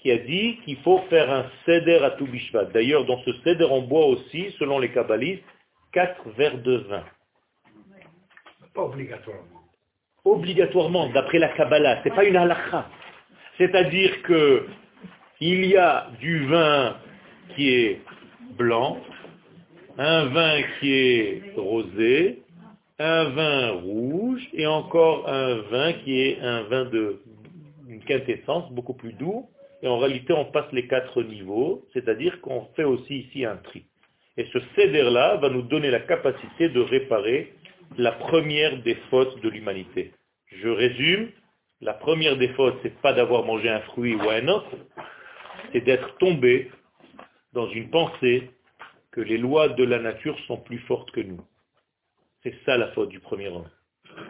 qui 0.00 0.10
a 0.10 0.18
dit 0.18 0.58
qu'il 0.64 0.78
faut 0.78 1.00
faire 1.10 1.30
un 1.30 1.46
céder 1.66 1.96
à 1.96 2.10
tout 2.12 2.26
bishvat. 2.26 2.66
D'ailleurs, 2.66 3.04
dans 3.04 3.20
ce 3.22 3.32
céder, 3.44 3.66
on 3.70 3.82
boit 3.82 4.06
aussi, 4.06 4.54
selon 4.58 4.78
les 4.78 4.90
kabbalistes, 4.90 5.44
quatre 5.92 6.28
verres 6.30 6.58
de 6.58 6.76
vin. 6.88 7.04
Pas 8.74 8.82
obligatoirement. 8.82 9.60
Obligatoirement, 10.24 11.08
d'après 11.10 11.38
la 11.38 11.48
Kabbalah, 11.48 12.00
c'est 12.02 12.14
pas 12.14 12.24
une 12.24 12.36
halakha. 12.36 12.88
C'est-à-dire 13.58 14.22
que 14.22 14.66
il 15.40 15.64
y 15.66 15.76
a 15.76 16.10
du 16.20 16.46
vin 16.46 16.96
qui 17.54 17.70
est 17.70 18.00
blanc, 18.58 18.98
un 19.98 20.26
vin 20.26 20.62
qui 20.78 20.92
est 20.92 21.42
rosé, 21.56 22.42
un 22.98 23.24
vin 23.30 23.70
rouge 23.72 24.46
et 24.52 24.66
encore 24.66 25.28
un 25.28 25.56
vin 25.70 25.92
qui 26.04 26.20
est 26.20 26.40
un 26.40 26.62
vin 26.64 26.84
de 26.84 27.22
une 27.88 28.04
quintessence 28.04 28.70
beaucoup 28.72 28.94
plus 28.94 29.14
doux. 29.14 29.48
Et 29.82 29.88
en 29.88 29.98
réalité, 29.98 30.32
on 30.32 30.44
passe 30.46 30.70
les 30.72 30.86
quatre 30.86 31.22
niveaux, 31.22 31.86
c'est-à-dire 31.92 32.40
qu'on 32.40 32.66
fait 32.76 32.84
aussi 32.84 33.20
ici 33.20 33.44
un 33.44 33.56
tri. 33.56 33.86
Et 34.36 34.46
ce 34.52 34.58
céder-là 34.76 35.36
va 35.36 35.48
nous 35.48 35.62
donner 35.62 35.90
la 35.90 36.00
capacité 36.00 36.68
de 36.68 36.80
réparer 36.80 37.52
la 37.96 38.12
première 38.12 38.80
des 38.82 38.94
fautes 39.10 39.40
de 39.40 39.48
l'humanité. 39.48 40.12
Je 40.46 40.68
résume, 40.68 41.30
la 41.80 41.94
première 41.94 42.36
des 42.36 42.48
fautes, 42.48 42.78
c'est 42.82 43.00
pas 43.00 43.12
d'avoir 43.12 43.44
mangé 43.44 43.68
un 43.68 43.80
fruit 43.80 44.14
ou 44.14 44.28
un 44.28 44.48
autre, 44.48 44.70
c'est 45.72 45.80
d'être 45.80 46.16
tombé 46.18 46.70
dans 47.52 47.68
une 47.70 47.90
pensée 47.90 48.50
que 49.12 49.20
les 49.20 49.38
lois 49.38 49.68
de 49.70 49.84
la 49.84 49.98
nature 49.98 50.38
sont 50.46 50.58
plus 50.58 50.78
fortes 50.80 51.10
que 51.10 51.20
nous. 51.20 51.40
C'est 52.42 52.54
ça 52.64 52.76
la 52.76 52.88
faute 52.92 53.08
du 53.08 53.20
premier 53.20 53.48
homme. 53.48 53.68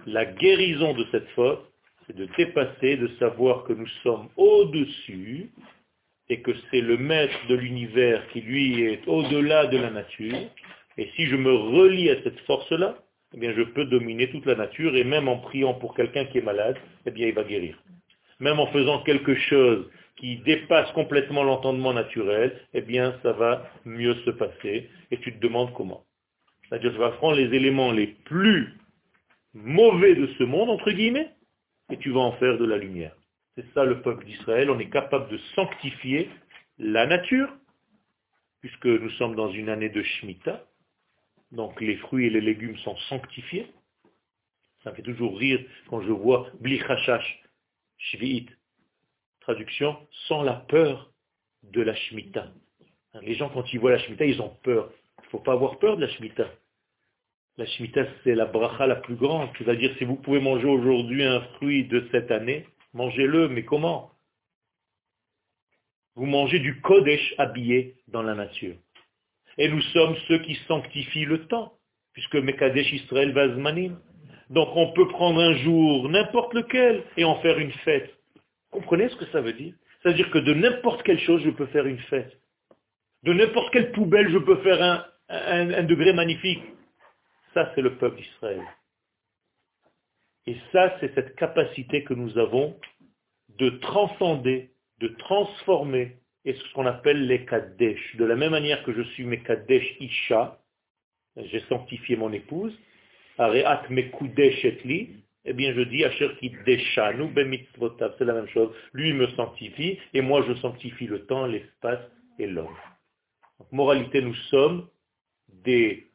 La 0.07 0.25
guérison 0.25 0.95
de 0.95 1.05
cette 1.11 1.29
faute, 1.31 1.70
c'est 2.11 2.17
de 2.17 2.29
dépasser, 2.37 2.97
de 2.97 3.09
savoir 3.19 3.65
que 3.65 3.73
nous 3.73 3.87
sommes 4.03 4.29
au-dessus 4.37 5.51
et 6.29 6.41
que 6.41 6.53
c'est 6.71 6.81
le 6.81 6.97
maître 6.97 7.47
de 7.49 7.55
l'univers 7.55 8.27
qui 8.29 8.41
lui 8.41 8.83
est 8.83 9.07
au-delà 9.07 9.67
de 9.67 9.79
la 9.79 9.91
nature. 9.91 10.37
Et 10.99 11.09
si 11.15 11.27
je 11.27 11.37
me 11.37 11.53
relie 11.53 12.11
à 12.11 12.23
cette 12.23 12.39
force-là, 12.41 12.97
eh 13.35 13.39
bien 13.39 13.53
je 13.57 13.63
peux 13.63 13.85
dominer 13.85 14.29
toute 14.31 14.47
la 14.47 14.57
nature 14.57 14.97
et 14.97 15.05
même 15.05 15.29
en 15.29 15.39
priant 15.39 15.75
pour 15.75 15.95
quelqu'un 15.95 16.25
qui 16.27 16.39
est 16.39 16.45
malade, 16.45 16.77
eh 17.07 17.11
bien 17.11 17.29
il 17.29 17.35
va 17.35 17.45
guérir. 17.45 17.81
Même 18.41 18.59
en 18.59 18.67
faisant 18.69 19.03
quelque 19.03 19.35
chose 19.35 19.89
qui 20.17 20.39
dépasse 20.39 20.91
complètement 20.93 21.45
l'entendement 21.45 21.93
naturel, 21.93 22.61
eh 22.75 22.81
bien 22.81 23.15
ça 23.23 23.33
va 23.33 23.71
mieux 23.85 24.15
se 24.25 24.31
passer 24.31 24.89
et 25.11 25.19
tu 25.19 25.33
te 25.33 25.41
demandes 25.41 25.73
comment. 25.75 26.05
C'est-à-dire, 26.69 26.93
tu 26.93 26.99
vas 26.99 27.11
prendre 27.11 27.37
les 27.37 27.55
éléments 27.55 27.91
les 27.91 28.07
plus 28.07 28.75
mauvais 29.55 30.15
de 30.15 30.29
ce 30.39 30.45
monde, 30.45 30.71
entre 30.71 30.93
guillemets, 30.93 31.31
et 31.91 31.99
tu 31.99 32.11
vas 32.11 32.21
en 32.21 32.33
faire 32.33 32.59
de 32.59 32.65
la 32.65 32.77
lumière. 32.77 33.15
C'est 33.55 33.67
ça 33.75 33.85
le 33.85 34.01
peuple 34.03 34.25
d'Israël. 34.25 34.71
On 34.71 34.79
est 34.79 34.91
capable 34.91 35.29
de 35.31 35.39
sanctifier 35.55 36.31
la 36.79 37.07
nature, 37.07 37.53
puisque 38.61 38.87
nous 38.87 39.11
sommes 39.11 39.35
dans 39.35 39.51
une 39.51 39.69
année 39.69 39.89
de 39.89 40.03
Shemitah. 40.03 40.65
Donc 41.53 41.81
les 41.81 41.97
fruits 41.97 42.27
et 42.27 42.31
les 42.31 42.41
légumes 42.41 42.79
sont 42.79 42.97
sanctifiés. 43.09 43.73
Ça 44.83 44.91
me 44.91 44.97
fait 44.97 45.03
toujours 45.03 45.37
rire 45.37 45.61
quand 45.89 46.01
je 46.01 46.13
vois 46.13 46.49
Blichashash, 46.61 47.43
Shvi'it. 47.99 48.49
Traduction, 49.41 49.97
sans 50.29 50.43
la 50.43 50.55
peur 50.55 51.13
de 51.65 51.83
la 51.83 51.95
Shemitah. 51.95 52.53
Les 53.23 53.35
gens, 53.35 53.49
quand 53.49 53.73
ils 53.73 53.81
voient 53.81 53.91
la 53.91 53.99
Shemitah, 53.99 54.25
ils 54.25 54.41
ont 54.41 54.57
peur. 54.63 54.93
Il 55.19 55.25
ne 55.25 55.31
faut 55.31 55.39
pas 55.41 55.53
avoir 55.53 55.79
peur 55.79 55.97
de 55.97 56.03
la 56.03 56.09
Shemitah. 56.09 56.49
La 57.61 57.67
Shemitah, 57.67 58.07
c'est 58.25 58.35
la 58.35 58.47
bracha 58.47 58.87
la 58.87 58.97
plus 58.97 59.17
grande. 59.17 59.51
C'est-à-dire, 59.59 59.95
si 59.99 60.05
vous 60.05 60.17
pouvez 60.17 60.41
manger 60.41 60.65
aujourd'hui 60.65 61.23
un 61.23 61.43
fruit 61.57 61.85
de 61.85 62.09
cette 62.11 62.31
année, 62.31 62.65
mangez-le, 62.95 63.49
mais 63.51 63.65
comment? 63.65 64.13
Vous 66.15 66.25
mangez 66.25 66.59
du 66.59 66.81
Kodesh 66.81 67.35
habillé 67.37 67.97
dans 68.09 68.23
la 68.23 68.35
nature. 68.35 68.77
Et 69.59 69.69
nous 69.69 69.83
sommes 69.93 70.17
ceux 70.27 70.39
qui 70.39 70.55
sanctifient 70.67 71.27
le 71.27 71.49
temps, 71.49 71.75
puisque 72.15 72.37
Mekadesh 72.37 72.95
Israël 72.95 73.33
Vazmanim. 73.33 74.01
Donc 74.49 74.71
on 74.75 74.95
peut 74.95 75.09
prendre 75.09 75.39
un 75.39 75.53
jour, 75.57 76.09
n'importe 76.09 76.55
lequel, 76.55 77.05
et 77.19 77.25
en 77.25 77.43
faire 77.43 77.59
une 77.59 77.73
fête. 77.85 78.11
Comprenez 78.71 79.11
ce 79.11 79.17
que 79.17 79.27
ça 79.33 79.43
veut 79.43 79.53
dire? 79.53 79.75
C'est-à-dire 80.03 80.31
que 80.31 80.39
de 80.39 80.55
n'importe 80.55 81.03
quelle 81.03 81.21
chose, 81.21 81.43
je 81.45 81.51
peux 81.51 81.67
faire 81.67 81.85
une 81.85 82.01
fête. 82.09 82.41
De 83.23 83.35
n'importe 83.35 83.71
quelle 83.71 83.93
poubelle, 83.93 84.31
je 84.31 84.39
peux 84.39 84.57
faire 84.63 84.83
un, 84.83 85.05
un 85.75 85.83
degré 85.83 86.15
magnifique. 86.15 86.63
Ça, 87.55 87.73
c'est 87.75 87.83
le 87.83 87.97
peuple 87.97 88.17
d'Israël. 88.17 88.63
Et 90.47 90.57
ça, 90.73 90.97
c'est 91.01 91.15
cette 91.15 91.37
capacité 91.37 92.05
que 92.05 92.15
nous 92.15 92.39
avons 92.39 92.79
de 93.59 93.71
transcender, 93.71 94.71
de 94.99 95.09
transformer, 95.09 96.17
et 96.45 96.55
ce 96.55 96.73
qu'on 96.73 96.87
appelle 96.87 97.27
les 97.27 97.45
Kadesh. 97.45 98.17
De 98.17 98.25
la 98.25 98.37
même 98.37 98.53
manière 98.53 98.83
que 98.85 98.93
je 98.93 99.03
suis 99.03 99.25
mes 99.25 99.41
Kadesh 99.41 99.97
Isha, 100.01 100.59
j'ai 101.37 101.61
sanctifié 101.69 102.17
mon 102.17 102.33
épouse, 102.33 102.77
Areat 103.39 103.89
Mekudesh 103.91 104.65
Etli, 104.65 105.11
eh 105.45 105.53
bien 105.53 105.73
je 105.75 105.81
dis 105.83 106.05
Asher 106.05 106.31
Kideshanu 106.39 107.29
Bemitzvotav, 107.29 108.15
c'est 108.19 108.25
la 108.25 108.35
même 108.35 108.49
chose. 108.49 108.75
Lui 108.93 109.13
me 109.13 109.27
sanctifie, 109.29 109.99
et 110.13 110.21
moi 110.21 110.45
je 110.47 110.55
sanctifie 110.55 111.07
le 111.07 111.27
temps, 111.27 111.47
l'espace 111.47 112.01
et 112.39 112.47
l'homme. 112.47 112.77
Moralité, 113.73 114.23
nous 114.23 114.35
sommes 114.51 114.89
des 115.49 116.10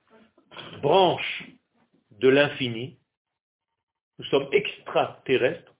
branches 0.81 1.43
de 2.11 2.29
l'infini, 2.29 2.97
nous 4.19 4.25
sommes 4.25 4.47
extraterrestres 4.51 5.75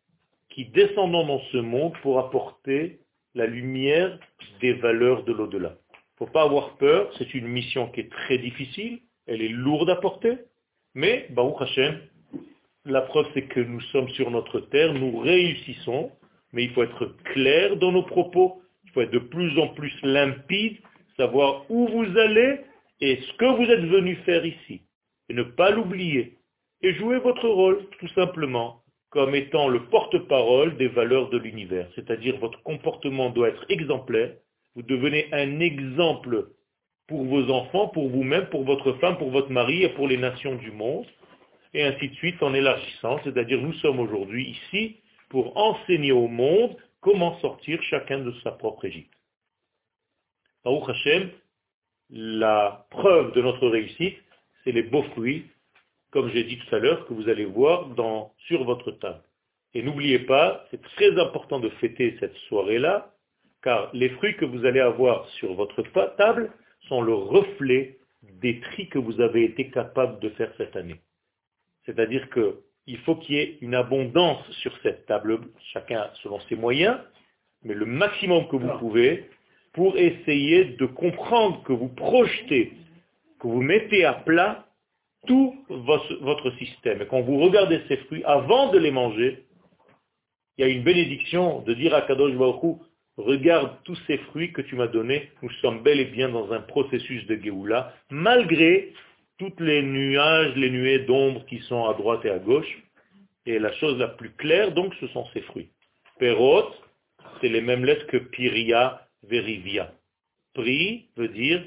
qui 0.49 0.65
descendons 0.65 1.25
dans 1.25 1.41
ce 1.51 1.57
monde 1.57 1.93
pour 2.01 2.19
apporter 2.19 2.99
la 3.33 3.45
lumière 3.45 4.17
des 4.61 4.73
valeurs 4.73 5.23
de 5.23 5.33
l'au-delà. 5.33 5.75
Il 5.91 6.23
ne 6.23 6.27
faut 6.27 6.33
pas 6.33 6.43
avoir 6.43 6.77
peur, 6.77 7.11
c'est 7.17 7.33
une 7.33 7.47
mission 7.47 7.89
qui 7.89 8.01
est 8.01 8.11
très 8.11 8.37
difficile, 8.37 9.01
elle 9.27 9.41
est 9.41 9.49
lourde 9.49 9.89
à 9.89 9.97
porter, 9.97 10.37
mais, 10.93 11.27
Baruch 11.31 11.61
Hashem, 11.61 11.99
la 12.85 13.01
preuve 13.01 13.27
c'est 13.33 13.47
que 13.47 13.59
nous 13.59 13.81
sommes 13.81 14.09
sur 14.09 14.31
notre 14.31 14.61
terre, 14.61 14.93
nous 14.93 15.19
réussissons, 15.19 16.11
mais 16.53 16.63
il 16.63 16.71
faut 16.71 16.83
être 16.83 17.15
clair 17.33 17.75
dans 17.75 17.91
nos 17.91 18.03
propos, 18.03 18.61
il 18.85 18.91
faut 18.91 19.01
être 19.01 19.11
de 19.11 19.19
plus 19.19 19.59
en 19.59 19.69
plus 19.69 19.93
limpide, 20.03 20.77
savoir 21.17 21.69
où 21.69 21.87
vous 21.87 22.17
allez 22.17 22.61
et 23.05 23.21
ce 23.21 23.33
que 23.33 23.45
vous 23.45 23.69
êtes 23.69 23.85
venu 23.85 24.15
faire 24.25 24.45
ici. 24.45 24.81
Et 25.29 25.33
ne 25.33 25.43
pas 25.43 25.69
l'oublier. 25.71 26.37
Et 26.81 26.93
jouer 26.95 27.19
votre 27.19 27.47
rôle, 27.47 27.87
tout 27.99 28.07
simplement, 28.09 28.83
comme 29.09 29.35
étant 29.35 29.67
le 29.67 29.85
porte-parole 29.85 30.75
des 30.77 30.87
valeurs 30.87 31.29
de 31.29 31.37
l'univers. 31.37 31.87
C'est-à-dire 31.95 32.37
votre 32.39 32.61
comportement 32.63 33.29
doit 33.29 33.49
être 33.49 33.65
exemplaire. 33.69 34.35
Vous 34.75 34.81
devenez 34.81 35.27
un 35.31 35.59
exemple 35.59 36.49
pour 37.07 37.23
vos 37.23 37.49
enfants, 37.51 37.87
pour 37.89 38.09
vous-même, 38.09 38.47
pour 38.47 38.63
votre 38.63 38.93
femme, 38.93 39.17
pour 39.17 39.29
votre 39.29 39.51
mari 39.51 39.83
et 39.83 39.89
pour 39.89 40.07
les 40.07 40.17
nations 40.17 40.55
du 40.55 40.71
monde. 40.71 41.05
Et 41.73 41.83
ainsi 41.83 42.09
de 42.09 42.15
suite 42.15 42.41
en 42.41 42.53
élargissant. 42.53 43.19
C'est-à-dire 43.23 43.61
nous 43.61 43.73
sommes 43.73 43.99
aujourd'hui 43.99 44.57
ici 44.57 44.97
pour 45.29 45.55
enseigner 45.57 46.11
au 46.11 46.27
monde 46.27 46.75
comment 47.01 47.39
sortir 47.39 47.81
chacun 47.83 48.19
de 48.19 48.33
sa 48.43 48.51
propre 48.51 48.85
Égypte. 48.85 49.13
Baruch 50.63 50.89
Hashem, 50.89 51.29
la 52.09 52.85
preuve 52.91 53.33
de 53.33 53.41
notre 53.41 53.67
réussite, 53.67 54.17
c'est 54.63 54.71
les 54.71 54.83
beaux 54.83 55.03
fruits, 55.13 55.45
comme 56.11 56.29
j'ai 56.29 56.43
dit 56.43 56.57
tout 56.57 56.75
à 56.75 56.79
l'heure, 56.79 57.05
que 57.07 57.13
vous 57.13 57.29
allez 57.29 57.45
voir 57.45 57.87
dans, 57.87 58.33
sur 58.47 58.63
votre 58.63 58.91
table. 58.91 59.21
Et 59.73 59.83
n'oubliez 59.83 60.19
pas, 60.19 60.65
c'est 60.71 60.81
très 60.81 61.19
important 61.19 61.59
de 61.59 61.69
fêter 61.69 62.15
cette 62.19 62.35
soirée-là, 62.47 63.13
car 63.61 63.89
les 63.93 64.09
fruits 64.09 64.37
que 64.37 64.45
vous 64.45 64.65
allez 64.65 64.79
avoir 64.79 65.27
sur 65.39 65.53
votre 65.53 65.81
table 66.15 66.51
sont 66.87 67.01
le 67.01 67.13
reflet 67.13 67.97
des 68.41 68.59
tris 68.59 68.87
que 68.87 68.99
vous 68.99 69.19
avez 69.19 69.43
été 69.43 69.69
capable 69.69 70.19
de 70.19 70.29
faire 70.29 70.51
cette 70.57 70.75
année. 70.75 71.01
C'est-à-dire 71.85 72.29
qu'il 72.29 72.97
faut 72.99 73.15
qu'il 73.15 73.35
y 73.35 73.39
ait 73.39 73.57
une 73.61 73.75
abondance 73.75 74.49
sur 74.61 74.75
cette 74.81 75.05
table, 75.05 75.39
chacun 75.73 76.09
selon 76.23 76.39
ses 76.41 76.55
moyens, 76.55 76.97
mais 77.63 77.73
le 77.73 77.85
maximum 77.85 78.47
que 78.47 78.55
vous 78.55 78.77
pouvez 78.79 79.29
pour 79.75 79.97
essayer 79.97 80.63
de 80.65 80.85
comprendre 80.85 81.61
que 81.63 81.73
vous 81.73 81.89
projetez, 81.89 82.71
que 83.39 83.47
vous 83.47 83.61
mettez 83.61 84.05
à 84.05 84.13
plat 84.13 84.65
tout 85.27 85.53
votre 85.69 86.49
système. 86.57 87.01
Et 87.01 87.07
quand 87.07 87.21
vous 87.21 87.39
regardez 87.39 87.81
ces 87.89 87.97
fruits, 87.97 88.23
avant 88.23 88.71
de 88.71 88.77
les 88.77 88.91
manger, 88.91 89.43
il 90.57 90.65
y 90.65 90.69
a 90.69 90.71
une 90.71 90.83
bénédiction 90.83 91.59
de 91.61 91.73
dire 91.73 91.93
à 91.93 92.01
Kadosh 92.03 92.35
Baruch 92.35 92.79
regarde 93.17 93.77
tous 93.83 93.97
ces 94.07 94.17
fruits 94.17 94.53
que 94.53 94.61
tu 94.61 94.75
m'as 94.75 94.87
donnés, 94.87 95.29
nous 95.41 95.51
sommes 95.61 95.83
bel 95.83 95.99
et 95.99 96.05
bien 96.05 96.29
dans 96.29 96.53
un 96.53 96.61
processus 96.61 97.25
de 97.27 97.35
Géoula, 97.35 97.93
malgré 98.09 98.93
toutes 99.37 99.59
les 99.59 99.81
nuages, 99.81 100.55
les 100.55 100.69
nuées 100.69 100.99
d'ombre 100.99 101.45
qui 101.47 101.59
sont 101.59 101.85
à 101.85 101.93
droite 101.95 102.23
et 102.23 102.29
à 102.29 102.39
gauche. 102.39 102.81
Et 103.45 103.59
la 103.59 103.73
chose 103.73 103.97
la 103.99 104.07
plus 104.07 104.31
claire, 104.31 104.71
donc, 104.71 104.93
ce 105.01 105.07
sont 105.07 105.25
ces 105.33 105.41
fruits. 105.41 105.69
Perot, 106.17 106.71
c'est 107.41 107.49
les 107.49 107.61
mêmes 107.61 107.83
lettres 107.83 108.07
que 108.07 108.17
Piria, 108.17 109.04
verivia. 109.29 109.91
Pri 110.53 111.07
veut 111.17 111.29
dire 111.29 111.63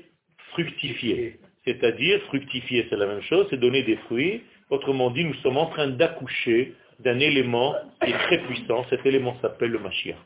fructifier. 0.53 1.39
C'est-à-dire, 1.65 2.21
fructifier, 2.23 2.87
c'est 2.89 2.97
la 2.97 3.07
même 3.07 3.23
chose, 3.23 3.47
c'est 3.51 3.61
donner 3.61 3.83
des 3.83 3.97
fruits. 4.07 4.43
Autrement 4.71 5.11
dit, 5.11 5.25
nous 5.25 5.35
sommes 5.35 5.59
en 5.59 5.67
train 5.67 5.89
d'accoucher 5.89 6.75
d'un 7.01 7.19
élément 7.19 7.75
qui 8.03 8.11
est 8.11 8.19
très 8.19 8.39
puissant. 8.47 8.85
Cet 8.91 9.05
élément 9.05 9.37
s'appelle 9.41 9.71
le 9.71 9.79
Mashiach. 9.79 10.17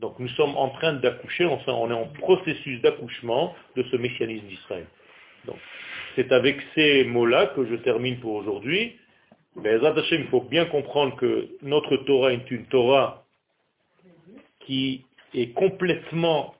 Donc 0.00 0.18
nous 0.18 0.28
sommes 0.30 0.56
en 0.56 0.70
train 0.70 0.94
d'accoucher, 0.94 1.46
on 1.46 1.90
est 1.90 1.94
en 1.94 2.06
processus 2.18 2.80
d'accouchement 2.82 3.54
de 3.76 3.84
ce 3.84 3.96
messianisme 3.96 4.46
d'Israël. 4.46 4.86
Donc 5.44 5.56
c'est 6.16 6.32
avec 6.32 6.60
ces 6.74 7.04
mots-là 7.04 7.46
que 7.54 7.64
je 7.66 7.76
termine 7.76 8.18
pour 8.18 8.34
aujourd'hui. 8.34 8.96
Mais 9.56 9.76
il 9.76 10.24
faut 10.28 10.40
bien 10.40 10.64
comprendre 10.64 11.14
que 11.16 11.48
notre 11.62 11.96
Torah 11.98 12.32
est 12.32 12.50
une 12.50 12.66
Torah 12.66 13.24
qui 14.60 15.04
est 15.34 15.52
complètement 15.52 16.54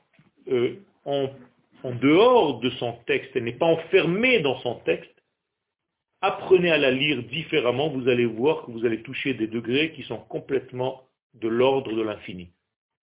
euh, 0.48 0.76
en, 1.04 1.28
dehors 1.84 2.60
de 2.60 2.70
son 2.70 2.92
texte, 3.06 3.30
elle 3.34 3.44
n'est 3.44 3.52
pas 3.52 3.66
enfermée 3.66 4.40
dans 4.40 4.58
son 4.60 4.76
texte. 4.80 5.10
Apprenez 6.20 6.70
à 6.70 6.78
la 6.78 6.92
lire 6.92 7.22
différemment, 7.24 7.88
vous 7.88 8.08
allez 8.08 8.26
voir 8.26 8.64
que 8.64 8.70
vous 8.70 8.84
allez 8.86 9.02
toucher 9.02 9.34
des 9.34 9.48
degrés 9.48 9.92
qui 9.92 10.02
sont 10.04 10.18
complètement 10.18 11.02
de 11.34 11.48
l'ordre 11.48 11.92
de 11.92 12.02
l'infini. 12.02 12.50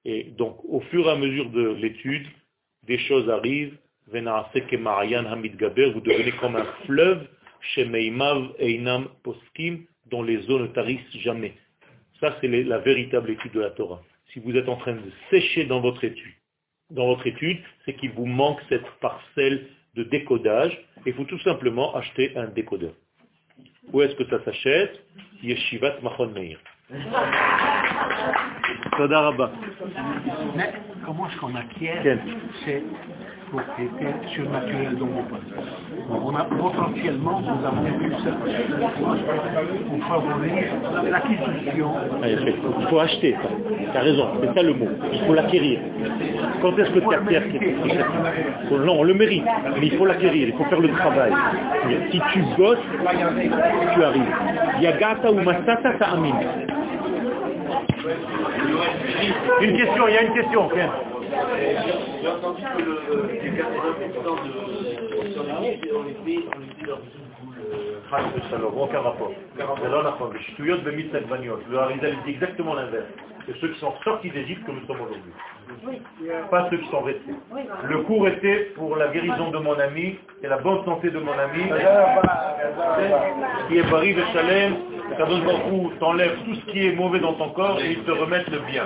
Et 0.05 0.23
donc, 0.23 0.63
au 0.63 0.79
fur 0.79 1.07
et 1.07 1.11
à 1.11 1.15
mesure 1.15 1.49
de 1.49 1.69
l'étude, 1.73 2.25
des 2.87 2.97
choses 2.97 3.29
arrivent, 3.29 3.77
vous 4.07 4.19
devenez 6.01 6.31
comme 6.39 6.55
un 6.55 6.65
fleuve, 6.85 7.27
Einam 8.59 9.09
Poskim, 9.23 9.85
dont 10.09 10.23
les 10.23 10.49
eaux 10.49 10.59
ne 10.59 10.67
tarissent 10.67 11.17
jamais. 11.17 11.53
Ça, 12.19 12.37
c'est 12.41 12.47
la 12.47 12.79
véritable 12.79 13.29
étude 13.31 13.51
de 13.51 13.59
la 13.59 13.69
Torah. 13.71 14.01
Si 14.33 14.39
vous 14.39 14.55
êtes 14.55 14.69
en 14.69 14.77
train 14.77 14.93
de 14.93 15.11
sécher 15.29 15.65
dans 15.65 15.81
votre 15.81 16.03
étude, 16.03 16.33
dans 16.89 17.07
votre 17.07 17.25
étude, 17.27 17.59
c'est 17.85 17.93
qu'il 17.93 18.11
vous 18.11 18.25
manque 18.25 18.59
cette 18.69 18.87
parcelle 19.01 19.67
de 19.95 20.03
décodage. 20.03 20.77
Il 21.05 21.13
faut 21.13 21.25
tout 21.25 21.39
simplement 21.39 21.95
acheter 21.95 22.35
un 22.35 22.47
décodeur. 22.47 22.93
Où 23.91 24.01
est-ce 24.01 24.15
que 24.15 24.25
ça 24.29 24.43
s'achète? 24.43 25.03
Yeshivat 25.41 25.99
Machon 26.01 26.27
Meir. 26.29 26.59
Mais 30.55 30.73
comment 31.05 31.27
est-ce 31.27 31.37
qu'on 31.39 31.55
acquiert 31.55 32.03
ces 32.65 32.83
propriétés 33.49 34.13
surnaturelles 34.33 34.95
dont 34.97 35.09
on 35.17 35.23
parle 35.23 36.23
On 36.23 36.35
a 36.35 36.43
potentiellement, 36.43 37.41
nous 37.41 37.65
avons 37.65 37.97
vu 37.97 38.11
ça 38.23 38.31
pour 39.89 40.07
favoriser 40.07 40.67
l'acquisition. 41.09 41.91
Ah, 42.21 42.29
il 42.29 42.87
faut 42.89 42.99
acheter 42.99 43.35
ça. 43.41 43.49
Tu 43.91 43.97
as 43.97 44.01
raison, 44.01 44.27
c'est 44.41 44.53
ça 44.53 44.63
le 44.63 44.73
mot. 44.73 44.87
Il 45.13 45.19
faut 45.25 45.33
l'acquérir. 45.33 45.79
Quand 46.61 46.77
est-ce 46.77 46.91
que 46.91 46.99
tu 46.99 47.15
acquiers 47.15 47.75
Non, 48.71 48.99
on 48.99 49.03
le 49.03 49.13
mérite, 49.13 49.45
mais 49.79 49.87
il 49.87 49.97
faut 49.97 50.05
l'acquérir, 50.05 50.49
il 50.49 50.53
faut 50.53 50.65
faire 50.65 50.79
le 50.81 50.89
travail. 50.89 51.33
Si 52.11 52.21
tu 52.33 52.43
bosses, 52.57 52.77
tu 53.93 54.03
arrives. 54.03 54.35
Yagata 54.81 55.31
ou 55.31 55.41
Masata 55.41 55.93
Ta'amin. 55.99 56.35
Une 59.61 59.77
question, 59.77 60.07
il 60.07 60.13
y 60.13 60.17
a 60.17 60.23
une 60.23 60.33
question. 60.33 60.69
J'ai 62.21 62.27
entendu 62.27 62.63
que 62.63 62.81
le, 62.81 63.27
les 63.27 63.51
80% 63.51 63.59
de 64.13 64.29
on 65.95 66.07
était, 66.07 66.43
dans 68.75 69.03
rapport. 69.03 69.31
C'est 69.55 69.89
là 69.89 70.01
la 70.03 70.13
fin. 70.13 70.29
Le 71.69 71.77
Harizal 71.77 72.15
dit 72.25 72.31
exactement 72.31 72.73
l'inverse. 72.73 73.05
C'est 73.45 73.55
ceux 73.59 73.69
qui 73.69 73.79
sont 73.79 73.93
sortis 74.03 74.29
d'Égypte 74.29 74.65
que 74.65 74.71
nous 74.71 74.85
sommes 74.87 75.01
aujourd'hui 75.01 75.33
pas 76.49 76.67
ceux 76.69 76.77
qui 76.77 76.89
sont 76.89 77.01
restés. 77.01 77.33
Le 77.87 77.97
cours 77.99 78.27
était 78.27 78.71
pour 78.75 78.95
la 78.95 79.07
guérison 79.09 79.51
de 79.51 79.57
mon 79.59 79.77
ami 79.79 80.17
et 80.43 80.47
la 80.47 80.57
bonne 80.57 80.83
santé 80.85 81.09
de 81.09 81.19
mon 81.19 81.33
ami, 81.33 81.63
qui 83.67 83.77
est 83.77 83.91
Barry 83.91 84.13
Veshalem, 84.13 84.75
Kadosh 85.17 85.43
Baruch 85.43 85.99
t'enlève 85.99 86.37
tout 86.45 86.55
ce 86.55 86.71
qui 86.71 86.87
est 86.87 86.95
mauvais 86.95 87.19
dans 87.19 87.33
ton 87.33 87.49
corps 87.49 87.79
et 87.81 87.91
il 87.91 88.03
te 88.03 88.11
remet 88.11 88.43
le 88.51 88.59
bien. 88.71 88.83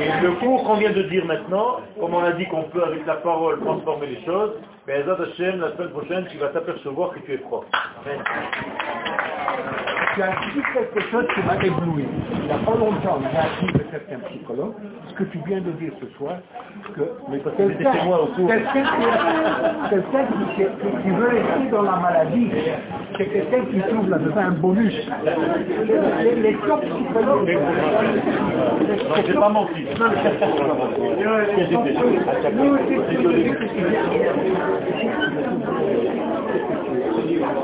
Et 0.00 0.22
le 0.22 0.32
cours 0.32 0.64
qu'on 0.64 0.74
vient 0.74 0.92
de 0.92 1.02
dire 1.02 1.24
maintenant, 1.24 1.80
comme 1.98 2.14
on 2.14 2.24
a 2.24 2.32
dit 2.32 2.46
qu'on 2.46 2.64
peut 2.64 2.84
avec 2.84 3.06
la 3.06 3.16
parole 3.16 3.60
transformer 3.60 4.06
les 4.06 4.24
choses, 4.24 4.52
mais 4.86 5.00
Ezad 5.00 5.20
Hashem, 5.20 5.60
la 5.60 5.72
semaine 5.72 5.90
prochaine, 5.90 6.26
tu 6.30 6.38
vas 6.38 6.48
t'apercevoir 6.48 7.12
que 7.12 7.20
tu 7.20 7.32
es 7.32 7.38
propre 7.38 7.68
tu 10.14 10.22
as 10.22 10.28
dit 10.28 10.62
quelque 10.72 11.10
chose 11.10 11.26
qui 11.34 11.40
m'a 11.42 11.56
ébloui. 11.56 12.04
Il 12.32 12.44
n'y 12.44 12.52
a 12.52 12.58
pas 12.58 12.76
longtemps, 12.76 13.20
j'ai 13.20 13.38
appris 13.38 13.66
de 13.66 13.84
certains 13.90 14.18
psychologues 14.28 14.74
ce 15.08 15.14
que 15.14 15.24
tu 15.24 15.38
viens 15.46 15.60
de 15.60 15.70
dire 15.72 15.92
ce 16.00 16.06
soir, 16.16 16.36
que 16.94 17.02
quelqu'un 17.56 17.84
quelqu'un 19.90 20.26
qui, 20.26 20.64
qui, 21.02 21.10
veut 21.10 21.28
rester 21.28 21.70
dans 21.70 21.82
la 21.82 21.96
maladie, 21.96 22.50
c'est 23.16 23.26
quelqu'un 23.26 23.64
qui 23.66 23.80
trouve 23.80 24.08
là-dedans 24.08 24.40
un 24.40 24.50
bonus. 24.52 24.94
Les, 26.22 26.34
les 26.36 26.54
top 26.58 26.80
psychologues... 26.80 27.58
Non, 29.08 29.16
j'ai 29.26 29.34
pas 29.34 29.48
menti. 29.48 29.86
Thank 34.80 35.06
you. 37.30 37.63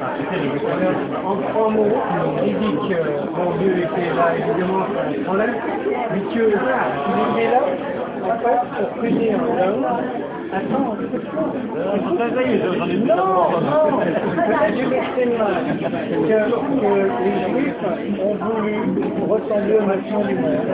En 1.25 1.35
trois 1.35 1.69
mots, 1.69 1.87
il 2.45 2.57
dit 2.57 2.75
que 2.89 2.99
mon 3.35 3.51
Dieu 3.57 3.73
était 3.77 4.09
là, 4.15 4.35
évidemment, 4.37 4.85
on 5.27 5.33
l'a 5.33 5.45
mais 5.47 6.21
que 6.21 6.39
il 6.39 6.49
était 6.49 7.51
là, 7.51 7.61
en 8.23 8.37
fait, 8.39 8.61
pour 8.77 8.89
punir 9.01 9.37
l'homme. 9.37 9.85
Attends, 10.53 10.97
non, 13.05 13.21
non, 13.61 14.01
je 14.67 14.83
m'exprime 14.85 15.37
mal. 15.37 15.55
Que, 15.79 16.39
que 16.81 16.91
les 17.23 17.35
Juifs 17.47 17.83
ont 18.21 18.35
voulu 18.35 18.75
ressembler 19.29 19.75
aux 19.77 19.85
nations 19.85 20.23
du 20.25 20.35
monde. 20.35 20.67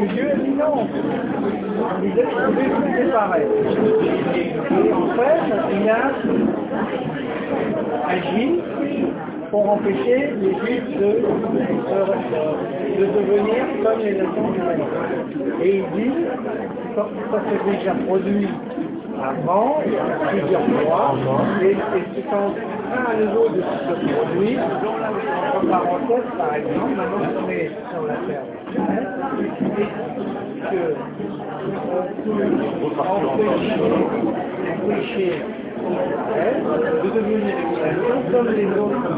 Et 0.00 0.06
Dieu 0.06 0.30
a 0.30 0.36
dit 0.36 0.50
non. 0.50 0.76
Disait 2.00 2.22
que 2.22 2.28
vous 2.46 2.62
c'est 2.96 3.12
pareil. 3.12 3.46
Et 4.70 4.92
en 4.94 5.06
fait, 5.08 5.44
il 5.72 5.90
a 5.90 6.00
agi 8.08 8.60
pour 9.50 9.70
empêcher 9.70 10.32
les 10.40 10.54
Juifs 10.54 10.98
de, 10.98 11.10
de, 12.98 13.06
devenir 13.06 13.62
comme 13.82 14.00
les 14.00 14.14
nations 14.14 14.54
humaines. 14.54 14.82
Et 15.62 15.76
il 15.76 15.84
dit, 15.94 16.12
ça 16.94 17.04
s'est 17.48 17.70
déjà 17.70 17.94
produit 18.06 18.48
avant, 19.22 19.82
plusieurs 20.28 20.68
mois, 20.68 21.14
et, 21.62 21.70
et 21.70 21.76
c'est 22.14 22.28
en 22.34 22.50
train 22.50 23.04
à 23.10 23.16
nouveau 23.16 23.48
de 23.48 23.62
se 23.62 23.94
produire, 24.12 24.60
en 25.54 25.66
parenthèse 25.66 26.30
par 26.36 26.54
exemple, 26.54 26.94
maintenant 26.96 27.40
qu'on 27.40 27.48
est 27.48 27.70
sur 27.90 28.02
la 28.06 28.16
terre 28.26 28.44
que 30.70 30.94
empêcher 34.86 35.42
de 37.02 37.08
devenir 37.10 37.54
comme 38.32 38.50
les 38.52 38.66
autres. 38.78 39.10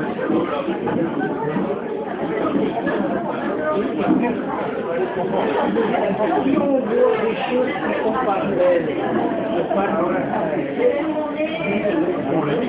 Si 6.44 6.56
on 6.58 6.78
des 6.78 7.36
choses 7.48 7.74
qui 7.74 7.92
sont 8.02 8.16
parallèles, 8.26 8.88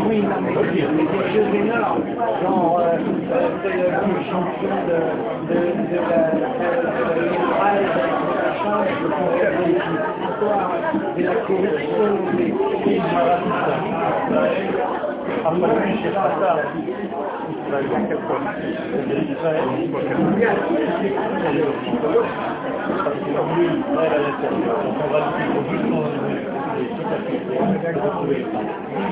oui, 0.08 0.18
non, 0.22 0.42
mais 0.42 0.54
des 0.72 0.82
choses 1.34 1.54
énormes, 1.54 2.04
genre 2.42 2.80
euh, 2.80 2.98
le 2.98 4.20
champion 4.30 4.76
de, 4.88 5.00
de, 5.50 5.60
de 5.90 6.00
la 6.10 6.20
l'histoire 10.40 10.72
de 11.18 11.24
la 11.24 11.36
corruption 11.36 12.10
des 12.38 12.54
sais 16.04 16.14
pas 16.14 16.32
ça. 16.40 16.52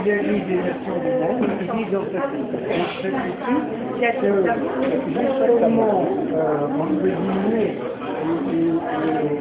Vis-à-vis 0.03 0.41
des 0.41 0.57
nations 0.57 0.97
du 1.01 1.11
monde, 1.19 1.45
qui 1.59 1.65
disent 1.77 1.97
cette 2.11 3.13
étude 3.13 3.61
que 4.21 4.31
justement, 5.07 5.97
entre 6.79 7.03
guillemets, 7.03 7.73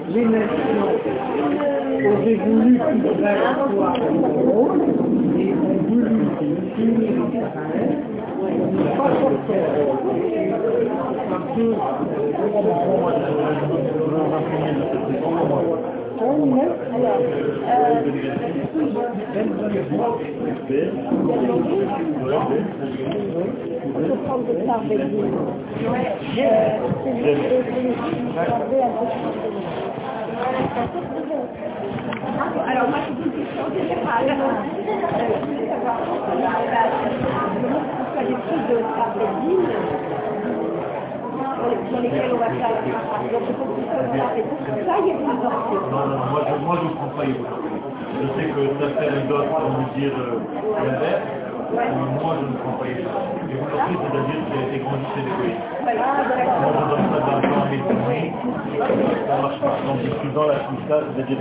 les 0.09 0.25
nations 0.25 0.89
auraient 2.07 2.35
voulu 2.35 2.79
qu'Israël 2.79 3.57
soit 3.75 3.95
en 3.97 4.17
haut 4.55 4.75
et 5.39 5.53
ont 5.53 5.79
voulu 5.89 6.17
finir 6.77 7.13
Israël, 7.33 7.93
pas 8.97 9.11
parce 11.31 11.49
que 11.57 11.67
Alors, 32.69 32.89
moi, 32.89 32.99
je 33.07 33.13
dis 33.15 33.31
que 33.31 33.41
en 33.61 33.71
général, 33.73 34.27
euh, 34.29 34.43
je 35.41 35.47
voulais 35.47 35.69
savoir 35.69 35.97
les 38.23 38.35
prix 38.35 38.61
de 38.69 38.77
Sarbedine, 38.97 39.67
ça, 44.77 45.33
ça. 45.43 45.51
Non, 45.91 46.03
non, 46.07 46.19
moi 46.31 46.41
je 46.47 46.87
ne 46.87 46.95
prends 46.95 47.13
pas. 47.17 47.25
Je 47.27 48.27
sais 48.35 48.47
que 48.49 48.61
ça 48.81 48.87
un 49.09 49.25
doc 49.29 49.47
pour 49.49 49.71
nous 49.71 49.89
dire 49.99 50.17
l'inverse, 50.85 51.27
mais 51.73 51.91
moi 52.23 52.33
je 52.41 52.45
ne 52.47 52.55
prends 52.57 52.77
pas 52.79 52.87
les 52.87 53.01
autres. 53.03 53.31
Les 53.49 53.59
autres, 53.61 53.75
c'est-à-dire 53.87 54.41
qu'il 54.47 54.57
a 54.57 54.63
été 54.67 54.79
grandi 54.85 55.07
chez 55.15 55.23
les. 55.23 55.55
Moi 55.85 56.71
je 56.73 56.83
donne 56.91 57.07
pas 57.11 57.21
d'argent 57.27 57.67
ça 59.27 59.35
marche 59.43 59.61
pas. 59.61 59.77
Donc 59.87 59.99
je 60.03 60.29
dans 60.35 60.47
la 60.47 60.59
Suisse, 60.67 60.87
c'est-à-dire 60.87 61.39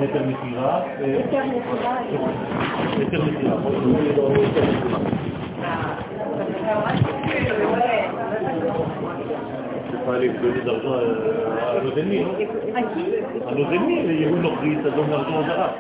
C'est 9.96 10.06
pas 10.06 10.16
aller 10.18 10.30
donner 10.30 10.62
d'argent 10.66 10.94
à, 10.94 11.80
à 11.80 11.84
nos 11.84 11.98
ennemis, 11.98 12.20
non 12.20 12.34
À 12.76 12.82
qui? 12.82 13.02
À 13.48 13.56
nos 13.56 13.72
ennemis, 13.72 14.04
les 14.08 14.16
Yéhous 14.16 14.42
leur 14.42 14.60
dit, 14.62 14.76
ça 14.84 14.90
donne 14.92 15.10
l'argent 15.10 15.40
aux 15.40 15.50
Arabes. 15.50 15.76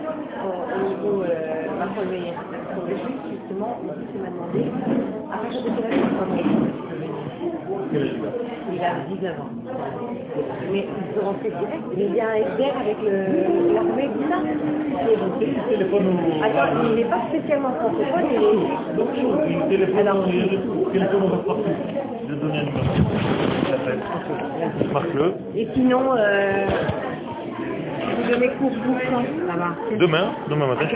Au 0.46 0.90
niveau 0.90 1.24
euh, 1.24 1.80
Macron. 1.80 2.04
Pour 2.76 2.88
justement, 2.88 3.80
fils 3.84 4.22
m'a 4.22 4.30
demandé, 4.30 4.62
à 5.32 5.38
partir 5.38 5.62
de 5.64 5.70
quel 5.70 5.86
âge 5.86 6.00
il 7.94 8.04
a? 8.04 8.30
Il 8.74 8.82
a 8.82 9.06
19 9.10 9.40
ans. 9.40 9.50
Mais 10.72 10.86
il 10.86 11.14
peut 11.14 11.26
rentrer 11.26 11.50
direct? 11.50 11.84
Mais 11.96 12.06
il 12.06 12.16
y 12.16 12.20
a 12.20 12.28
un 12.28 12.36
avec 12.36 12.98
l'armée, 13.74 14.10
tout 14.14 14.28
ça? 14.30 14.38
Il 15.42 15.78
téléphone 15.78 16.06
au... 16.08 16.44
Attends, 16.44 16.84
il 16.84 16.96
n'est 16.96 17.06
pas 17.06 17.22
spécialement 17.30 17.72
francophone, 17.72 18.28
il 18.32 18.44
est 18.44 18.98
Donc, 18.98 19.10
il 19.16 19.70
téléphone, 19.70 20.08
Alors, 20.08 20.28
il 20.28 20.92
téléphone 20.92 21.24
au 21.24 21.38
partout. 21.38 21.64
Je 22.28 22.34
vais 22.34 22.40
donner 22.42 22.60
un 22.60 22.64
numéro. 22.66 23.65
S'appelle. 23.86 24.00
Marque-le. 24.92 25.34
Et 25.56 25.68
sinon, 25.76 26.02
euh, 26.18 26.66
vous 28.18 28.32
donnez 28.32 28.48
cours 28.58 28.72
vous 28.72 28.98
là-bas? 29.48 29.76
Demain, 30.00 30.32
demain 30.50 30.68
matin, 30.68 30.88